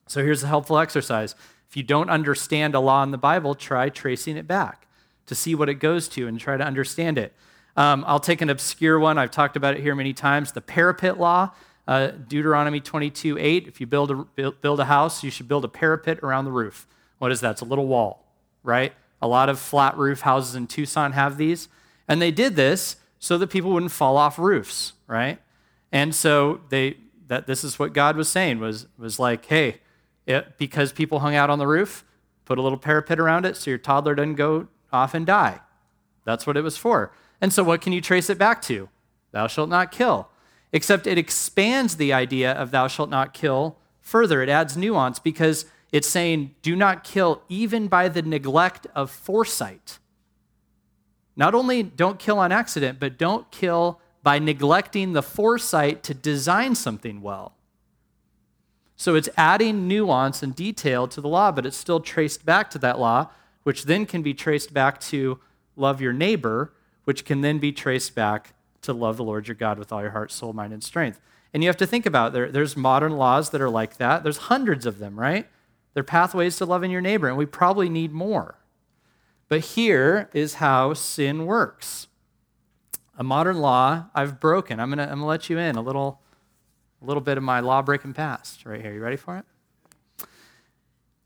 so 0.08 0.24
here's 0.24 0.44
a 0.44 0.48
helpful 0.48 0.78
exercise. 0.78 1.36
If 1.70 1.76
you 1.76 1.84
don't 1.84 2.10
understand 2.10 2.76
a 2.76 2.80
law 2.80 3.04
in 3.04 3.12
the 3.12 3.18
Bible, 3.18 3.56
try 3.56 3.89
tracing 3.89 4.38
it 4.38 4.48
back 4.48 4.88
to 5.26 5.36
see 5.36 5.56
what 5.56 5.70
it 5.70 5.76
goes 5.76 6.08
to 6.10 6.28
and 6.28 6.39
try 6.39 6.58
to 6.58 6.63
understand 6.63 7.18
it. 7.18 7.34
Um, 7.76 8.06
I'll 8.08 8.20
take 8.20 8.41
an 8.41 8.50
obscure 8.50 9.00
one. 9.00 9.18
I've 9.18 9.32
talked 9.32 9.58
about 9.58 9.76
it 9.76 9.82
here 9.82 9.96
many 9.96 10.13
times. 10.13 10.52
The 10.54 10.62
parapet 10.62 11.20
law, 11.20 11.52
uh, 11.88 12.08
Deuteronomy 12.08 12.80
22 12.80 13.38
8. 13.38 13.68
If 13.68 13.82
you 13.82 13.88
build 13.88 14.12
a, 14.38 14.52
build 14.52 14.80
a 14.80 14.86
house, 14.86 15.24
you 15.24 15.32
should 15.32 15.48
build 15.48 15.65
a 15.65 15.68
parapet 15.68 16.20
around 16.20 16.46
the 16.46 16.52
roof. 16.52 16.88
What 17.18 17.32
is 17.32 17.41
that? 17.41 17.52
It's 17.52 17.62
a 17.62 17.65
little 17.65 17.88
wall, 17.88 18.26
right? 18.63 18.94
A 19.22 19.28
lot 19.28 19.50
of 19.50 19.60
flat 19.60 19.98
roof 19.98 20.22
houses 20.22 20.56
in 20.56 20.68
Tucson 20.68 21.13
have 21.13 21.38
these. 21.38 21.68
And 22.08 22.22
they 22.22 22.32
did 22.32 22.56
this 22.56 22.98
so 23.20 23.38
that 23.38 23.48
people 23.48 23.72
wouldn't 23.72 23.91
fall 23.91 24.18
off 24.18 24.38
roofs, 24.38 24.94
right? 25.08 25.39
And 25.91 26.13
so 26.13 26.62
they 26.70 26.98
that 27.28 27.48
this 27.48 27.63
is 27.63 27.80
what 27.80 27.91
God 27.91 28.15
was 28.15 28.30
saying 28.30 28.60
was 28.60 28.88
was 28.98 29.20
like, 29.20 29.46
hey, 29.46 29.82
it, 30.25 30.57
because 30.57 30.91
people 30.91 31.19
hung 31.19 31.35
out 31.35 31.49
on 31.49 31.59
the 31.59 31.67
roof, 31.67 32.03
put 32.45 32.57
a 32.57 32.61
little 32.61 32.77
parapet 32.77 33.19
around 33.19 33.45
it 33.45 33.57
so 33.57 33.69
your 33.69 33.77
toddler 33.77 34.15
doesn't 34.15 34.35
go 34.35 34.67
off 34.91 35.13
and 35.13 35.25
die. 35.25 35.59
That's 36.23 36.47
what 36.47 36.57
it 36.57 36.61
was 36.61 36.77
for. 36.77 37.11
And 37.41 37.53
so, 37.53 37.63
what 37.63 37.81
can 37.81 37.93
you 37.93 38.01
trace 38.01 38.29
it 38.29 38.38
back 38.38 38.61
to? 38.63 38.89
Thou 39.31 39.47
shalt 39.47 39.69
not 39.69 39.91
kill. 39.91 40.29
Except 40.71 41.07
it 41.07 41.17
expands 41.17 41.97
the 41.97 42.11
idea 42.13 42.51
of 42.51 42.71
thou 42.71 42.88
shalt 42.88 43.09
not 43.09 43.33
kill 43.33 43.77
further. 44.01 44.41
It 44.41 44.49
adds 44.49 44.75
nuance 44.75 45.19
because 45.19 45.65
it's 45.91 46.07
saying, 46.07 46.55
do 46.61 46.75
not 46.75 47.03
kill 47.03 47.41
even 47.47 47.88
by 47.88 48.09
the 48.09 48.21
neglect 48.21 48.88
of 48.95 49.11
foresight. 49.11 49.99
Not 51.35 51.53
only 51.53 51.83
don't 51.83 52.19
kill 52.19 52.39
on 52.39 52.51
accident, 52.51 52.99
but 52.99 53.17
don't 53.17 53.49
kill 53.51 53.99
by 54.23 54.39
neglecting 54.39 55.13
the 55.13 55.21
foresight 55.21 56.01
to 56.03 56.13
design 56.13 56.75
something 56.75 57.21
well. 57.21 57.55
So 58.95 59.15
it's 59.15 59.29
adding 59.36 59.88
nuance 59.88 60.41
and 60.41 60.55
detail 60.55 61.08
to 61.08 61.21
the 61.21 61.27
law, 61.27 61.51
but 61.51 61.65
it's 61.65 61.77
still 61.77 61.99
traced 61.99 62.45
back 62.45 62.69
to 62.71 62.79
that 62.79 62.99
law, 62.99 63.29
which 63.63 63.86
then 63.86 64.05
can 64.05 64.21
be 64.21 64.34
traced 64.34 64.73
back 64.73 64.99
to 65.01 65.39
love 65.75 66.01
your 66.01 66.13
neighbor, 66.13 66.73
which 67.03 67.25
can 67.25 67.41
then 67.41 67.60
be 67.60 67.71
traced 67.71 68.15
back 68.15 68.53
to 68.81 68.93
love 68.93 69.17
the 69.17 69.23
Lord 69.23 69.47
your 69.47 69.55
God 69.55 69.77
with 69.77 69.91
all 69.91 70.01
your 70.01 70.12
heart, 70.12 70.31
soul, 70.31 70.53
mind, 70.53 70.71
and 70.71 70.84
strength. 70.84 71.19
And 71.53 71.63
you 71.63 71.69
have 71.69 71.77
to 71.77 71.88
think 71.88 72.05
about. 72.05 72.34
There, 72.34 72.51
there's 72.51 72.77
modern 72.77 73.17
laws 73.17 73.49
that 73.49 73.62
are 73.62 73.69
like 73.69 73.97
that. 73.97 74.23
There's 74.23 74.38
hundreds 74.38 74.86
of 74.86 74.99
them, 74.99 75.19
right? 75.19 75.47
They're 75.93 76.03
pathways 76.03 76.58
to 76.58 76.65
loving 76.65 76.91
your 76.91 77.01
neighbor, 77.01 77.27
and 77.27 77.38
we 77.38 77.45
probably 77.45 77.89
need 77.89 78.12
more. 78.12 78.60
But 79.47 79.62
here 79.62 80.29
is 80.34 80.55
how 80.55 80.93
sin 80.93 81.45
works. 81.45 82.08
A 83.17 83.23
modern 83.23 83.60
law 83.60 84.05
I've 84.13 84.39
broken. 84.39 84.79
I'm 84.79 84.89
going 84.89 84.97
to 84.97 85.10
I'm 85.10 85.19
to 85.19 85.25
let 85.25 85.49
you 85.49 85.58
in 85.58 85.75
a 85.75 85.81
little 85.81 86.19
a 87.06 87.08
little 87.08 87.22
bit 87.22 87.38
of 87.38 87.44
my 87.44 87.60
law 87.60 87.84
breaking 87.84 88.13
past 88.13 88.65
right 88.65 88.82
here. 88.82 88.91
You 88.91 89.00
ready 89.00 89.15
for 89.15 89.38
it? 89.38 89.46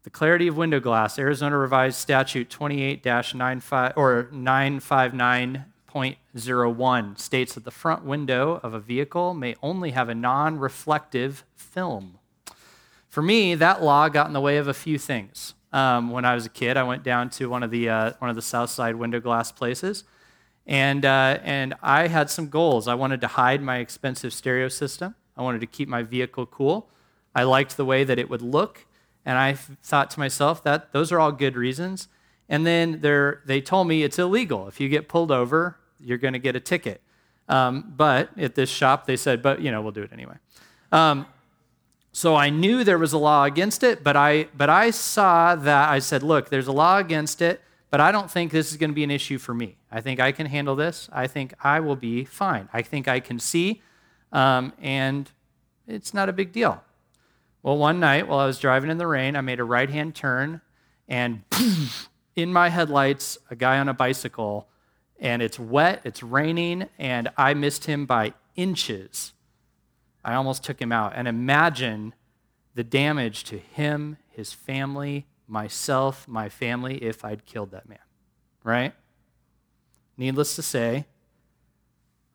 The 0.03 0.09
clarity 0.09 0.47
of 0.47 0.57
window 0.57 0.81
glass, 0.81 1.17
Arizona 1.17 1.57
Revised 1.57 1.97
Statute 1.97 2.49
28 2.49 3.05
95 3.05 3.93
or 3.95 4.27
959.01 4.33 7.19
states 7.19 7.53
that 7.53 7.63
the 7.63 7.71
front 7.71 8.03
window 8.03 8.59
of 8.61 8.73
a 8.73 8.79
vehicle 8.79 9.33
may 9.33 9.55
only 9.63 9.91
have 9.91 10.09
a 10.09 10.15
non 10.15 10.59
reflective 10.59 11.45
film. 11.55 12.19
For 13.07 13.21
me, 13.21 13.55
that 13.55 13.81
law 13.81 14.09
got 14.09 14.27
in 14.27 14.33
the 14.33 14.41
way 14.41 14.57
of 14.57 14.67
a 14.67 14.73
few 14.73 14.97
things. 14.97 15.53
Um, 15.71 16.11
when 16.11 16.25
I 16.25 16.35
was 16.35 16.45
a 16.45 16.49
kid, 16.49 16.75
I 16.75 16.83
went 16.83 17.03
down 17.03 17.29
to 17.31 17.49
one 17.49 17.63
of 17.63 17.71
the, 17.71 17.87
uh, 17.87 18.11
one 18.19 18.29
of 18.29 18.35
the 18.35 18.41
South 18.41 18.69
Side 18.69 18.95
window 18.95 19.21
glass 19.21 19.53
places, 19.53 20.03
and, 20.67 21.05
uh, 21.05 21.39
and 21.41 21.73
I 21.81 22.07
had 22.07 22.29
some 22.29 22.49
goals. 22.49 22.89
I 22.89 22.95
wanted 22.95 23.21
to 23.21 23.27
hide 23.27 23.61
my 23.61 23.77
expensive 23.77 24.33
stereo 24.33 24.67
system. 24.67 25.15
I 25.39 25.41
wanted 25.41 25.61
to 25.61 25.67
keep 25.67 25.87
my 25.87 26.03
vehicle 26.03 26.45
cool. 26.45 26.89
I 27.33 27.43
liked 27.43 27.77
the 27.77 27.85
way 27.85 28.03
that 28.03 28.19
it 28.19 28.29
would 28.29 28.41
look. 28.41 28.85
And 29.25 29.37
I 29.37 29.53
thought 29.53 30.11
to 30.11 30.19
myself 30.19 30.63
that 30.63 30.91
those 30.91 31.11
are 31.11 31.19
all 31.19 31.31
good 31.31 31.55
reasons. 31.55 32.09
And 32.49 32.65
then 32.65 32.99
they 33.45 33.61
told 33.61 33.87
me 33.87 34.03
it's 34.03 34.19
illegal. 34.19 34.67
If 34.67 34.79
you 34.79 34.89
get 34.89 35.07
pulled 35.07 35.31
over, 35.31 35.77
you're 35.99 36.17
going 36.17 36.33
to 36.33 36.39
get 36.39 36.55
a 36.55 36.59
ticket. 36.59 37.01
Um, 37.47 37.93
but 37.95 38.37
at 38.37 38.55
this 38.55 38.69
shop, 38.69 39.05
they 39.05 39.15
said, 39.15 39.41
but, 39.41 39.61
you 39.61 39.71
know, 39.71 39.81
we'll 39.81 39.91
do 39.91 40.03
it 40.03 40.11
anyway. 40.11 40.35
Um, 40.91 41.25
so 42.11 42.35
I 42.35 42.49
knew 42.49 42.83
there 42.83 42.97
was 42.97 43.13
a 43.13 43.17
law 43.17 43.45
against 43.45 43.83
it, 43.83 44.03
but 44.03 44.17
I, 44.17 44.47
but 44.57 44.69
I 44.69 44.89
saw 44.91 45.55
that 45.55 45.89
I 45.89 45.99
said, 45.99 46.21
look, 46.21 46.49
there's 46.49 46.67
a 46.67 46.71
law 46.71 46.97
against 46.97 47.41
it, 47.41 47.61
but 47.91 48.01
I 48.01 48.11
don't 48.11 48.29
think 48.29 48.51
this 48.51 48.71
is 48.71 48.77
going 48.77 48.89
to 48.89 48.95
be 48.95 49.03
an 49.03 49.11
issue 49.11 49.37
for 49.37 49.53
me. 49.53 49.77
I 49.91 50.01
think 50.01 50.19
I 50.19 50.31
can 50.31 50.47
handle 50.47 50.75
this. 50.75 51.07
I 51.11 51.27
think 51.27 51.53
I 51.63 51.79
will 51.79 51.95
be 51.95 52.25
fine. 52.25 52.67
I 52.73 52.81
think 52.81 53.07
I 53.07 53.19
can 53.19 53.39
see, 53.39 53.81
um, 54.31 54.73
and 54.81 55.29
it's 55.87 56.13
not 56.13 56.29
a 56.29 56.33
big 56.33 56.51
deal. 56.51 56.83
Well, 57.63 57.77
one 57.77 57.99
night 57.99 58.27
while 58.27 58.39
I 58.39 58.45
was 58.45 58.59
driving 58.59 58.89
in 58.89 58.97
the 58.97 59.07
rain, 59.07 59.35
I 59.35 59.41
made 59.41 59.59
a 59.59 59.63
right 59.63 59.89
hand 59.89 60.15
turn, 60.15 60.61
and 61.07 61.43
in 62.35 62.53
my 62.53 62.69
headlights, 62.69 63.37
a 63.49 63.55
guy 63.55 63.79
on 63.79 63.89
a 63.89 63.93
bicycle, 63.93 64.67
and 65.19 65.41
it's 65.41 65.59
wet, 65.59 66.01
it's 66.05 66.23
raining, 66.23 66.87
and 66.97 67.29
I 67.37 67.53
missed 67.53 67.85
him 67.85 68.05
by 68.05 68.33
inches. 68.55 69.33
I 70.23 70.35
almost 70.35 70.63
took 70.63 70.81
him 70.81 70.91
out. 70.91 71.13
And 71.15 71.27
imagine 71.27 72.13
the 72.75 72.83
damage 72.83 73.43
to 73.45 73.57
him, 73.57 74.17
his 74.29 74.53
family, 74.53 75.25
myself, 75.47 76.27
my 76.27 76.47
family, 76.47 77.03
if 77.03 77.25
I'd 77.25 77.45
killed 77.45 77.71
that 77.71 77.89
man, 77.89 77.99
right? 78.63 78.93
Needless 80.17 80.55
to 80.55 80.61
say, 80.61 81.05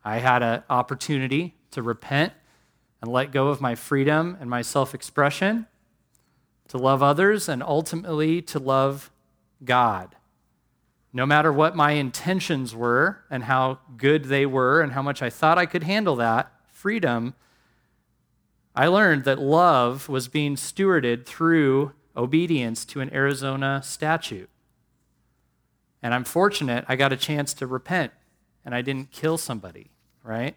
I 0.04 0.18
had 0.18 0.42
an 0.42 0.62
opportunity 0.68 1.54
to 1.74 1.82
repent 1.82 2.32
and 3.00 3.12
let 3.12 3.32
go 3.32 3.48
of 3.48 3.60
my 3.60 3.74
freedom 3.74 4.36
and 4.40 4.48
my 4.48 4.62
self 4.62 4.94
expression, 4.94 5.66
to 6.68 6.78
love 6.78 7.02
others, 7.02 7.48
and 7.48 7.62
ultimately 7.62 8.40
to 8.40 8.58
love 8.58 9.10
God. 9.64 10.16
No 11.12 11.26
matter 11.26 11.52
what 11.52 11.76
my 11.76 11.92
intentions 11.92 12.74
were 12.74 13.24
and 13.30 13.44
how 13.44 13.78
good 13.96 14.24
they 14.24 14.46
were 14.46 14.80
and 14.80 14.92
how 14.92 15.02
much 15.02 15.22
I 15.22 15.30
thought 15.30 15.58
I 15.58 15.66
could 15.66 15.84
handle 15.84 16.16
that, 16.16 16.50
freedom, 16.66 17.34
I 18.74 18.88
learned 18.88 19.24
that 19.24 19.38
love 19.38 20.08
was 20.08 20.26
being 20.26 20.56
stewarded 20.56 21.26
through 21.26 21.92
obedience 22.16 22.84
to 22.86 23.00
an 23.00 23.12
Arizona 23.12 23.80
statute. 23.84 24.48
And 26.02 26.12
I'm 26.12 26.24
fortunate 26.24 26.84
I 26.88 26.96
got 26.96 27.12
a 27.12 27.16
chance 27.16 27.54
to 27.54 27.66
repent 27.66 28.12
and 28.64 28.74
I 28.74 28.82
didn't 28.82 29.12
kill 29.12 29.38
somebody, 29.38 29.90
right? 30.22 30.56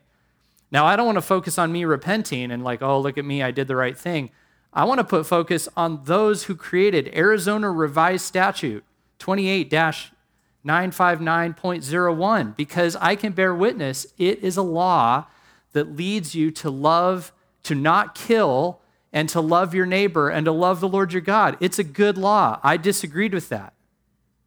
Now, 0.72 0.86
I 0.86 0.96
don't 0.96 1.06
want 1.06 1.18
to 1.18 1.22
focus 1.22 1.58
on 1.58 1.72
me 1.72 1.86
repenting 1.86 2.52
and 2.52 2.64
like, 2.64 2.82
oh, 2.82 3.00
look 3.00 3.18
at 3.18 3.26
me, 3.26 3.42
I 3.42 3.52
did 3.52 3.68
the 3.68 3.76
right 3.76 3.98
thing. 3.98 4.30
I 4.74 4.84
want 4.84 5.00
to 5.00 5.04
put 5.04 5.26
focus 5.26 5.68
on 5.78 6.04
those 6.04 6.44
who 6.44 6.56
created 6.56 7.10
Arizona 7.16 7.72
Revised 7.72 8.26
Statute 8.26 8.84
28 9.20 9.72
959.01 9.72 12.58
because 12.58 12.96
I 12.98 13.16
can 13.16 13.32
bear 13.32 13.56
witness 13.56 14.08
it 14.18 14.44
is 14.44 14.58
a 14.58 14.62
law 14.62 15.28
that 15.72 15.96
leads 15.96 16.36
you 16.36 16.52
to 16.52 16.70
love, 16.70 17.32
to 17.64 17.74
not 17.74 18.14
kill, 18.16 18.82
and 19.14 19.30
to 19.30 19.40
love 19.40 19.74
your 19.74 19.86
neighbor 19.86 20.28
and 20.30 20.44
to 20.46 20.52
love 20.52 20.82
the 20.82 20.88
Lord 20.88 21.14
your 21.14 21.22
God. 21.22 21.58
It's 21.60 21.80
a 21.80 21.84
good 21.84 22.16
law. 22.18 22.60
I 22.64 22.78
disagreed 22.78 23.34
with 23.34 23.50
that. 23.50 23.74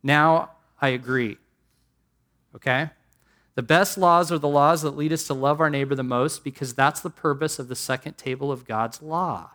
Now 0.02 0.52
I 0.80 0.88
agree. 0.90 1.38
Okay? 2.54 2.90
The 3.54 3.62
best 3.62 3.98
laws 3.98 4.30
are 4.30 4.38
the 4.38 4.48
laws 4.48 4.82
that 4.82 4.96
lead 4.96 5.12
us 5.12 5.26
to 5.26 5.34
love 5.34 5.60
our 5.60 5.70
neighbor 5.70 5.94
the 5.94 6.02
most 6.02 6.44
because 6.44 6.74
that's 6.74 7.00
the 7.00 7.10
purpose 7.10 7.58
of 7.58 7.68
the 7.68 7.76
second 7.76 8.16
table 8.16 8.52
of 8.52 8.64
God's 8.64 9.02
law. 9.02 9.50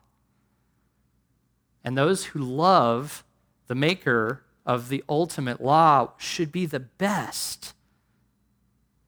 And 1.83 1.97
those 1.97 2.25
who 2.25 2.39
love 2.39 3.23
the 3.67 3.75
maker 3.75 4.43
of 4.65 4.89
the 4.89 5.03
ultimate 5.07 5.61
law 5.61 6.13
should 6.17 6.51
be 6.51 6.65
the 6.65 6.79
best 6.79 7.73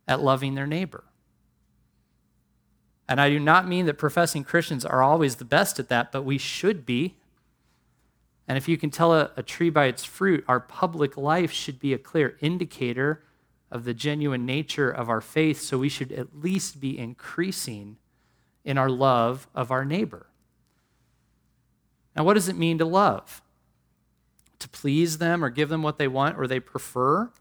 at 0.07 0.21
loving 0.21 0.55
their 0.55 0.67
neighbor. 0.67 1.03
And 3.09 3.19
I 3.21 3.29
do 3.29 3.39
not 3.39 3.67
mean 3.67 3.85
that 3.85 3.97
professing 3.97 4.43
Christians 4.43 4.85
are 4.85 5.01
always 5.01 5.37
the 5.37 5.45
best 5.45 5.79
at 5.79 5.89
that, 5.89 6.11
but 6.11 6.23
we 6.23 6.37
should 6.37 6.85
be. 6.85 7.15
And 8.47 8.57
if 8.57 8.67
you 8.67 8.77
can 8.77 8.89
tell 8.89 9.13
a, 9.13 9.31
a, 9.35 9.43
tree 9.43 9.69
by 9.69 9.85
its 9.85 10.03
fruit, 10.03 10.43
our 10.47 10.59
public 10.59 11.17
life 11.17 11.51
should 11.51 11.79
be 11.79 11.93
a 11.93 11.97
clear 11.97 12.37
indicator 12.41 13.23
of 13.71 13.83
the 13.83 13.93
genuine 13.93 14.45
nature 14.45 14.89
of 14.89 15.09
our 15.09 15.21
faith, 15.21 15.61
so 15.61 15.77
we 15.77 15.89
should 15.89 16.11
at 16.11 16.39
least 16.39 16.79
be 16.79 16.97
increasing 16.97 17.97
in 18.63 18.77
our 18.77 18.89
love 18.89 19.47
of 19.53 19.71
our 19.71 19.83
neighbor. 19.83 20.27
Now, 22.15 22.23
what 22.23 22.33
does 22.33 22.49
it 22.49 22.57
mean 22.57 22.77
to 22.79 22.85
love? 22.85 23.41
To 24.59 24.69
please 24.69 25.19
them 25.19 25.43
or 25.43 25.49
give 25.49 25.69
them 25.69 25.83
what 25.83 25.97
they 25.97 26.07
want 26.07 26.37
or 26.37 26.47
they 26.47 26.59
prefer? 26.59 27.31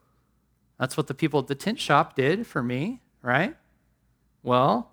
That's 0.79 0.97
what 0.97 1.07
the 1.07 1.15
people 1.15 1.41
at 1.41 1.47
the 1.47 1.55
tent 1.55 1.81
shop 1.81 2.15
did 2.15 2.47
for 2.47 2.63
me, 2.63 3.01
right? 3.23 3.57
Well, 4.43 4.91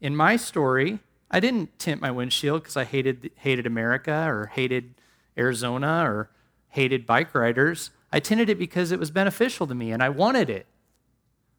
in 0.00 0.14
my 0.14 0.36
story, 0.36 1.00
I 1.30 1.40
didn't 1.40 1.78
tint 1.78 2.00
my 2.00 2.10
windshield 2.10 2.62
because 2.62 2.76
I 2.76 2.84
hated, 2.84 3.30
hated 3.36 3.66
America 3.66 4.24
or 4.28 4.46
hated 4.46 4.94
Arizona 5.36 6.04
or 6.04 6.30
hated 6.68 7.06
bike 7.06 7.34
riders. 7.34 7.90
I 8.12 8.20
tinted 8.20 8.50
it 8.50 8.58
because 8.58 8.92
it 8.92 9.00
was 9.00 9.10
beneficial 9.10 9.66
to 9.66 9.74
me 9.74 9.90
and 9.90 10.02
I 10.02 10.10
wanted 10.10 10.50
it. 10.50 10.66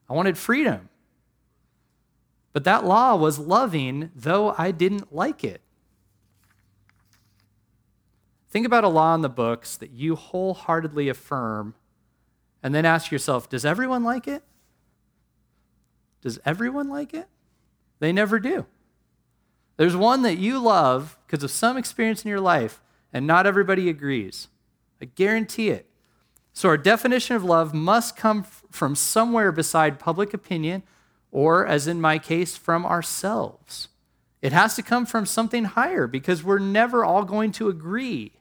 I 0.09 0.13
wanted 0.13 0.37
freedom. 0.37 0.89
But 2.53 2.63
that 2.65 2.85
law 2.85 3.15
was 3.15 3.39
loving, 3.39 4.11
though 4.15 4.53
I 4.57 4.71
didn't 4.71 5.13
like 5.13 5.43
it. 5.43 5.61
Think 8.49 8.67
about 8.67 8.83
a 8.83 8.89
law 8.89 9.15
in 9.15 9.21
the 9.21 9.29
books 9.29 9.75
that 9.77 9.89
you 9.89 10.15
wholeheartedly 10.15 11.09
affirm, 11.09 11.73
and 12.61 12.75
then 12.75 12.85
ask 12.85 13.11
yourself 13.11 13.49
Does 13.49 13.65
everyone 13.65 14.03
like 14.03 14.27
it? 14.27 14.43
Does 16.21 16.39
everyone 16.45 16.87
like 16.87 17.15
it? 17.15 17.27
They 17.99 18.13
never 18.13 18.39
do. 18.39 18.67
There's 19.77 19.95
one 19.95 20.21
that 20.21 20.37
you 20.37 20.59
love 20.59 21.17
because 21.25 21.43
of 21.43 21.49
some 21.49 21.77
experience 21.77 22.23
in 22.23 22.29
your 22.29 22.39
life, 22.39 22.79
and 23.11 23.25
not 23.25 23.47
everybody 23.47 23.89
agrees. 23.89 24.49
I 25.01 25.05
guarantee 25.05 25.69
it. 25.69 25.89
So, 26.53 26.69
our 26.69 26.77
definition 26.77 27.35
of 27.35 27.43
love 27.43 27.73
must 27.73 28.15
come 28.15 28.43
from 28.43 28.95
somewhere 28.95 29.51
beside 29.51 29.99
public 29.99 30.35
opinion, 30.35 30.83
or, 31.31 31.65
as 31.65 31.87
in 31.87 31.99
my 31.99 32.19
case, 32.19 32.55
from 32.55 32.85
ourselves. 32.85 33.89
It 34.43 34.53
has 34.53 34.75
to 34.75 34.83
come 34.83 35.07
from 35.07 35.25
something 35.25 35.63
higher 35.63 36.05
because 36.05 36.43
we're 36.43 36.59
never 36.59 37.03
all 37.03 37.23
going 37.23 37.51
to 37.53 37.69
agree. 37.69 38.33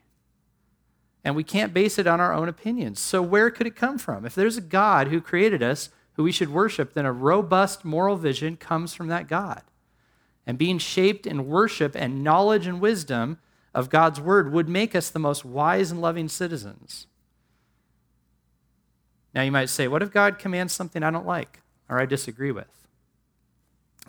And 1.23 1.35
we 1.35 1.43
can't 1.43 1.73
base 1.73 1.97
it 1.97 2.05
on 2.05 2.19
our 2.19 2.33
own 2.33 2.49
opinions. 2.49 2.99
So, 2.99 3.21
where 3.21 3.49
could 3.49 3.65
it 3.65 3.75
come 3.75 3.97
from? 3.97 4.25
If 4.25 4.35
there's 4.35 4.57
a 4.57 4.61
God 4.61 5.07
who 5.07 5.19
created 5.19 5.63
us, 5.63 5.89
who 6.13 6.23
we 6.23 6.31
should 6.31 6.49
worship, 6.49 6.93
then 6.93 7.05
a 7.05 7.11
robust 7.11 7.83
moral 7.83 8.15
vision 8.15 8.57
comes 8.57 8.93
from 8.93 9.07
that 9.07 9.27
God. 9.27 9.63
And 10.45 10.57
being 10.57 10.77
shaped 10.77 11.25
in 11.25 11.47
worship 11.47 11.95
and 11.95 12.23
knowledge 12.23 12.67
and 12.67 12.79
wisdom 12.79 13.39
of 13.73 13.89
God's 13.89 14.21
word 14.21 14.53
would 14.53 14.69
make 14.69 14.93
us 14.93 15.09
the 15.09 15.19
most 15.19 15.43
wise 15.43 15.89
and 15.89 16.01
loving 16.01 16.27
citizens. 16.27 17.07
Now, 19.33 19.41
you 19.41 19.51
might 19.51 19.69
say, 19.69 19.87
what 19.87 20.03
if 20.03 20.11
God 20.11 20.37
commands 20.37 20.73
something 20.73 21.01
I 21.01 21.09
don't 21.11 21.25
like 21.25 21.61
or 21.89 21.99
I 21.99 22.05
disagree 22.05 22.51
with? 22.51 22.87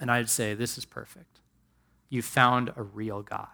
And 0.00 0.10
I'd 0.10 0.28
say, 0.28 0.54
this 0.54 0.76
is 0.76 0.84
perfect. 0.84 1.40
You 2.08 2.20
found 2.20 2.72
a 2.76 2.82
real 2.82 3.22
God. 3.22 3.48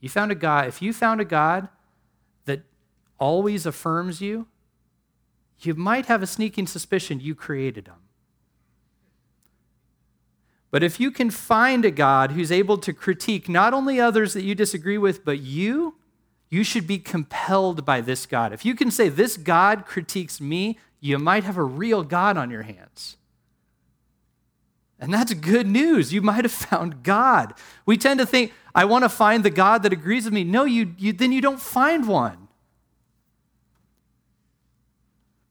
You 0.00 0.08
found 0.08 0.32
a 0.32 0.34
God, 0.34 0.68
if 0.68 0.80
you 0.80 0.92
found 0.92 1.20
a 1.20 1.24
God 1.24 1.68
that 2.46 2.62
always 3.18 3.66
affirms 3.66 4.20
you, 4.20 4.46
you 5.60 5.74
might 5.74 6.06
have 6.06 6.22
a 6.22 6.26
sneaking 6.26 6.66
suspicion 6.66 7.20
you 7.20 7.34
created 7.34 7.86
him. 7.86 7.96
But 10.70 10.82
if 10.82 11.00
you 11.00 11.10
can 11.10 11.30
find 11.30 11.84
a 11.84 11.90
God 11.90 12.32
who's 12.32 12.52
able 12.52 12.78
to 12.78 12.92
critique 12.92 13.48
not 13.48 13.74
only 13.74 14.00
others 14.00 14.32
that 14.34 14.44
you 14.44 14.54
disagree 14.54 14.96
with, 14.96 15.24
but 15.24 15.40
you, 15.40 15.96
you 16.50 16.64
should 16.64 16.86
be 16.86 16.98
compelled 16.98 17.84
by 17.84 18.00
this 18.00 18.26
God. 18.26 18.52
If 18.52 18.64
you 18.64 18.74
can 18.74 18.90
say, 18.90 19.08
This 19.08 19.36
God 19.36 19.86
critiques 19.86 20.40
me, 20.40 20.78
you 21.00 21.18
might 21.18 21.44
have 21.44 21.56
a 21.56 21.62
real 21.62 22.02
God 22.02 22.36
on 22.36 22.50
your 22.50 22.62
hands. 22.62 23.16
And 24.98 25.14
that's 25.14 25.32
good 25.32 25.66
news. 25.66 26.12
You 26.12 26.20
might 26.20 26.44
have 26.44 26.52
found 26.52 27.02
God. 27.02 27.54
We 27.86 27.96
tend 27.96 28.20
to 28.20 28.26
think, 28.26 28.52
I 28.74 28.84
want 28.84 29.04
to 29.04 29.08
find 29.08 29.42
the 29.42 29.50
God 29.50 29.82
that 29.82 29.92
agrees 29.92 30.24
with 30.26 30.34
me. 30.34 30.44
No, 30.44 30.64
you, 30.64 30.94
you, 30.98 31.12
then 31.14 31.32
you 31.32 31.40
don't 31.40 31.60
find 31.60 32.06
one. 32.06 32.48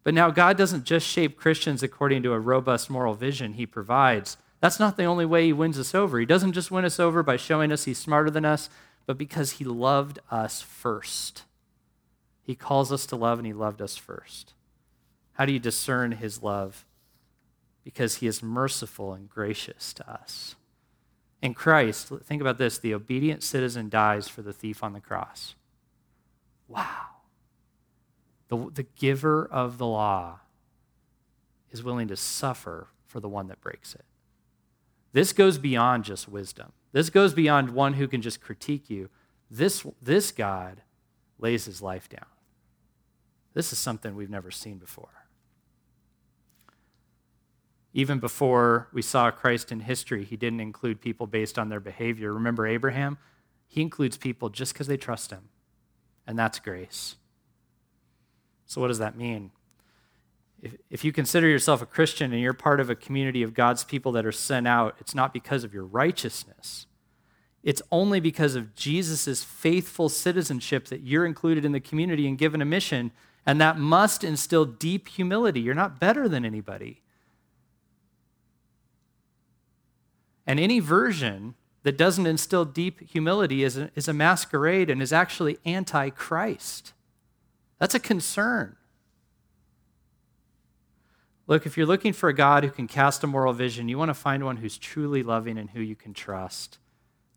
But 0.04 0.14
now, 0.14 0.30
God 0.32 0.58
doesn't 0.58 0.86
just 0.86 1.06
shape 1.06 1.38
Christians 1.38 1.84
according 1.84 2.24
to 2.24 2.34
a 2.34 2.40
robust 2.40 2.90
moral 2.90 3.14
vision 3.14 3.54
He 3.54 3.66
provides. 3.66 4.38
That's 4.62 4.80
not 4.80 4.98
the 4.98 5.04
only 5.04 5.26
way 5.26 5.46
He 5.46 5.54
wins 5.54 5.80
us 5.80 5.94
over. 5.94 6.20
He 6.20 6.26
doesn't 6.26 6.54
just 6.54 6.72
win 6.72 6.86
us 6.86 7.00
over 7.00 7.22
by 7.22 7.38
showing 7.38 7.72
us 7.72 7.86
He's 7.86 7.98
smarter 7.98 8.30
than 8.30 8.46
us, 8.46 8.70
but 9.10 9.18
because 9.18 9.54
He 9.54 9.64
loved 9.64 10.20
us 10.30 10.62
first. 10.62 11.46
He 12.44 12.54
calls 12.54 12.92
us 12.92 13.08
to 13.08 13.16
love, 13.16 13.40
and 13.40 13.48
He 13.48 13.54
loved 13.54 13.82
us 13.82 13.98
first. 13.98 14.54
How 15.32 15.46
do 15.46 15.52
you 15.52 15.58
discern 15.58 16.12
His 16.12 16.44
love? 16.44 16.86
Because 17.84 18.18
He 18.18 18.28
is 18.28 18.44
merciful 18.44 19.14
and 19.14 19.28
gracious 19.28 19.94
to 19.94 20.08
us. 20.08 20.54
In 21.42 21.56
Christ, 21.56 22.10
think 22.24 22.40
about 22.40 22.60
this 22.60 22.78
the 22.78 22.94
obedient 22.94 23.42
citizen 23.42 23.90
dies 23.90 24.28
for 24.28 24.44
the 24.44 24.54
thief 24.54 24.84
on 24.84 24.94
the 24.94 25.00
cross. 25.00 25.56
Wow. 26.68 27.08
The, 28.50 28.70
the 28.72 28.86
giver 28.96 29.44
of 29.44 29.80
the 29.80 29.88
law 29.88 30.42
is 31.72 31.82
willing 31.82 32.10
to 32.10 32.16
suffer 32.16 32.90
for 33.08 33.20
the 33.20 33.28
one 33.28 33.48
that 33.48 33.60
breaks 33.60 33.96
it. 33.96 34.06
This 35.12 35.34
goes 35.34 35.58
beyond 35.58 36.04
just 36.04 36.30
wisdom. 36.30 36.72
This 36.92 37.10
goes 37.10 37.34
beyond 37.34 37.72
one 37.72 37.94
who 37.94 38.08
can 38.08 38.22
just 38.22 38.42
critique 38.42 38.90
you. 38.90 39.10
This, 39.50 39.86
this 40.02 40.32
God 40.32 40.82
lays 41.40 41.66
his 41.66 41.82
life 41.82 42.10
down. 42.10 42.26
This 43.54 43.74
is 43.74 43.80
something 43.80 44.16
we've 44.16 44.30
never 44.30 44.52
seen 44.52 44.78
before. 44.78 45.26
Even 47.94 48.20
before 48.20 48.88
we 48.94 49.02
saw 49.02 49.32
Christ 49.32 49.72
in 49.72 49.80
history, 49.80 50.24
he 50.24 50.38
didn't 50.38 50.60
include 50.60 51.02
people 51.02 51.26
based 51.26 51.58
on 51.58 51.70
their 51.70 51.80
behavior. 51.80 52.32
Remember 52.34 52.68
Abraham? 52.68 53.18
He 53.68 53.82
includes 53.82 54.18
people 54.18 54.50
just 54.50 54.74
because 54.74 54.88
they 54.88 54.98
trust 54.98 55.32
him, 55.32 55.50
and 56.28 56.38
that's 56.38 56.60
grace. 56.60 57.16
So, 58.66 58.80
what 58.80 58.88
does 58.88 59.00
that 59.00 59.18
mean? 59.18 59.52
If, 60.62 60.76
if 60.90 61.06
you 61.06 61.12
consider 61.12 61.48
yourself 61.48 61.82
a 61.82 61.86
Christian 61.86 62.34
and 62.34 62.42
you're 62.42 62.54
part 62.54 62.80
of 62.80 62.90
a 62.90 62.96
community 62.96 63.44
of 63.44 63.54
God's 63.54 63.84
people 63.84 64.12
that 64.14 64.26
are 64.26 64.32
sent 64.32 64.68
out, 64.68 64.96
it's 65.00 65.16
not 65.16 65.34
because 65.34 65.64
of 65.64 65.74
your 65.74 65.86
righteousness. 65.86 66.86
It's 67.64 67.82
only 67.92 68.20
because 68.20 68.56
of 68.56 68.76
Jesus' 68.76 69.44
faithful 69.44 70.10
citizenship 70.10 70.88
that 70.88 71.02
you're 71.02 71.26
included 71.26 71.66
in 71.66 71.72
the 71.72 71.80
community 71.80 72.28
and 72.28 72.38
given 72.38 72.62
a 72.62 72.66
mission, 72.66 73.12
and 73.46 73.60
that 73.60 73.78
must 73.78 74.24
instill 74.24 74.66
deep 74.66 75.10
humility. 75.10 75.60
You're 75.60 75.76
not 75.76 76.00
better 76.00 76.30
than 76.30 76.46
anybody. 76.46 77.02
And 80.48 80.60
any 80.60 80.80
version 80.80 81.56
that 81.84 81.98
doesn't 81.98 82.26
instill 82.26 82.66
deep 82.66 83.08
humility 83.10 83.64
is 83.64 83.78
a, 83.78 83.92
is 83.96 84.08
a 84.08 84.14
masquerade 84.14 84.90
and 84.90 85.02
is 85.02 85.14
actually 85.14 85.60
anti 85.66 86.10
Christ. 86.10 86.94
That's 87.78 87.96
a 87.96 88.00
concern. 88.00 88.76
Look, 91.50 91.66
if 91.66 91.78
you're 91.78 91.88
looking 91.88 92.14
for 92.14 92.30
a 92.30 92.34
God 92.34 92.64
who 92.64 92.70
can 92.70 92.88
cast 92.88 93.24
a 93.24 93.28
moral 93.28 93.54
vision, 93.54 93.90
you 93.90 93.98
want 93.98 94.10
to 94.10 94.14
find 94.14 94.46
one 94.46 94.58
who's 94.58 94.78
truly 94.78 95.24
loving 95.24 95.58
and 95.58 95.72
who 95.72 95.82
you 95.82 95.96
can 95.96 96.14
trust. 96.14 96.78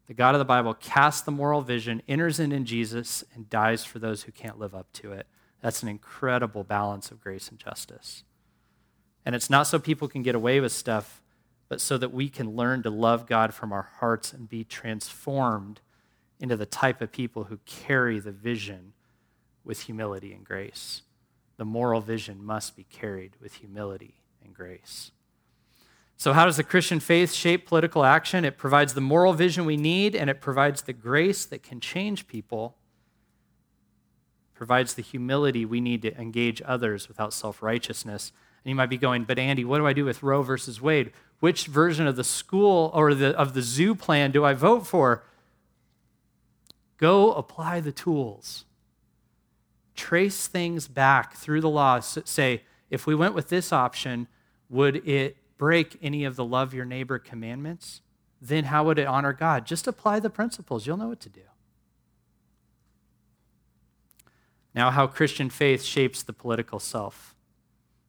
The 0.06 0.12
God 0.12 0.34
of 0.34 0.38
the 0.38 0.44
Bible 0.44 0.74
casts 0.74 1.22
the 1.22 1.30
moral 1.30 1.62
vision, 1.62 2.02
enters 2.06 2.38
in 2.38 2.52
in 2.52 2.66
Jesus, 2.66 3.24
and 3.34 3.48
dies 3.48 3.86
for 3.86 3.98
those 3.98 4.24
who 4.24 4.30
can't 4.30 4.58
live 4.58 4.74
up 4.74 4.92
to 4.94 5.12
it. 5.12 5.26
That's 5.62 5.82
an 5.82 5.88
incredible 5.88 6.62
balance 6.62 7.10
of 7.10 7.22
grace 7.22 7.48
and 7.48 7.58
justice. 7.58 8.22
And 9.24 9.34
it's 9.34 9.48
not 9.48 9.66
so 9.66 9.78
people 9.78 10.08
can 10.08 10.22
get 10.22 10.34
away 10.34 10.60
with 10.60 10.72
stuff, 10.72 11.22
but 11.70 11.80
so 11.80 11.96
that 11.96 12.12
we 12.12 12.28
can 12.28 12.54
learn 12.54 12.82
to 12.82 12.90
love 12.90 13.26
God 13.26 13.54
from 13.54 13.72
our 13.72 13.88
hearts 13.98 14.34
and 14.34 14.46
be 14.46 14.62
transformed 14.62 15.80
into 16.38 16.58
the 16.58 16.66
type 16.66 17.00
of 17.00 17.12
people 17.12 17.44
who 17.44 17.60
carry 17.64 18.18
the 18.18 18.30
vision 18.30 18.92
with 19.64 19.80
humility 19.84 20.34
and 20.34 20.44
grace 20.44 21.00
the 21.62 21.66
moral 21.66 22.00
vision 22.00 22.44
must 22.44 22.74
be 22.74 22.82
carried 22.90 23.36
with 23.40 23.54
humility 23.54 24.16
and 24.44 24.52
grace. 24.52 25.12
So, 26.16 26.32
how 26.32 26.44
does 26.44 26.56
the 26.56 26.64
Christian 26.64 26.98
faith 26.98 27.32
shape 27.32 27.68
political 27.68 28.02
action? 28.04 28.44
It 28.44 28.58
provides 28.58 28.94
the 28.94 29.00
moral 29.00 29.32
vision 29.32 29.64
we 29.64 29.76
need, 29.76 30.16
and 30.16 30.28
it 30.28 30.40
provides 30.40 30.82
the 30.82 30.92
grace 30.92 31.44
that 31.44 31.62
can 31.62 31.78
change 31.78 32.26
people, 32.26 32.74
provides 34.54 34.94
the 34.94 35.02
humility 35.02 35.64
we 35.64 35.80
need 35.80 36.02
to 36.02 36.20
engage 36.20 36.60
others 36.64 37.06
without 37.06 37.32
self 37.32 37.62
righteousness. 37.62 38.32
And 38.64 38.70
you 38.70 38.74
might 38.74 38.90
be 38.90 38.98
going, 38.98 39.22
but 39.22 39.38
Andy, 39.38 39.64
what 39.64 39.78
do 39.78 39.86
I 39.86 39.92
do 39.92 40.04
with 40.04 40.20
Roe 40.20 40.42
versus 40.42 40.82
Wade? 40.82 41.12
Which 41.38 41.66
version 41.66 42.08
of 42.08 42.16
the 42.16 42.24
school 42.24 42.90
or 42.92 43.14
the, 43.14 43.38
of 43.38 43.54
the 43.54 43.62
zoo 43.62 43.94
plan 43.94 44.32
do 44.32 44.44
I 44.44 44.54
vote 44.54 44.84
for? 44.84 45.22
Go 46.96 47.32
apply 47.32 47.78
the 47.78 47.92
tools 47.92 48.64
trace 49.94 50.46
things 50.46 50.88
back 50.88 51.34
through 51.34 51.60
the 51.60 51.68
law. 51.68 52.00
Say, 52.00 52.62
if 52.90 53.06
we 53.06 53.14
went 53.14 53.34
with 53.34 53.48
this 53.48 53.72
option, 53.72 54.28
would 54.68 55.06
it 55.06 55.36
break 55.58 55.98
any 56.02 56.24
of 56.24 56.36
the 56.36 56.44
love 56.44 56.74
your 56.74 56.84
neighbor 56.84 57.18
commandments? 57.18 58.00
Then 58.40 58.64
how 58.64 58.84
would 58.84 58.98
it 58.98 59.06
honor 59.06 59.32
God? 59.32 59.66
Just 59.66 59.86
apply 59.86 60.20
the 60.20 60.30
principles. 60.30 60.86
You'll 60.86 60.96
know 60.96 61.08
what 61.08 61.20
to 61.20 61.28
do. 61.28 61.42
Now, 64.74 64.90
how 64.90 65.06
Christian 65.06 65.50
faith 65.50 65.82
shapes 65.82 66.22
the 66.22 66.32
political 66.32 66.80
self. 66.80 67.34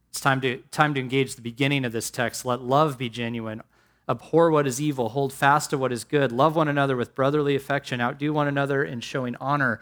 It's 0.10 0.22
time 0.22 0.42
to, 0.42 0.58
time 0.72 0.94
to 0.94 1.00
engage 1.00 1.36
the 1.36 1.42
beginning 1.42 1.86
of 1.86 1.92
this 1.92 2.10
text. 2.10 2.46
Let 2.46 2.62
love 2.62 2.98
be 2.98 3.10
genuine. 3.10 3.62
Abhor 4.08 4.52
what 4.52 4.68
is 4.68 4.82
evil. 4.82 5.10
Hold 5.10 5.34
fast 5.34 5.70
to 5.70 5.78
what 5.78 5.92
is 5.92 6.04
good. 6.04 6.32
Love 6.32 6.56
one 6.56 6.68
another 6.68 6.96
with 6.96 7.16
brotherly 7.16 7.56
affection. 7.56 8.02
Outdo 8.02 8.34
one 8.34 8.48
another 8.48 8.84
in 8.84 9.02
showing 9.02 9.36
honor. 9.38 9.82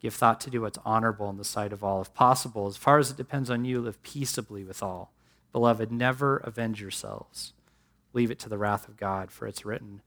Give 0.00 0.14
thought 0.14 0.40
to 0.42 0.50
do 0.50 0.62
what's 0.62 0.78
honorable 0.84 1.28
in 1.28 1.38
the 1.38 1.44
sight 1.44 1.72
of 1.72 1.82
all. 1.82 2.00
If 2.00 2.14
possible, 2.14 2.66
as 2.66 2.76
far 2.76 2.98
as 2.98 3.10
it 3.10 3.16
depends 3.16 3.50
on 3.50 3.64
you, 3.64 3.80
live 3.80 4.02
peaceably 4.02 4.64
with 4.64 4.82
all. 4.82 5.12
Beloved, 5.52 5.90
never 5.90 6.36
avenge 6.38 6.80
yourselves. 6.80 7.52
Leave 8.12 8.30
it 8.30 8.38
to 8.40 8.48
the 8.48 8.58
wrath 8.58 8.88
of 8.88 8.96
God, 8.96 9.30
for 9.30 9.46
it's 9.46 9.64
written, 9.64 10.02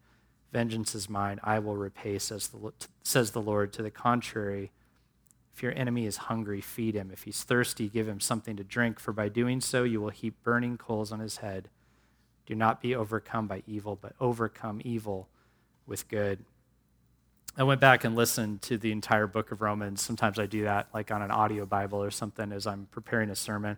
Vengeance 0.52 0.96
is 0.96 1.10
mine, 1.10 1.40
I 1.44 1.60
will 1.60 1.78
repay, 1.78 2.20
says 2.20 2.50
the, 2.50 2.74
says 3.04 3.32
the 3.32 3.42
Lord. 3.42 3.72
To 3.74 3.82
the 3.82 3.92
contrary, 3.92 4.72
if 5.56 5.64
your 5.64 5.74
enemy 5.78 6.06
is 6.06 6.18
hungry, 6.18 6.62
feed 6.62 6.96
him. 6.96 7.10
If 7.12 7.24
he's 7.24 7.44
thirsty, 7.44 7.88
give 7.88 8.08
him 8.08 8.20
something 8.20 8.58
to 8.58 8.64
drink, 8.64 9.00
for 9.00 9.14
by 9.14 9.30
doing 9.30 9.62
so 9.62 9.84
you 9.84 10.02
will 10.02 10.10
heap 10.10 10.36
burning 10.44 10.78
coals 10.78 11.12
on 11.12 11.20
his 11.20 11.38
head. 11.38 11.70
Do 12.46 12.56
not 12.56 12.82
be 12.82 12.94
overcome 12.96 13.48
by 13.48 13.64
evil, 13.66 13.98
but 14.02 14.14
overcome 14.20 14.82
evil 14.84 15.30
with 15.86 16.10
good. 16.10 16.44
I 17.58 17.64
went 17.64 17.82
back 17.82 18.06
and 18.06 18.16
listened 18.16 18.62
to 18.64 18.78
the 18.78 18.92
entire 18.92 19.28
book 19.28 19.52
of 19.52 19.62
Romans. 19.62 20.02
Sometimes 20.02 20.40
I 20.40 20.46
do 20.46 20.64
that, 20.64 20.88
like 20.94 21.12
on 21.12 21.22
an 21.22 21.32
audio 21.32 21.66
Bible 21.66 22.02
or 22.02 22.10
something, 22.10 22.52
as 22.52 22.66
I'm 22.66 22.88
preparing 22.92 23.30
a 23.30 23.36
sermon. 23.36 23.78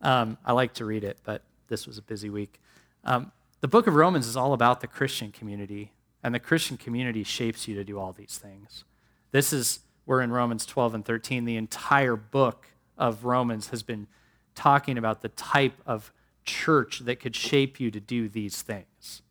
Um, 0.00 0.38
I 0.44 0.52
like 0.52 0.74
to 0.74 0.84
read 0.84 1.02
it, 1.02 1.18
but 1.24 1.42
this 1.68 1.86
was 1.86 1.98
a 1.98 2.02
busy 2.02 2.30
week. 2.30 2.60
Um, 3.04 3.32
the 3.60 3.68
book 3.68 3.88
of 3.88 3.94
Romans 3.94 4.28
is 4.28 4.36
all 4.36 4.52
about 4.52 4.80
the 4.80 4.86
Christian 4.86 5.32
community, 5.32 5.92
and 6.22 6.32
the 6.32 6.38
Christian 6.38 6.76
community 6.76 7.24
shapes 7.24 7.66
you 7.66 7.74
to 7.74 7.84
do 7.84 7.98
all 7.98 8.12
these 8.12 8.38
things. 8.38 8.84
This 9.32 9.52
is, 9.52 9.80
we're 10.06 10.20
in 10.20 10.30
Romans 10.30 10.64
12 10.64 10.94
and 10.94 11.04
13. 11.04 11.44
The 11.44 11.56
entire 11.56 12.14
book 12.14 12.66
of 12.96 13.24
Romans 13.24 13.68
has 13.68 13.82
been 13.82 14.06
talking 14.54 14.96
about 14.96 15.22
the 15.22 15.28
type 15.30 15.80
of 15.86 16.12
church 16.44 17.00
that 17.00 17.18
could 17.18 17.34
shape 17.34 17.80
you 17.80 17.90
to 17.90 18.00
do 18.00 18.28
these 18.28 18.62
things 18.62 19.22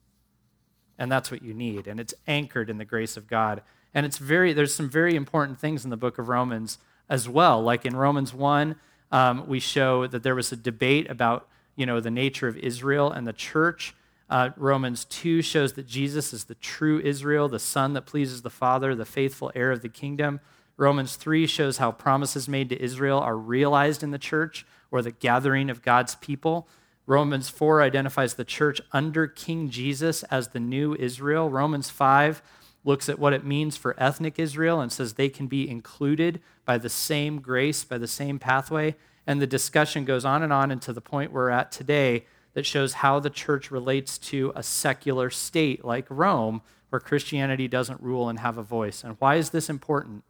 and 1.01 1.11
that's 1.11 1.31
what 1.31 1.41
you 1.41 1.51
need. 1.51 1.87
And 1.87 1.99
it's 1.99 2.13
anchored 2.27 2.69
in 2.69 2.77
the 2.77 2.85
grace 2.85 3.17
of 3.17 3.25
God. 3.27 3.63
And 3.91 4.05
it's 4.05 4.19
very, 4.19 4.53
there's 4.53 4.75
some 4.75 4.87
very 4.87 5.15
important 5.15 5.59
things 5.59 5.83
in 5.83 5.89
the 5.89 5.97
book 5.97 6.19
of 6.19 6.29
Romans 6.29 6.77
as 7.09 7.27
well. 7.27 7.59
Like 7.59 7.87
in 7.87 7.95
Romans 7.95 8.35
1, 8.35 8.75
um, 9.11 9.47
we 9.47 9.59
show 9.59 10.05
that 10.05 10.21
there 10.21 10.35
was 10.35 10.51
a 10.51 10.55
debate 10.55 11.09
about, 11.09 11.47
you 11.75 11.87
know, 11.87 11.99
the 11.99 12.11
nature 12.11 12.47
of 12.47 12.55
Israel 12.55 13.11
and 13.11 13.25
the 13.25 13.33
church. 13.33 13.95
Uh, 14.29 14.51
Romans 14.55 15.05
2 15.05 15.41
shows 15.41 15.73
that 15.73 15.87
Jesus 15.87 16.33
is 16.33 16.43
the 16.43 16.55
true 16.55 16.99
Israel, 16.99 17.49
the 17.49 17.57
son 17.57 17.93
that 17.93 18.05
pleases 18.05 18.43
the 18.43 18.51
Father, 18.51 18.93
the 18.93 19.03
faithful 19.03 19.51
heir 19.55 19.71
of 19.71 19.81
the 19.81 19.89
kingdom. 19.89 20.39
Romans 20.77 21.15
3 21.15 21.47
shows 21.47 21.77
how 21.77 21.91
promises 21.91 22.47
made 22.47 22.69
to 22.69 22.79
Israel 22.79 23.17
are 23.17 23.35
realized 23.35 24.03
in 24.03 24.11
the 24.11 24.19
church 24.19 24.67
or 24.91 25.01
the 25.01 25.11
gathering 25.11 25.71
of 25.71 25.81
God's 25.81 26.13
people. 26.13 26.67
Romans 27.05 27.49
4 27.49 27.81
identifies 27.81 28.35
the 28.35 28.45
church 28.45 28.79
under 28.91 29.27
King 29.27 29.69
Jesus 29.69 30.23
as 30.23 30.49
the 30.49 30.59
new 30.59 30.95
Israel. 30.95 31.49
Romans 31.49 31.89
5 31.89 32.41
looks 32.83 33.09
at 33.09 33.19
what 33.19 33.33
it 33.33 33.45
means 33.45 33.77
for 33.77 33.95
ethnic 33.97 34.39
Israel 34.39 34.79
and 34.79 34.91
says 34.91 35.13
they 35.13 35.29
can 35.29 35.47
be 35.47 35.69
included 35.69 36.41
by 36.65 36.77
the 36.77 36.89
same 36.89 37.39
grace, 37.39 37.83
by 37.83 37.97
the 37.97 38.07
same 38.07 38.39
pathway. 38.39 38.95
And 39.27 39.41
the 39.41 39.47
discussion 39.47 40.05
goes 40.05 40.25
on 40.25 40.43
and 40.43 40.53
on 40.53 40.71
into 40.71 40.93
the 40.93 41.01
point 41.01 41.31
we're 41.31 41.49
at 41.49 41.71
today 41.71 42.25
that 42.53 42.65
shows 42.65 42.93
how 42.93 43.19
the 43.19 43.29
church 43.29 43.71
relates 43.71 44.17
to 44.17 44.51
a 44.55 44.63
secular 44.63 45.29
state 45.29 45.85
like 45.85 46.05
Rome, 46.09 46.61
where 46.89 46.99
Christianity 46.99 47.67
doesn't 47.67 48.01
rule 48.01 48.27
and 48.29 48.39
have 48.39 48.57
a 48.57 48.63
voice. 48.63 49.03
And 49.03 49.15
why 49.19 49.35
is 49.35 49.51
this 49.51 49.69
important? 49.69 50.23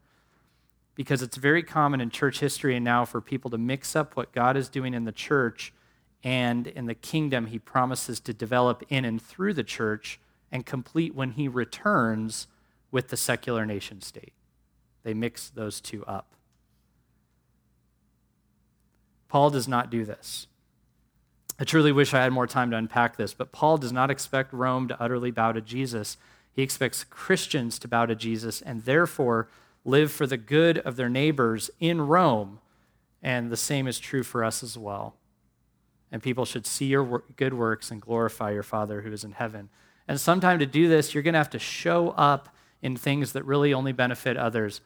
Because 0.94 1.22
it's 1.22 1.38
very 1.38 1.64
common 1.64 2.02
in 2.02 2.10
church 2.12 2.40
history 2.40 2.76
and 2.76 2.86
now 2.86 3.06
for 3.06 3.22
people 3.22 3.50
to 3.52 3.58
mix 3.58 3.96
up 3.96 4.16
what 4.16 4.34
God 4.34 4.56
is 4.56 4.70
doing 4.70 4.94
in 4.94 5.06
the 5.06 5.12
church 5.12 5.74
and 6.24 6.68
in 6.68 6.86
the 6.86 6.96
kingdom 6.96 7.48
he 7.48 7.60
promises 7.60 8.20
to 8.22 8.34
develop 8.34 8.84
in 8.90 9.06
and 9.06 9.22
through 9.22 9.54
the 9.54 9.64
church 9.64 10.20
and 10.52 10.66
complete 10.66 11.16
when 11.16 11.32
he 11.32 11.48
returns 11.48 12.48
with 12.92 13.08
the 13.08 13.18
secular 13.18 13.66
nation 13.66 14.02
state. 14.02 14.34
They 15.04 15.14
mix 15.14 15.50
those 15.50 15.82
two 15.82 16.06
up. 16.06 16.36
Paul 19.28 19.50
does 19.50 19.68
not 19.68 19.90
do 19.90 20.04
this. 20.04 20.48
I 21.60 21.64
truly 21.64 21.92
wish 21.92 22.14
I 22.14 22.24
had 22.24 22.34
more 22.34 22.48
time 22.48 22.72
to 22.72 22.78
unpack 22.78 23.18
this, 23.18 23.34
but 23.34 23.52
Paul 23.52 23.78
does 23.78 23.94
not 23.94 24.12
expect 24.12 24.52
Rome 24.52 24.88
to 24.90 25.02
utterly 25.02 25.32
bow 25.32 25.54
to 25.54 25.62
Jesus. 25.62 26.18
He 26.52 26.64
expects 26.64 27.04
Christians 27.04 27.80
to 27.80 27.88
bow 27.88 28.08
to 28.08 28.16
Jesus 28.16 28.62
and 28.62 28.84
therefore 28.84 29.48
live 29.86 30.12
for 30.12 30.28
the 30.28 30.38
good 30.38 30.80
of 30.80 30.96
their 30.96 31.10
neighbors 31.10 31.70
in 31.80 32.02
Rome. 32.02 32.60
And 33.24 33.50
the 33.52 33.58
same 33.58 33.88
is 33.88 34.00
true 34.00 34.24
for 34.24 34.44
us 34.44 34.64
as 34.64 34.78
well. 34.78 35.16
And 36.12 36.22
people 36.22 36.46
should 36.46 36.66
see 36.66 36.86
your 36.86 37.24
good 37.38 37.54
works 37.54 37.90
and 37.92 38.02
glorify 38.02 38.52
your 38.52 38.64
Father 38.64 39.02
who 39.02 39.12
is 39.12 39.24
in 39.24 39.32
heaven. 39.32 39.70
And 40.08 40.20
sometime 40.20 40.60
to 40.60 40.66
do 40.66 40.90
this, 40.90 41.14
you're 41.14 41.24
going 41.24 41.36
to 41.36 41.40
have 41.40 41.50
to 41.52 41.60
show 41.60 42.10
up 42.10 42.50
in 42.82 42.98
things 42.98 43.32
that 43.34 43.46
really 43.46 43.74
only 43.74 43.94
benefit 43.94 44.36
others. 44.36 44.82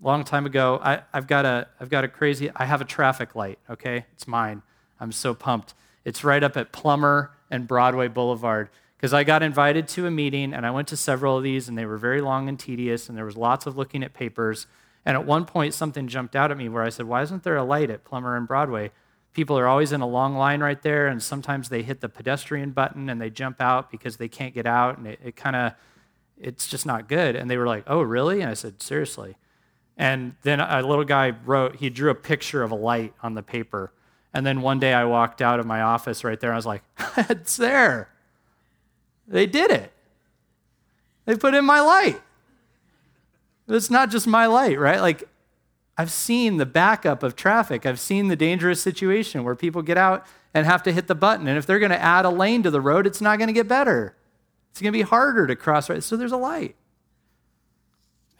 Long 0.00 0.24
time 0.24 0.46
ago, 0.46 0.80
I, 0.82 1.02
have 1.12 1.26
got 1.26 1.44
a, 1.44 1.68
I've 1.80 1.90
got 1.90 2.04
a 2.04 2.08
crazy, 2.08 2.50
I 2.56 2.64
have 2.64 2.80
a 2.80 2.84
traffic 2.84 3.34
light, 3.34 3.58
okay? 3.68 4.06
It's 4.14 4.26
mine. 4.26 4.62
I'm 4.98 5.12
so 5.12 5.34
pumped. 5.34 5.74
It's 6.04 6.24
right 6.24 6.42
up 6.42 6.56
at 6.56 6.72
Plumer 6.72 7.32
and 7.50 7.68
Broadway 7.68 8.08
Boulevard 8.08 8.70
because 8.96 9.12
I 9.12 9.24
got 9.24 9.42
invited 9.42 9.88
to 9.88 10.06
a 10.06 10.10
meeting 10.10 10.54
and 10.54 10.64
I 10.64 10.70
went 10.70 10.88
to 10.88 10.96
several 10.96 11.36
of 11.36 11.42
these 11.42 11.68
and 11.68 11.76
they 11.76 11.86
were 11.86 11.98
very 11.98 12.20
long 12.20 12.48
and 12.48 12.58
tedious 12.58 13.08
and 13.08 13.18
there 13.18 13.24
was 13.24 13.36
lots 13.36 13.66
of 13.66 13.76
looking 13.76 14.02
at 14.02 14.14
papers. 14.14 14.66
And 15.04 15.16
at 15.16 15.26
one 15.26 15.44
point, 15.44 15.74
something 15.74 16.06
jumped 16.06 16.36
out 16.36 16.50
at 16.52 16.56
me 16.56 16.68
where 16.68 16.84
I 16.84 16.88
said, 16.88 17.06
Why 17.06 17.22
isn't 17.22 17.42
there 17.42 17.56
a 17.56 17.64
light 17.64 17.90
at 17.90 18.04
Plumer 18.04 18.36
and 18.36 18.46
Broadway? 18.46 18.92
People 19.32 19.58
are 19.58 19.66
always 19.66 19.92
in 19.92 20.00
a 20.00 20.06
long 20.06 20.36
line 20.36 20.60
right 20.60 20.80
there, 20.82 21.06
and 21.06 21.22
sometimes 21.22 21.68
they 21.68 21.82
hit 21.82 22.00
the 22.00 22.08
pedestrian 22.08 22.70
button 22.72 23.08
and 23.08 23.20
they 23.20 23.30
jump 23.30 23.60
out 23.60 23.90
because 23.90 24.18
they 24.18 24.28
can't 24.28 24.54
get 24.54 24.66
out, 24.66 24.98
and 24.98 25.06
it, 25.06 25.20
it 25.24 25.36
kind 25.36 25.56
of, 25.56 25.72
it's 26.38 26.66
just 26.66 26.84
not 26.84 27.08
good. 27.08 27.34
And 27.34 27.50
they 27.50 27.56
were 27.56 27.66
like, 27.66 27.84
Oh, 27.86 28.02
really? 28.02 28.40
And 28.40 28.50
I 28.50 28.54
said, 28.54 28.82
Seriously. 28.82 29.36
And 29.96 30.34
then 30.42 30.60
a 30.60 30.82
little 30.82 31.04
guy 31.04 31.34
wrote, 31.44 31.76
he 31.76 31.90
drew 31.90 32.10
a 32.10 32.14
picture 32.14 32.62
of 32.62 32.70
a 32.70 32.74
light 32.74 33.14
on 33.22 33.34
the 33.34 33.42
paper. 33.42 33.92
And 34.34 34.44
then 34.46 34.62
one 34.62 34.80
day 34.80 34.94
I 34.94 35.04
walked 35.04 35.42
out 35.42 35.60
of 35.60 35.66
my 35.66 35.82
office 35.82 36.24
right 36.24 36.38
there, 36.40 36.50
and 36.50 36.54
I 36.54 36.58
was 36.58 36.66
like, 36.66 36.82
It's 37.28 37.56
there. 37.56 38.08
They 39.28 39.46
did 39.46 39.70
it. 39.70 39.92
They 41.24 41.36
put 41.36 41.54
in 41.54 41.64
my 41.64 41.80
light. 41.80 42.20
It's 43.68 43.90
not 43.90 44.10
just 44.10 44.26
my 44.26 44.46
light, 44.46 44.78
right? 44.78 45.00
Like, 45.00 45.28
I've 45.96 46.10
seen 46.10 46.56
the 46.56 46.66
backup 46.66 47.22
of 47.22 47.36
traffic. 47.36 47.84
I've 47.84 48.00
seen 48.00 48.28
the 48.28 48.36
dangerous 48.36 48.80
situation 48.80 49.44
where 49.44 49.54
people 49.54 49.82
get 49.82 49.98
out 49.98 50.26
and 50.54 50.66
have 50.66 50.82
to 50.84 50.92
hit 50.92 51.06
the 51.06 51.14
button. 51.14 51.46
And 51.46 51.58
if 51.58 51.66
they're 51.66 51.78
going 51.78 51.90
to 51.90 52.02
add 52.02 52.24
a 52.24 52.30
lane 52.30 52.62
to 52.62 52.70
the 52.70 52.80
road, 52.80 53.06
it's 53.06 53.20
not 53.20 53.38
going 53.38 53.48
to 53.48 53.54
get 53.54 53.68
better. 53.68 54.16
It's 54.70 54.80
going 54.80 54.92
to 54.92 54.98
be 54.98 55.02
harder 55.02 55.46
to 55.46 55.56
cross 55.56 55.90
right. 55.90 56.02
So 56.02 56.16
there's 56.16 56.32
a 56.32 56.36
light. 56.36 56.76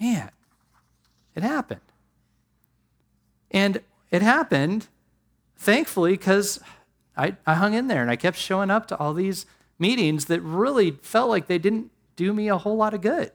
Man, 0.00 0.30
it 1.34 1.42
happened. 1.42 1.80
And 3.50 3.80
it 4.10 4.22
happened, 4.22 4.88
thankfully, 5.56 6.12
because 6.12 6.58
I, 7.16 7.36
I 7.46 7.54
hung 7.54 7.74
in 7.74 7.88
there 7.88 8.00
and 8.00 8.10
I 8.10 8.16
kept 8.16 8.38
showing 8.38 8.70
up 8.70 8.86
to 8.88 8.96
all 8.98 9.12
these 9.12 9.44
meetings 9.78 10.24
that 10.26 10.40
really 10.40 10.92
felt 11.02 11.28
like 11.28 11.46
they 11.46 11.58
didn't 11.58 11.90
do 12.16 12.32
me 12.32 12.48
a 12.48 12.56
whole 12.56 12.76
lot 12.76 12.94
of 12.94 13.02
good. 13.02 13.32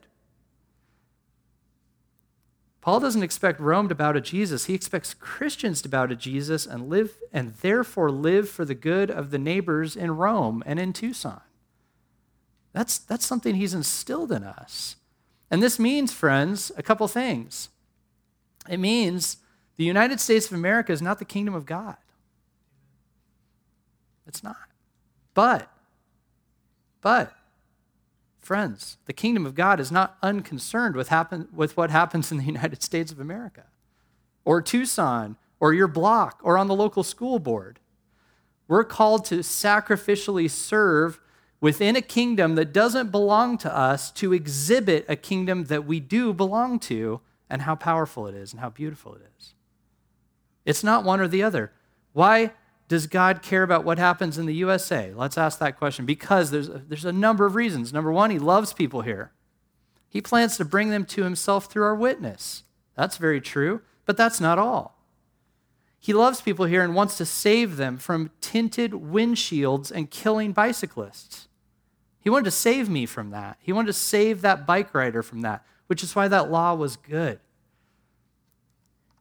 Paul 2.80 3.00
doesn't 3.00 3.22
expect 3.22 3.60
Rome 3.60 3.88
to 3.88 3.94
bow 3.94 4.12
to 4.12 4.20
Jesus. 4.20 4.66
He 4.66 4.74
expects 4.74 5.14
Christians 5.14 5.82
to 5.82 5.88
bow 5.88 6.06
to 6.06 6.14
Jesus 6.14 6.64
and 6.64 6.88
live 6.88 7.18
and 7.32 7.54
therefore 7.56 8.10
live 8.10 8.48
for 8.48 8.64
the 8.64 8.74
good 8.74 9.10
of 9.10 9.30
the 9.30 9.38
neighbors 9.38 9.96
in 9.96 10.16
Rome 10.16 10.62
and 10.64 10.78
in 10.78 10.92
Tucson. 10.92 11.40
That's, 12.72 12.98
that's 12.98 13.26
something 13.26 13.56
he's 13.56 13.74
instilled 13.74 14.30
in 14.30 14.44
us. 14.44 14.96
And 15.50 15.62
this 15.62 15.78
means, 15.78 16.12
friends, 16.12 16.70
a 16.76 16.82
couple 16.82 17.08
things. 17.08 17.70
It 18.68 18.78
means 18.78 19.38
the 19.76 19.84
United 19.84 20.20
States 20.20 20.46
of 20.46 20.52
America 20.52 20.92
is 20.92 21.02
not 21.02 21.18
the 21.18 21.24
kingdom 21.24 21.54
of 21.54 21.66
God. 21.66 21.96
It's 24.26 24.44
not. 24.44 24.56
But 25.34 25.68
but, 27.00 27.32
friends, 28.48 28.96
the 29.04 29.12
kingdom 29.12 29.44
of 29.44 29.54
God 29.54 29.78
is 29.78 29.92
not 29.92 30.16
unconcerned 30.22 30.96
with, 30.96 31.08
happen, 31.08 31.48
with 31.52 31.76
what 31.76 31.90
happens 31.90 32.32
in 32.32 32.38
the 32.38 32.44
United 32.54 32.82
States 32.82 33.12
of 33.12 33.20
America, 33.20 33.64
or 34.42 34.62
Tucson, 34.62 35.36
or 35.60 35.74
your 35.74 35.86
block, 35.86 36.40
or 36.42 36.56
on 36.56 36.66
the 36.66 36.74
local 36.74 37.02
school 37.02 37.38
board. 37.38 37.78
We're 38.66 38.84
called 38.84 39.26
to 39.26 39.40
sacrificially 39.40 40.50
serve 40.50 41.20
within 41.60 41.94
a 41.94 42.00
kingdom 42.00 42.54
that 42.54 42.72
doesn't 42.72 43.10
belong 43.10 43.58
to 43.58 43.76
us 43.76 44.10
to 44.12 44.32
exhibit 44.32 45.04
a 45.08 45.16
kingdom 45.16 45.64
that 45.64 45.84
we 45.84 46.00
do 46.00 46.32
belong 46.32 46.78
to 46.78 47.20
and 47.50 47.62
how 47.62 47.74
powerful 47.74 48.26
it 48.26 48.34
is 48.34 48.54
and 48.54 48.60
how 48.60 48.70
beautiful 48.70 49.14
it 49.14 49.30
is. 49.38 49.52
It's 50.64 50.82
not 50.82 51.04
one 51.04 51.20
or 51.20 51.28
the 51.28 51.42
other. 51.42 51.70
Why 52.14 52.52
does 52.88 53.06
God 53.06 53.42
care 53.42 53.62
about 53.62 53.84
what 53.84 53.98
happens 53.98 54.38
in 54.38 54.46
the 54.46 54.54
USA? 54.54 55.12
Let's 55.14 55.38
ask 55.38 55.58
that 55.58 55.78
question 55.78 56.06
because 56.06 56.50
there's 56.50 56.68
a, 56.68 56.82
there's 56.88 57.04
a 57.04 57.12
number 57.12 57.44
of 57.44 57.54
reasons. 57.54 57.92
Number 57.92 58.10
one, 58.10 58.30
He 58.30 58.38
loves 58.38 58.72
people 58.72 59.02
here. 59.02 59.30
He 60.08 60.22
plans 60.22 60.56
to 60.56 60.64
bring 60.64 60.88
them 60.88 61.04
to 61.06 61.22
Himself 61.22 61.66
through 61.66 61.84
our 61.84 61.94
witness. 61.94 62.64
That's 62.96 63.18
very 63.18 63.40
true, 63.40 63.82
but 64.06 64.16
that's 64.16 64.40
not 64.40 64.58
all. 64.58 64.98
He 66.00 66.12
loves 66.14 66.40
people 66.40 66.64
here 66.64 66.82
and 66.82 66.94
wants 66.94 67.16
to 67.18 67.26
save 67.26 67.76
them 67.76 67.98
from 67.98 68.30
tinted 68.40 68.92
windshields 68.92 69.90
and 69.90 70.10
killing 70.10 70.52
bicyclists. 70.52 71.48
He 72.20 72.30
wanted 72.30 72.46
to 72.46 72.50
save 72.52 72.88
me 72.88 73.04
from 73.04 73.30
that. 73.30 73.58
He 73.60 73.72
wanted 73.72 73.88
to 73.88 73.92
save 73.92 74.40
that 74.40 74.66
bike 74.66 74.94
rider 74.94 75.22
from 75.22 75.42
that, 75.42 75.64
which 75.88 76.02
is 76.02 76.16
why 76.16 76.28
that 76.28 76.50
law 76.50 76.74
was 76.74 76.96
good. 76.96 77.40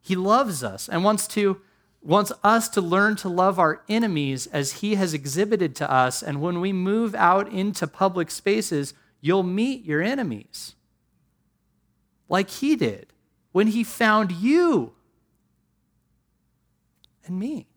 He 0.02 0.16
loves 0.16 0.64
us 0.64 0.88
and 0.88 1.04
wants 1.04 1.28
to 1.30 1.62
wants 2.02 2.32
us 2.44 2.70
to 2.70 2.82
learn 2.82 3.16
to 3.18 3.30
love 3.30 3.60
our 3.60 3.82
enemies 3.90 4.48
as 4.48 4.74
he 4.74 4.96
has 4.96 5.14
exhibited 5.14 5.76
to 5.76 5.92
us. 5.92 6.24
And 6.24 6.42
when 6.42 6.62
we 6.62 6.72
move 6.72 7.16
out 7.16 7.52
into 7.52 7.88
public 7.88 8.32
spaces, 8.32 8.94
you'll 9.20 9.44
meet 9.44 9.84
your 9.84 10.02
enemies 10.02 10.76
like 12.30 12.50
he 12.50 12.76
did 12.76 13.14
when 13.52 13.68
he 13.68 13.84
found 13.84 14.32
you 14.32 14.94
and 17.26 17.40
me, 17.40 17.68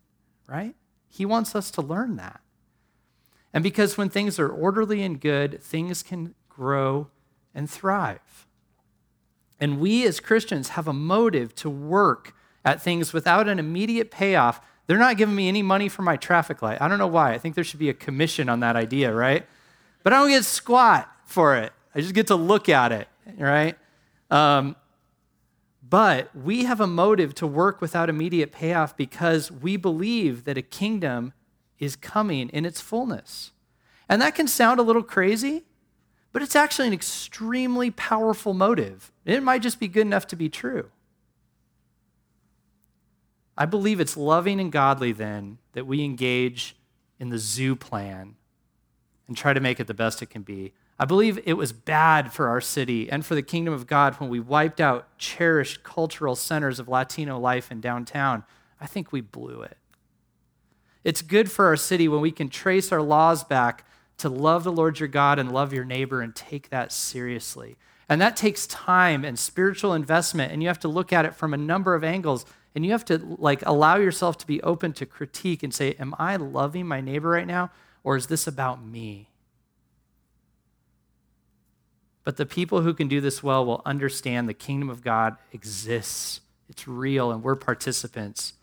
right? 0.47 0.75
He 1.09 1.25
wants 1.25 1.55
us 1.55 1.71
to 1.71 1.81
learn 1.81 2.15
that. 2.17 2.41
And 3.53 3.63
because 3.63 3.97
when 3.97 4.09
things 4.09 4.39
are 4.39 4.47
orderly 4.47 5.03
and 5.03 5.19
good, 5.19 5.61
things 5.61 6.03
can 6.03 6.35
grow 6.47 7.07
and 7.53 7.69
thrive. 7.69 8.47
And 9.59 9.79
we 9.79 10.05
as 10.07 10.19
Christians 10.19 10.69
have 10.69 10.87
a 10.87 10.93
motive 10.93 11.53
to 11.55 11.69
work 11.69 12.33
at 12.63 12.81
things 12.81 13.13
without 13.13 13.47
an 13.47 13.59
immediate 13.59 14.11
payoff. 14.11 14.61
They're 14.87 14.97
not 14.97 15.17
giving 15.17 15.35
me 15.35 15.47
any 15.47 15.61
money 15.61 15.89
for 15.89 16.01
my 16.01 16.17
traffic 16.17 16.61
light. 16.61 16.81
I 16.81 16.87
don't 16.87 16.97
know 16.97 17.07
why. 17.07 17.33
I 17.33 17.37
think 17.37 17.55
there 17.55 17.63
should 17.63 17.79
be 17.79 17.89
a 17.89 17.93
commission 17.93 18.49
on 18.49 18.59
that 18.59 18.75
idea, 18.75 19.13
right? 19.13 19.45
But 20.03 20.13
I 20.13 20.19
don't 20.19 20.29
get 20.29 20.45
squat 20.45 21.09
for 21.25 21.55
it. 21.55 21.71
I 21.95 22.01
just 22.01 22.13
get 22.13 22.27
to 22.27 22.35
look 22.35 22.69
at 22.69 22.91
it, 22.91 23.07
right? 23.37 23.77
Um, 24.29 24.75
but 25.87 26.33
we 26.35 26.63
have 26.63 26.79
a 26.79 26.87
motive 26.87 27.35
to 27.35 27.47
work 27.47 27.81
without 27.81 28.09
immediate 28.09 28.51
payoff 28.51 28.95
because 28.95 29.51
we 29.51 29.75
believe 29.75 30.45
that 30.45 30.57
a 30.57 30.61
kingdom 30.61 31.33
is 31.79 31.95
coming 31.95 32.49
in 32.49 32.65
its 32.65 32.79
fullness. 32.79 33.51
And 34.07 34.21
that 34.21 34.35
can 34.35 34.47
sound 34.47 34.79
a 34.79 34.83
little 34.83 35.03
crazy, 35.03 35.65
but 36.31 36.41
it's 36.41 36.55
actually 36.55 36.87
an 36.87 36.93
extremely 36.93 37.91
powerful 37.91 38.53
motive. 38.53 39.11
It 39.25 39.43
might 39.43 39.61
just 39.61 39.79
be 39.79 39.87
good 39.87 40.05
enough 40.05 40.27
to 40.27 40.35
be 40.35 40.47
true. 40.47 40.91
I 43.57 43.65
believe 43.65 43.99
it's 43.99 44.17
loving 44.17 44.59
and 44.59 44.71
godly 44.71 45.11
then 45.11 45.57
that 45.73 45.85
we 45.85 46.03
engage 46.03 46.75
in 47.19 47.29
the 47.29 47.37
zoo 47.37 47.75
plan 47.75 48.35
and 49.27 49.37
try 49.37 49.53
to 49.53 49.59
make 49.59 49.79
it 49.79 49.87
the 49.87 49.93
best 49.93 50.21
it 50.21 50.29
can 50.29 50.41
be. 50.41 50.73
I 50.99 51.05
believe 51.05 51.39
it 51.45 51.53
was 51.53 51.73
bad 51.73 52.31
for 52.31 52.47
our 52.47 52.61
city 52.61 53.09
and 53.09 53.25
for 53.25 53.33
the 53.33 53.41
kingdom 53.41 53.73
of 53.73 53.87
God 53.87 54.15
when 54.15 54.29
we 54.29 54.39
wiped 54.39 54.79
out 54.79 55.17
cherished 55.17 55.83
cultural 55.83 56.35
centers 56.35 56.79
of 56.79 56.87
Latino 56.87 57.39
life 57.39 57.71
in 57.71 57.81
downtown. 57.81 58.43
I 58.79 58.87
think 58.87 59.11
we 59.11 59.21
blew 59.21 59.61
it. 59.61 59.77
It's 61.03 61.21
good 61.21 61.51
for 61.51 61.65
our 61.65 61.75
city 61.75 62.07
when 62.07 62.21
we 62.21 62.31
can 62.31 62.49
trace 62.49 62.91
our 62.91 63.01
laws 63.01 63.43
back 63.43 63.85
to 64.17 64.29
love 64.29 64.63
the 64.63 64.71
Lord 64.71 64.99
your 64.99 65.09
God 65.09 65.39
and 65.39 65.51
love 65.51 65.73
your 65.73 65.85
neighbor 65.85 66.21
and 66.21 66.35
take 66.35 66.69
that 66.69 66.91
seriously. 66.91 67.77
And 68.07 68.21
that 68.21 68.35
takes 68.35 68.67
time 68.67 69.25
and 69.25 69.39
spiritual 69.39 69.93
investment, 69.93 70.51
and 70.51 70.61
you 70.61 70.67
have 70.67 70.79
to 70.81 70.87
look 70.87 71.11
at 71.11 71.25
it 71.25 71.33
from 71.33 71.53
a 71.53 71.57
number 71.57 71.95
of 71.95 72.03
angles. 72.03 72.45
And 72.73 72.85
you 72.85 72.91
have 72.91 73.05
to 73.05 73.17
like 73.17 73.63
allow 73.65 73.97
yourself 73.97 74.37
to 74.39 74.47
be 74.47 74.61
open 74.61 74.93
to 74.93 75.05
critique 75.05 75.63
and 75.63 75.73
say, 75.73 75.95
Am 75.99 76.15
I 76.17 76.37
loving 76.37 76.87
my 76.87 77.01
neighbor 77.01 77.29
right 77.29 77.47
now? 77.47 77.71
Or 78.03 78.15
is 78.15 78.27
this 78.27 78.47
about 78.47 78.83
me? 78.83 79.29
But 82.23 82.37
the 82.37 82.45
people 82.45 82.81
who 82.81 82.93
can 82.93 83.07
do 83.07 83.19
this 83.19 83.41
well 83.41 83.65
will 83.65 83.81
understand 83.85 84.47
the 84.47 84.53
kingdom 84.53 84.89
of 84.89 85.03
God 85.03 85.37
exists. 85.51 86.41
It's 86.69 86.87
real, 86.87 87.31
and 87.31 87.43
we're 87.43 87.55
participants. 87.55 88.53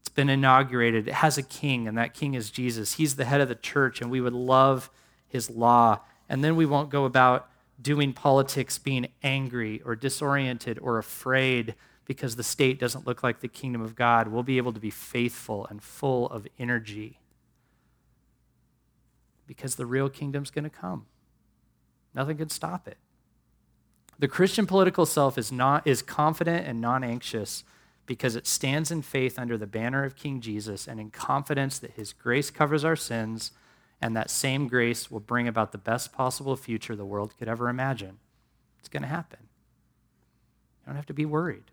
It's 0.00 0.10
been 0.10 0.28
inaugurated. 0.28 1.08
It 1.08 1.14
has 1.14 1.38
a 1.38 1.42
king, 1.42 1.88
and 1.88 1.96
that 1.96 2.14
king 2.14 2.34
is 2.34 2.50
Jesus. 2.50 2.94
He's 2.94 3.16
the 3.16 3.24
head 3.24 3.40
of 3.40 3.48
the 3.48 3.54
church, 3.54 4.00
and 4.00 4.10
we 4.10 4.20
would 4.20 4.34
love 4.34 4.90
his 5.26 5.50
law. 5.50 6.00
And 6.28 6.44
then 6.44 6.54
we 6.54 6.66
won't 6.66 6.90
go 6.90 7.04
about 7.04 7.48
doing 7.80 8.12
politics 8.12 8.78
being 8.78 9.08
angry 9.22 9.80
or 9.84 9.96
disoriented 9.96 10.78
or 10.80 10.98
afraid 10.98 11.74
because 12.08 12.36
the 12.36 12.42
state 12.42 12.80
doesn't 12.80 13.06
look 13.06 13.22
like 13.22 13.40
the 13.40 13.48
kingdom 13.48 13.82
of 13.82 13.94
God, 13.94 14.28
we'll 14.28 14.42
be 14.42 14.56
able 14.56 14.72
to 14.72 14.80
be 14.80 14.90
faithful 14.90 15.66
and 15.66 15.80
full 15.80 16.26
of 16.30 16.48
energy 16.58 17.20
because 19.46 19.76
the 19.76 19.86
real 19.86 20.08
kingdom's 20.08 20.50
going 20.50 20.64
to 20.64 20.70
come. 20.70 21.06
Nothing 22.14 22.38
can 22.38 22.48
stop 22.48 22.88
it. 22.88 22.96
The 24.18 24.26
Christian 24.26 24.66
political 24.66 25.06
self 25.06 25.38
is, 25.38 25.52
not, 25.52 25.86
is 25.86 26.02
confident 26.02 26.66
and 26.66 26.80
non 26.80 27.04
anxious 27.04 27.62
because 28.06 28.34
it 28.34 28.46
stands 28.46 28.90
in 28.90 29.02
faith 29.02 29.38
under 29.38 29.58
the 29.58 29.66
banner 29.66 30.02
of 30.02 30.16
King 30.16 30.40
Jesus 30.40 30.88
and 30.88 30.98
in 30.98 31.10
confidence 31.10 31.78
that 31.78 31.92
his 31.92 32.14
grace 32.14 32.50
covers 32.50 32.84
our 32.84 32.96
sins 32.96 33.52
and 34.00 34.16
that 34.16 34.30
same 34.30 34.66
grace 34.66 35.10
will 35.10 35.20
bring 35.20 35.46
about 35.46 35.72
the 35.72 35.78
best 35.78 36.12
possible 36.12 36.56
future 36.56 36.96
the 36.96 37.04
world 37.04 37.34
could 37.38 37.48
ever 37.48 37.68
imagine. 37.68 38.18
It's 38.78 38.88
going 38.88 39.02
to 39.02 39.08
happen. 39.08 39.40
You 40.80 40.86
don't 40.86 40.96
have 40.96 41.06
to 41.06 41.14
be 41.14 41.26
worried. 41.26 41.64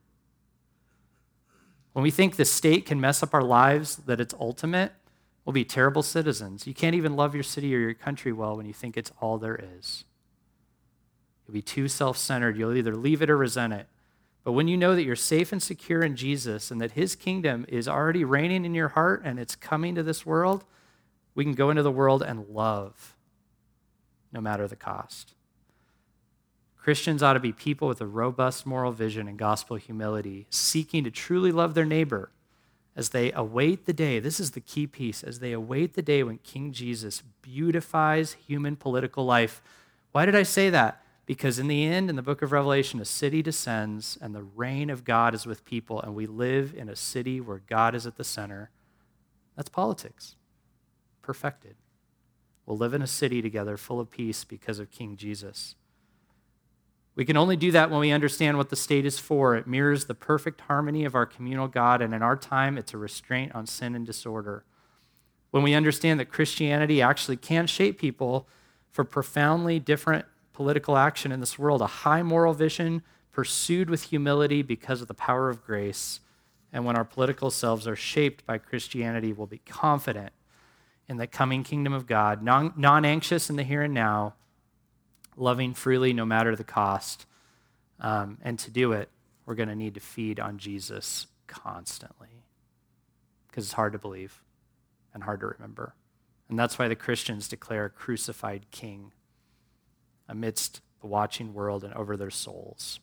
When 1.96 2.04
we 2.04 2.12
think 2.12 2.36
the 2.36 2.44
state 2.44 2.86
can 2.86 3.00
mess 3.00 3.24
up 3.24 3.34
our 3.34 3.42
lives, 3.42 3.96
that 4.06 4.20
it's 4.20 4.34
ultimate, 4.38 4.92
we'll 5.46 5.54
be 5.54 5.64
terrible 5.64 6.04
citizens. 6.04 6.68
You 6.68 6.74
can't 6.74 6.94
even 6.94 7.16
love 7.16 7.34
your 7.34 7.44
city 7.44 7.74
or 7.74 7.80
your 7.80 7.94
country 7.94 8.34
well 8.34 8.58
when 8.58 8.66
you 8.66 8.74
think 8.74 8.98
it's 8.98 9.14
all 9.22 9.38
there 9.38 9.58
is. 9.78 10.04
You'll 11.48 11.54
be 11.54 11.62
too 11.62 11.88
self 11.88 12.18
centered. 12.18 12.58
You'll 12.58 12.76
either 12.76 12.98
leave 12.98 13.22
it 13.22 13.30
or 13.30 13.38
resent 13.38 13.72
it. 13.72 13.88
But 14.44 14.52
when 14.52 14.68
you 14.68 14.76
know 14.76 14.94
that 14.94 15.04
you're 15.04 15.16
safe 15.16 15.54
and 15.54 15.64
secure 15.64 16.02
in 16.02 16.18
Jesus 16.18 16.70
and 16.70 16.82
that 16.82 16.92
his 16.92 17.16
kingdom 17.16 17.66
is 17.70 17.88
already 17.88 18.26
reigning 18.26 18.66
in 18.66 18.76
your 18.76 18.90
heart 18.90 19.22
and 19.24 19.40
it's 19.40 19.56
coming 19.56 19.96
to 19.96 20.04
this 20.04 20.26
world, 20.26 20.66
we 21.34 21.46
can 21.46 21.54
go 21.54 21.70
into 21.70 21.82
the 21.82 21.92
world 21.92 22.22
and 22.22 22.50
love 22.50 23.16
no 24.34 24.42
matter 24.42 24.68
the 24.68 24.76
cost. 24.76 25.34
Christians 26.86 27.24
ought 27.24 27.34
to 27.34 27.40
be 27.40 27.52
people 27.52 27.88
with 27.88 28.00
a 28.00 28.06
robust 28.06 28.64
moral 28.64 28.92
vision 28.92 29.28
and 29.28 29.40
gospel 29.40 29.76
humility, 29.76 30.46
seeking 30.52 31.04
to 31.04 31.10
truly 31.10 31.52
love 31.52 31.74
their 31.74 31.84
neighbor 31.84 32.30
as 32.96 33.10
they 33.10 33.32
await 33.32 33.88
the 33.88 33.92
day. 33.92 34.20
This 34.20 34.40
is 34.40 34.52
the 34.52 34.60
key 34.60 34.86
piece 34.86 35.24
as 35.24 35.40
they 35.40 35.52
await 35.52 35.96
the 35.96 36.04
day 36.04 36.22
when 36.22 36.38
King 36.38 36.72
Jesus 36.72 37.24
beautifies 37.42 38.34
human 38.34 38.76
political 38.76 39.26
life. 39.26 39.64
Why 40.12 40.28
did 40.28 40.36
I 40.36 40.44
say 40.44 40.70
that? 40.70 41.02
Because 41.26 41.58
in 41.58 41.68
the 41.68 41.84
end, 41.84 42.08
in 42.08 42.18
the 42.18 42.22
book 42.22 42.44
of 42.44 42.52
Revelation, 42.52 43.02
a 43.02 43.06
city 43.06 43.42
descends 43.42 44.16
and 44.22 44.36
the 44.36 44.44
reign 44.44 44.92
of 44.92 45.04
God 45.04 45.34
is 45.34 45.48
with 45.48 45.66
people, 45.66 46.00
and 46.00 46.14
we 46.14 46.28
live 46.28 46.76
in 46.78 46.88
a 46.88 46.96
city 46.96 47.42
where 47.42 47.64
God 47.68 47.96
is 47.96 48.06
at 48.06 48.18
the 48.18 48.24
center. 48.24 48.70
That's 49.56 49.70
politics, 49.70 50.36
perfected. 51.24 51.78
We'll 52.68 52.78
live 52.78 52.94
in 52.94 53.02
a 53.02 53.08
city 53.08 53.42
together 53.42 53.76
full 53.76 54.00
of 54.00 54.12
peace 54.12 54.44
because 54.44 54.78
of 54.78 54.92
King 54.92 55.18
Jesus. 55.18 55.74
We 57.16 57.24
can 57.24 57.38
only 57.38 57.56
do 57.56 57.72
that 57.72 57.90
when 57.90 58.02
we 58.02 58.12
understand 58.12 58.58
what 58.58 58.70
the 58.70 58.76
state 58.76 59.06
is 59.06 59.20
for. 59.20 59.56
It 59.56 59.68
mirrors 59.68 60.06
the 60.06 60.14
perfect 60.14 60.62
harmony 60.62 61.06
of 61.06 61.16
our 61.16 61.26
communal 61.26 61.70
God, 61.70 62.02
and 62.02 62.14
in 62.14 62.22
our 62.22 62.36
time, 62.36 62.78
it's 62.78 62.94
a 62.94 62.98
restraint 62.98 63.56
on 63.56 63.66
sin 63.66 63.96
and 63.96 64.06
disorder. 64.06 64.66
When 65.52 65.64
we 65.64 65.74
understand 65.74 66.20
that 66.20 66.26
Christianity 66.26 67.02
actually 67.02 67.38
can 67.38 67.68
shape 67.68 67.98
people 67.98 68.50
for 68.92 69.06
profoundly 69.06 69.80
different 69.80 70.26
political 70.52 70.98
action 70.98 71.32
in 71.32 71.40
this 71.40 71.58
world, 71.58 71.82
a 71.82 71.88
high 71.88 72.22
moral 72.22 72.54
vision 72.54 73.02
pursued 73.32 73.90
with 73.90 74.04
humility 74.04 74.62
because 74.62 75.02
of 75.02 75.08
the 75.08 75.14
power 75.14 75.50
of 75.50 75.64
grace. 75.64 76.20
And 76.74 76.84
when 76.84 76.98
our 76.98 77.06
political 77.06 77.50
selves 77.50 77.88
are 77.88 77.96
shaped 77.96 78.46
by 78.46 78.58
Christianity, 78.58 79.32
we'll 79.32 79.48
be 79.48 79.60
confident 79.60 80.34
in 81.08 81.18
the 81.18 81.28
coming 81.28 81.64
kingdom 81.64 81.94
of 81.94 82.08
God, 82.08 82.44
non 82.44 83.06
anxious 83.06 83.50
in 83.50 83.56
the 83.56 83.64
here 83.64 83.84
and 83.84 83.94
now, 83.94 84.34
loving 85.36 85.74
freely 85.74 86.14
no 86.14 86.26
matter 86.26 86.56
the 86.56 86.64
cost. 86.64 87.26
Um, 88.00 88.38
and 88.42 88.60
to 88.60 88.72
do 88.72 88.92
it, 88.92 89.10
we're 89.46 89.56
going 89.56 89.70
to 89.70 89.76
need 89.76 89.94
to 89.96 90.00
feed 90.00 90.40
on 90.40 90.58
Jesus 90.58 91.28
constantly 91.48 92.44
because 93.48 93.66
it's 93.66 93.74
hard 93.74 93.94
to 93.94 94.00
believe 94.00 94.42
and 95.14 95.24
hard 95.24 95.40
to 95.40 95.48
remember. 95.48 95.96
And 96.50 96.60
that's 96.60 96.78
why 96.78 96.88
the 96.88 96.96
Christians 96.96 97.48
declare 97.48 97.86
a 97.86 97.90
crucified 97.90 98.66
king 98.72 99.14
amidst 100.28 100.82
the 101.02 101.08
watching 101.08 101.54
world 101.54 101.84
and 101.84 101.94
over 101.94 102.18
their 102.18 102.30
souls. 102.30 103.00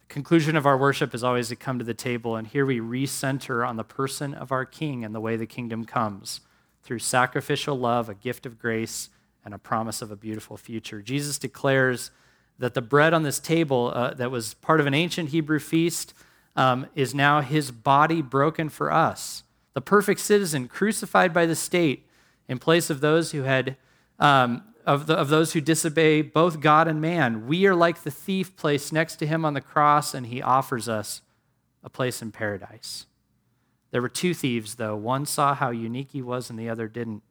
The 0.00 0.14
conclusion 0.14 0.56
of 0.56 0.66
our 0.66 0.76
worship 0.76 1.14
is 1.14 1.24
always 1.24 1.48
to 1.48 1.56
come 1.56 1.78
to 1.78 1.84
the 1.84 1.94
table, 1.94 2.36
and 2.36 2.46
here 2.46 2.66
we 2.66 2.78
recenter 2.78 3.66
on 3.66 3.76
the 3.76 3.84
person 3.84 4.34
of 4.34 4.52
our 4.52 4.64
King 4.64 5.04
and 5.04 5.14
the 5.14 5.20
way 5.20 5.36
the 5.36 5.46
kingdom 5.46 5.84
comes 5.84 6.40
through 6.82 6.98
sacrificial 6.98 7.78
love, 7.78 8.08
a 8.08 8.14
gift 8.14 8.44
of 8.44 8.58
grace, 8.58 9.08
and 9.44 9.54
a 9.54 9.58
promise 9.58 10.02
of 10.02 10.10
a 10.10 10.16
beautiful 10.16 10.56
future. 10.56 11.02
Jesus 11.02 11.38
declares 11.38 12.10
that 12.58 12.74
the 12.74 12.82
bread 12.82 13.12
on 13.12 13.22
this 13.22 13.38
table 13.38 13.92
uh, 13.94 14.14
that 14.14 14.30
was 14.30 14.54
part 14.54 14.80
of 14.80 14.86
an 14.86 14.94
ancient 14.94 15.30
Hebrew 15.30 15.58
feast 15.58 16.14
um, 16.56 16.86
is 16.94 17.14
now 17.14 17.40
his 17.40 17.70
body 17.70 18.22
broken 18.22 18.68
for 18.68 18.92
us. 18.92 19.42
The 19.74 19.80
perfect 19.80 20.20
citizen 20.20 20.68
crucified 20.68 21.34
by 21.34 21.46
the 21.46 21.56
state 21.56 22.06
in 22.48 22.58
place 22.58 22.90
of 22.90 23.00
those 23.00 23.32
who 23.32 23.42
had 23.42 23.76
um, 24.18 24.62
of, 24.86 25.06
the, 25.06 25.14
of 25.14 25.28
those 25.28 25.52
who 25.52 25.60
disobey 25.60 26.22
both 26.22 26.60
God 26.60 26.88
and 26.88 27.00
man. 27.00 27.46
We 27.46 27.66
are 27.66 27.74
like 27.74 28.02
the 28.02 28.10
thief 28.10 28.56
placed 28.56 28.92
next 28.92 29.16
to 29.16 29.26
him 29.26 29.44
on 29.44 29.54
the 29.54 29.60
cross, 29.60 30.14
and 30.14 30.26
he 30.26 30.42
offers 30.42 30.88
us 30.88 31.22
a 31.82 31.90
place 31.90 32.22
in 32.22 32.32
paradise. 32.32 33.06
There 33.90 34.02
were 34.02 34.08
two 34.08 34.34
thieves, 34.34 34.74
though. 34.74 34.96
One 34.96 35.26
saw 35.26 35.54
how 35.54 35.70
unique 35.70 36.10
he 36.12 36.22
was, 36.22 36.50
and 36.50 36.58
the 36.58 36.68
other 36.68 36.88
didn't. 36.88 37.22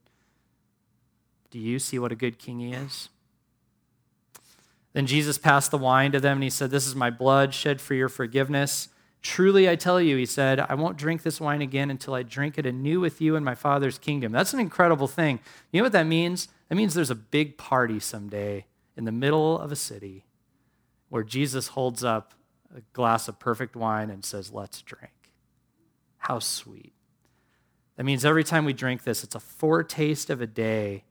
Do 1.53 1.59
you 1.59 1.77
see 1.77 1.99
what 1.99 2.11
a 2.11 2.15
good 2.15 2.39
king 2.39 2.57
he 2.57 2.73
is? 2.73 3.09
Then 4.93 5.05
Jesus 5.05 5.37
passed 5.37 5.69
the 5.69 5.77
wine 5.77 6.11
to 6.13 6.19
them, 6.19 6.37
and 6.37 6.43
he 6.43 6.49
said, 6.49 6.71
This 6.71 6.87
is 6.87 6.95
my 6.95 7.11
blood 7.11 7.53
shed 7.53 7.79
for 7.79 7.93
your 7.93 8.09
forgiveness. 8.09 8.89
Truly, 9.21 9.69
I 9.69 9.75
tell 9.75 10.01
you, 10.01 10.17
he 10.17 10.25
said, 10.25 10.59
I 10.59 10.73
won't 10.73 10.97
drink 10.97 11.21
this 11.21 11.39
wine 11.39 11.61
again 11.61 11.91
until 11.91 12.15
I 12.15 12.23
drink 12.23 12.57
it 12.57 12.65
anew 12.65 12.99
with 12.99 13.21
you 13.21 13.35
in 13.35 13.43
my 13.43 13.53
Father's 13.53 13.99
kingdom. 13.99 14.31
That's 14.31 14.55
an 14.55 14.59
incredible 14.59 15.07
thing. 15.07 15.39
You 15.71 15.79
know 15.79 15.83
what 15.83 15.91
that 15.91 16.07
means? 16.07 16.47
That 16.69 16.75
means 16.75 16.95
there's 16.95 17.11
a 17.11 17.15
big 17.15 17.55
party 17.55 17.99
someday 17.99 18.65
in 18.97 19.05
the 19.05 19.11
middle 19.11 19.59
of 19.59 19.71
a 19.71 19.75
city 19.75 20.25
where 21.09 21.23
Jesus 21.23 21.67
holds 21.67 22.03
up 22.03 22.33
a 22.75 22.81
glass 22.93 23.27
of 23.27 23.37
perfect 23.37 23.75
wine 23.75 24.09
and 24.09 24.25
says, 24.25 24.51
Let's 24.51 24.81
drink. 24.81 25.13
How 26.17 26.39
sweet. 26.39 26.93
That 27.95 28.05
means 28.05 28.25
every 28.25 28.43
time 28.43 28.65
we 28.65 28.73
drink 28.73 29.03
this, 29.03 29.23
it's 29.23 29.35
a 29.35 29.39
foretaste 29.39 30.31
of 30.31 30.41
a 30.41 30.47
day 30.47 31.03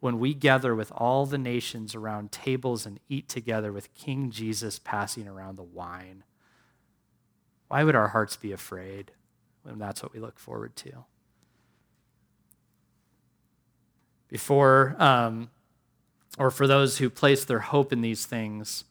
when 0.00 0.18
we 0.18 0.34
gather 0.34 0.74
with 0.74 0.92
all 0.92 1.26
the 1.26 1.38
nations 1.38 1.94
around 1.94 2.30
tables 2.30 2.86
and 2.86 3.00
eat 3.08 3.28
together 3.28 3.72
with 3.72 3.92
King 3.94 4.30
Jesus 4.30 4.78
passing 4.78 5.26
around 5.26 5.56
the 5.56 5.62
wine. 5.62 6.22
Why 7.68 7.84
would 7.84 7.96
our 7.96 8.08
hearts 8.08 8.36
be 8.36 8.52
afraid 8.52 9.10
when 9.62 9.78
that's 9.78 10.02
what 10.02 10.12
we 10.12 10.20
look 10.20 10.38
forward 10.38 10.76
to? 10.76 11.04
Before, 14.28 14.94
um, 14.98 15.50
or 16.38 16.50
for 16.50 16.66
those 16.66 16.98
who 16.98 17.10
place 17.10 17.44
their 17.44 17.58
hope 17.58 17.92
in 17.92 18.00
these 18.00 18.26
things, 18.26 18.84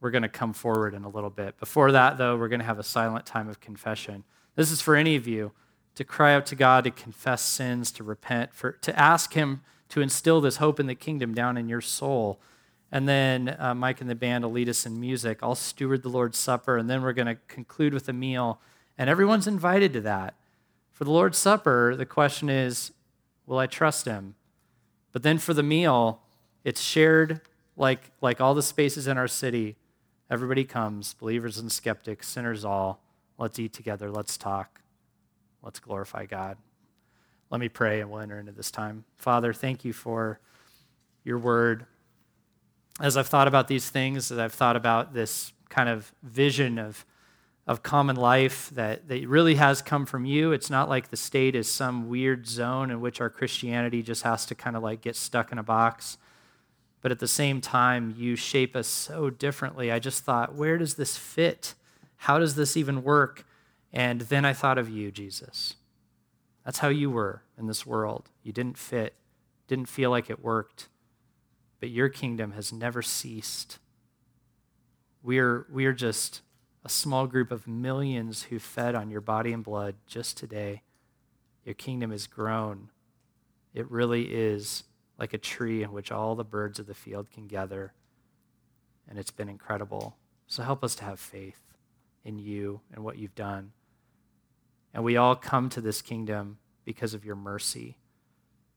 we're 0.00 0.10
going 0.10 0.22
to 0.22 0.28
come 0.28 0.52
forward 0.52 0.92
in 0.92 1.04
a 1.04 1.08
little 1.08 1.30
bit. 1.30 1.58
Before 1.58 1.90
that, 1.92 2.18
though, 2.18 2.36
we're 2.36 2.48
going 2.48 2.60
to 2.60 2.66
have 2.66 2.78
a 2.78 2.84
silent 2.84 3.24
time 3.24 3.48
of 3.48 3.60
confession. 3.60 4.24
This 4.54 4.70
is 4.70 4.80
for 4.80 4.94
any 4.94 5.16
of 5.16 5.26
you 5.26 5.52
to 5.94 6.04
cry 6.04 6.34
out 6.34 6.44
to 6.46 6.56
God, 6.56 6.84
to 6.84 6.90
confess 6.90 7.40
sins, 7.40 7.90
to 7.92 8.04
repent, 8.04 8.52
for, 8.52 8.72
to 8.72 8.98
ask 8.98 9.32
Him 9.32 9.62
to 9.90 10.00
instill 10.00 10.40
this 10.40 10.56
hope 10.56 10.80
in 10.80 10.86
the 10.86 10.94
kingdom 10.94 11.34
down 11.34 11.56
in 11.56 11.68
your 11.68 11.80
soul. 11.80 12.40
And 12.90 13.08
then 13.08 13.56
uh, 13.58 13.74
Mike 13.74 14.00
and 14.00 14.08
the 14.08 14.14
band 14.14 14.44
will 14.44 14.52
lead 14.52 14.68
us 14.68 14.86
in 14.86 15.00
music. 15.00 15.38
I'll 15.42 15.54
steward 15.54 16.02
the 16.02 16.08
Lord's 16.08 16.38
Supper, 16.38 16.76
and 16.76 16.88
then 16.88 17.02
we're 17.02 17.12
going 17.12 17.26
to 17.26 17.38
conclude 17.48 17.92
with 17.92 18.08
a 18.08 18.12
meal. 18.12 18.60
And 18.96 19.10
everyone's 19.10 19.46
invited 19.46 19.92
to 19.94 20.00
that. 20.02 20.34
For 20.92 21.04
the 21.04 21.10
Lord's 21.10 21.38
Supper, 21.38 21.96
the 21.96 22.06
question 22.06 22.48
is 22.48 22.92
will 23.46 23.58
I 23.58 23.66
trust 23.66 24.06
Him? 24.06 24.36
But 25.12 25.22
then 25.22 25.38
for 25.38 25.54
the 25.54 25.62
meal, 25.62 26.20
it's 26.62 26.80
shared 26.80 27.40
like, 27.76 28.12
like 28.20 28.40
all 28.40 28.54
the 28.54 28.62
spaces 28.62 29.06
in 29.06 29.18
our 29.18 29.28
city. 29.28 29.76
Everybody 30.30 30.64
comes, 30.64 31.14
believers 31.14 31.58
and 31.58 31.70
skeptics, 31.70 32.28
sinners 32.28 32.64
all. 32.64 33.00
Let's 33.38 33.58
eat 33.58 33.72
together. 33.72 34.10
Let's 34.10 34.36
talk. 34.36 34.80
Let's 35.62 35.80
glorify 35.80 36.26
God. 36.26 36.56
Let 37.54 37.60
me 37.60 37.68
pray 37.68 38.00
and 38.00 38.10
we'll 38.10 38.20
enter 38.20 38.40
into 38.40 38.50
this 38.50 38.72
time. 38.72 39.04
Father, 39.16 39.52
thank 39.52 39.84
you 39.84 39.92
for 39.92 40.40
your 41.22 41.38
word 41.38 41.86
as 43.00 43.16
I've 43.16 43.28
thought 43.28 43.46
about 43.46 43.68
these 43.68 43.88
things, 43.88 44.32
as 44.32 44.40
I've 44.40 44.52
thought 44.52 44.74
about 44.74 45.14
this 45.14 45.52
kind 45.68 45.88
of 45.88 46.12
vision 46.24 46.80
of, 46.80 47.06
of 47.64 47.84
common 47.84 48.16
life 48.16 48.70
that, 48.70 49.06
that 49.06 49.28
really 49.28 49.54
has 49.54 49.82
come 49.82 50.04
from 50.04 50.24
you, 50.24 50.50
it's 50.50 50.68
not 50.68 50.88
like 50.88 51.10
the 51.10 51.16
state 51.16 51.54
is 51.54 51.70
some 51.70 52.08
weird 52.08 52.48
zone 52.48 52.90
in 52.90 53.00
which 53.00 53.20
our 53.20 53.30
Christianity 53.30 54.02
just 54.02 54.24
has 54.24 54.44
to 54.46 54.56
kind 54.56 54.74
of 54.74 54.82
like 54.82 55.00
get 55.00 55.14
stuck 55.14 55.52
in 55.52 55.58
a 55.58 55.62
box. 55.62 56.18
But 57.02 57.12
at 57.12 57.20
the 57.20 57.28
same 57.28 57.60
time, 57.60 58.16
you 58.18 58.34
shape 58.34 58.74
us 58.74 58.88
so 58.88 59.30
differently. 59.30 59.92
I 59.92 60.00
just 60.00 60.24
thought, 60.24 60.56
where 60.56 60.76
does 60.76 60.94
this 60.94 61.16
fit? 61.16 61.74
How 62.16 62.40
does 62.40 62.56
this 62.56 62.76
even 62.76 63.04
work? 63.04 63.46
And 63.92 64.22
then 64.22 64.44
I 64.44 64.54
thought 64.54 64.76
of 64.76 64.90
you, 64.90 65.12
Jesus. 65.12 65.76
That's 66.64 66.78
how 66.78 66.88
you 66.88 67.10
were 67.10 67.42
in 67.58 67.66
this 67.66 67.84
world. 67.84 68.30
You 68.42 68.52
didn't 68.52 68.78
fit, 68.78 69.14
didn't 69.68 69.88
feel 69.88 70.10
like 70.10 70.30
it 70.30 70.42
worked 70.42 70.88
but 71.84 71.90
your 71.90 72.08
kingdom 72.08 72.52
has 72.52 72.72
never 72.72 73.02
ceased. 73.02 73.78
We're, 75.22 75.66
we're 75.70 75.92
just 75.92 76.40
a 76.82 76.88
small 76.88 77.26
group 77.26 77.50
of 77.50 77.68
millions 77.68 78.44
who 78.44 78.58
fed 78.58 78.94
on 78.94 79.10
your 79.10 79.20
body 79.20 79.52
and 79.52 79.62
blood 79.62 79.96
just 80.06 80.38
today. 80.38 80.80
Your 81.62 81.74
kingdom 81.74 82.10
has 82.10 82.26
grown. 82.26 82.88
It 83.74 83.90
really 83.90 84.34
is 84.34 84.84
like 85.18 85.34
a 85.34 85.38
tree 85.38 85.82
in 85.82 85.92
which 85.92 86.10
all 86.10 86.34
the 86.34 86.42
birds 86.42 86.78
of 86.78 86.86
the 86.86 86.94
field 86.94 87.30
can 87.30 87.48
gather 87.48 87.92
and 89.06 89.18
it's 89.18 89.30
been 89.30 89.50
incredible. 89.50 90.16
So 90.46 90.62
help 90.62 90.82
us 90.82 90.94
to 90.94 91.04
have 91.04 91.20
faith 91.20 91.74
in 92.24 92.38
you 92.38 92.80
and 92.94 93.04
what 93.04 93.18
you've 93.18 93.34
done. 93.34 93.72
And 94.94 95.02
we 95.02 95.16
all 95.16 95.34
come 95.34 95.68
to 95.70 95.80
this 95.80 96.00
kingdom 96.00 96.58
because 96.84 97.12
of 97.12 97.24
your 97.24 97.36
mercy. 97.36 97.98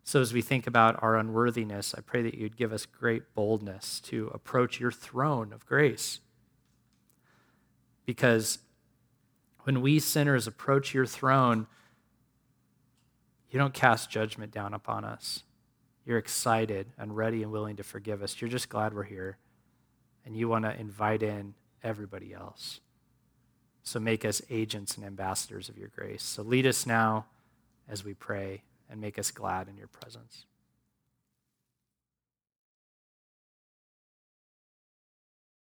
So, 0.04 0.20
as 0.20 0.34
we 0.34 0.42
think 0.42 0.68
about 0.68 1.02
our 1.04 1.16
unworthiness, 1.16 1.94
I 1.96 2.02
pray 2.02 2.24
that 2.24 2.34
you'd 2.34 2.58
give 2.58 2.74
us 2.74 2.86
great 2.86 3.36
boldness 3.36 4.00
to 4.02 4.32
approach 4.34 4.80
your 4.80 4.92
throne 4.92 5.54
of 5.54 5.66
grace. 5.66 6.22
Because 8.06 8.60
when 9.64 9.82
we 9.82 10.00
sinners 10.00 10.48
approach 10.48 10.94
your 10.94 11.06
throne, 11.06 11.68
you 13.52 13.60
don't 13.60 13.74
cast 13.74 14.10
judgment 14.10 14.52
down 14.52 14.74
upon 14.74 15.04
us. 15.04 15.44
You're 16.06 16.18
excited 16.18 16.88
and 16.98 17.16
ready 17.16 17.44
and 17.44 17.52
willing 17.52 17.76
to 17.76 17.84
forgive 17.84 18.24
us. 18.24 18.40
You're 18.40 18.50
just 18.50 18.70
glad 18.70 18.94
we're 18.94 19.04
here. 19.04 19.38
And 20.26 20.38
you 20.38 20.48
want 20.48 20.64
to 20.64 20.80
invite 20.80 21.22
in 21.22 21.54
everybody 21.84 22.34
else. 22.34 22.80
So 23.88 24.02
make 24.02 24.26
us 24.26 24.42
agents 24.50 24.98
and 24.98 25.06
ambassadors 25.06 25.70
of 25.70 25.78
your 25.78 25.88
grace. 25.96 26.22
So 26.22 26.44
lead 26.44 26.68
us 26.68 26.86
now 26.86 27.26
as 27.88 28.04
we 28.04 28.14
pray 28.14 28.64
and 28.90 29.00
make 29.00 29.18
us 29.18 29.32
glad 29.32 29.70
in 29.70 29.78
your 29.78 29.88
presence. 29.88 30.44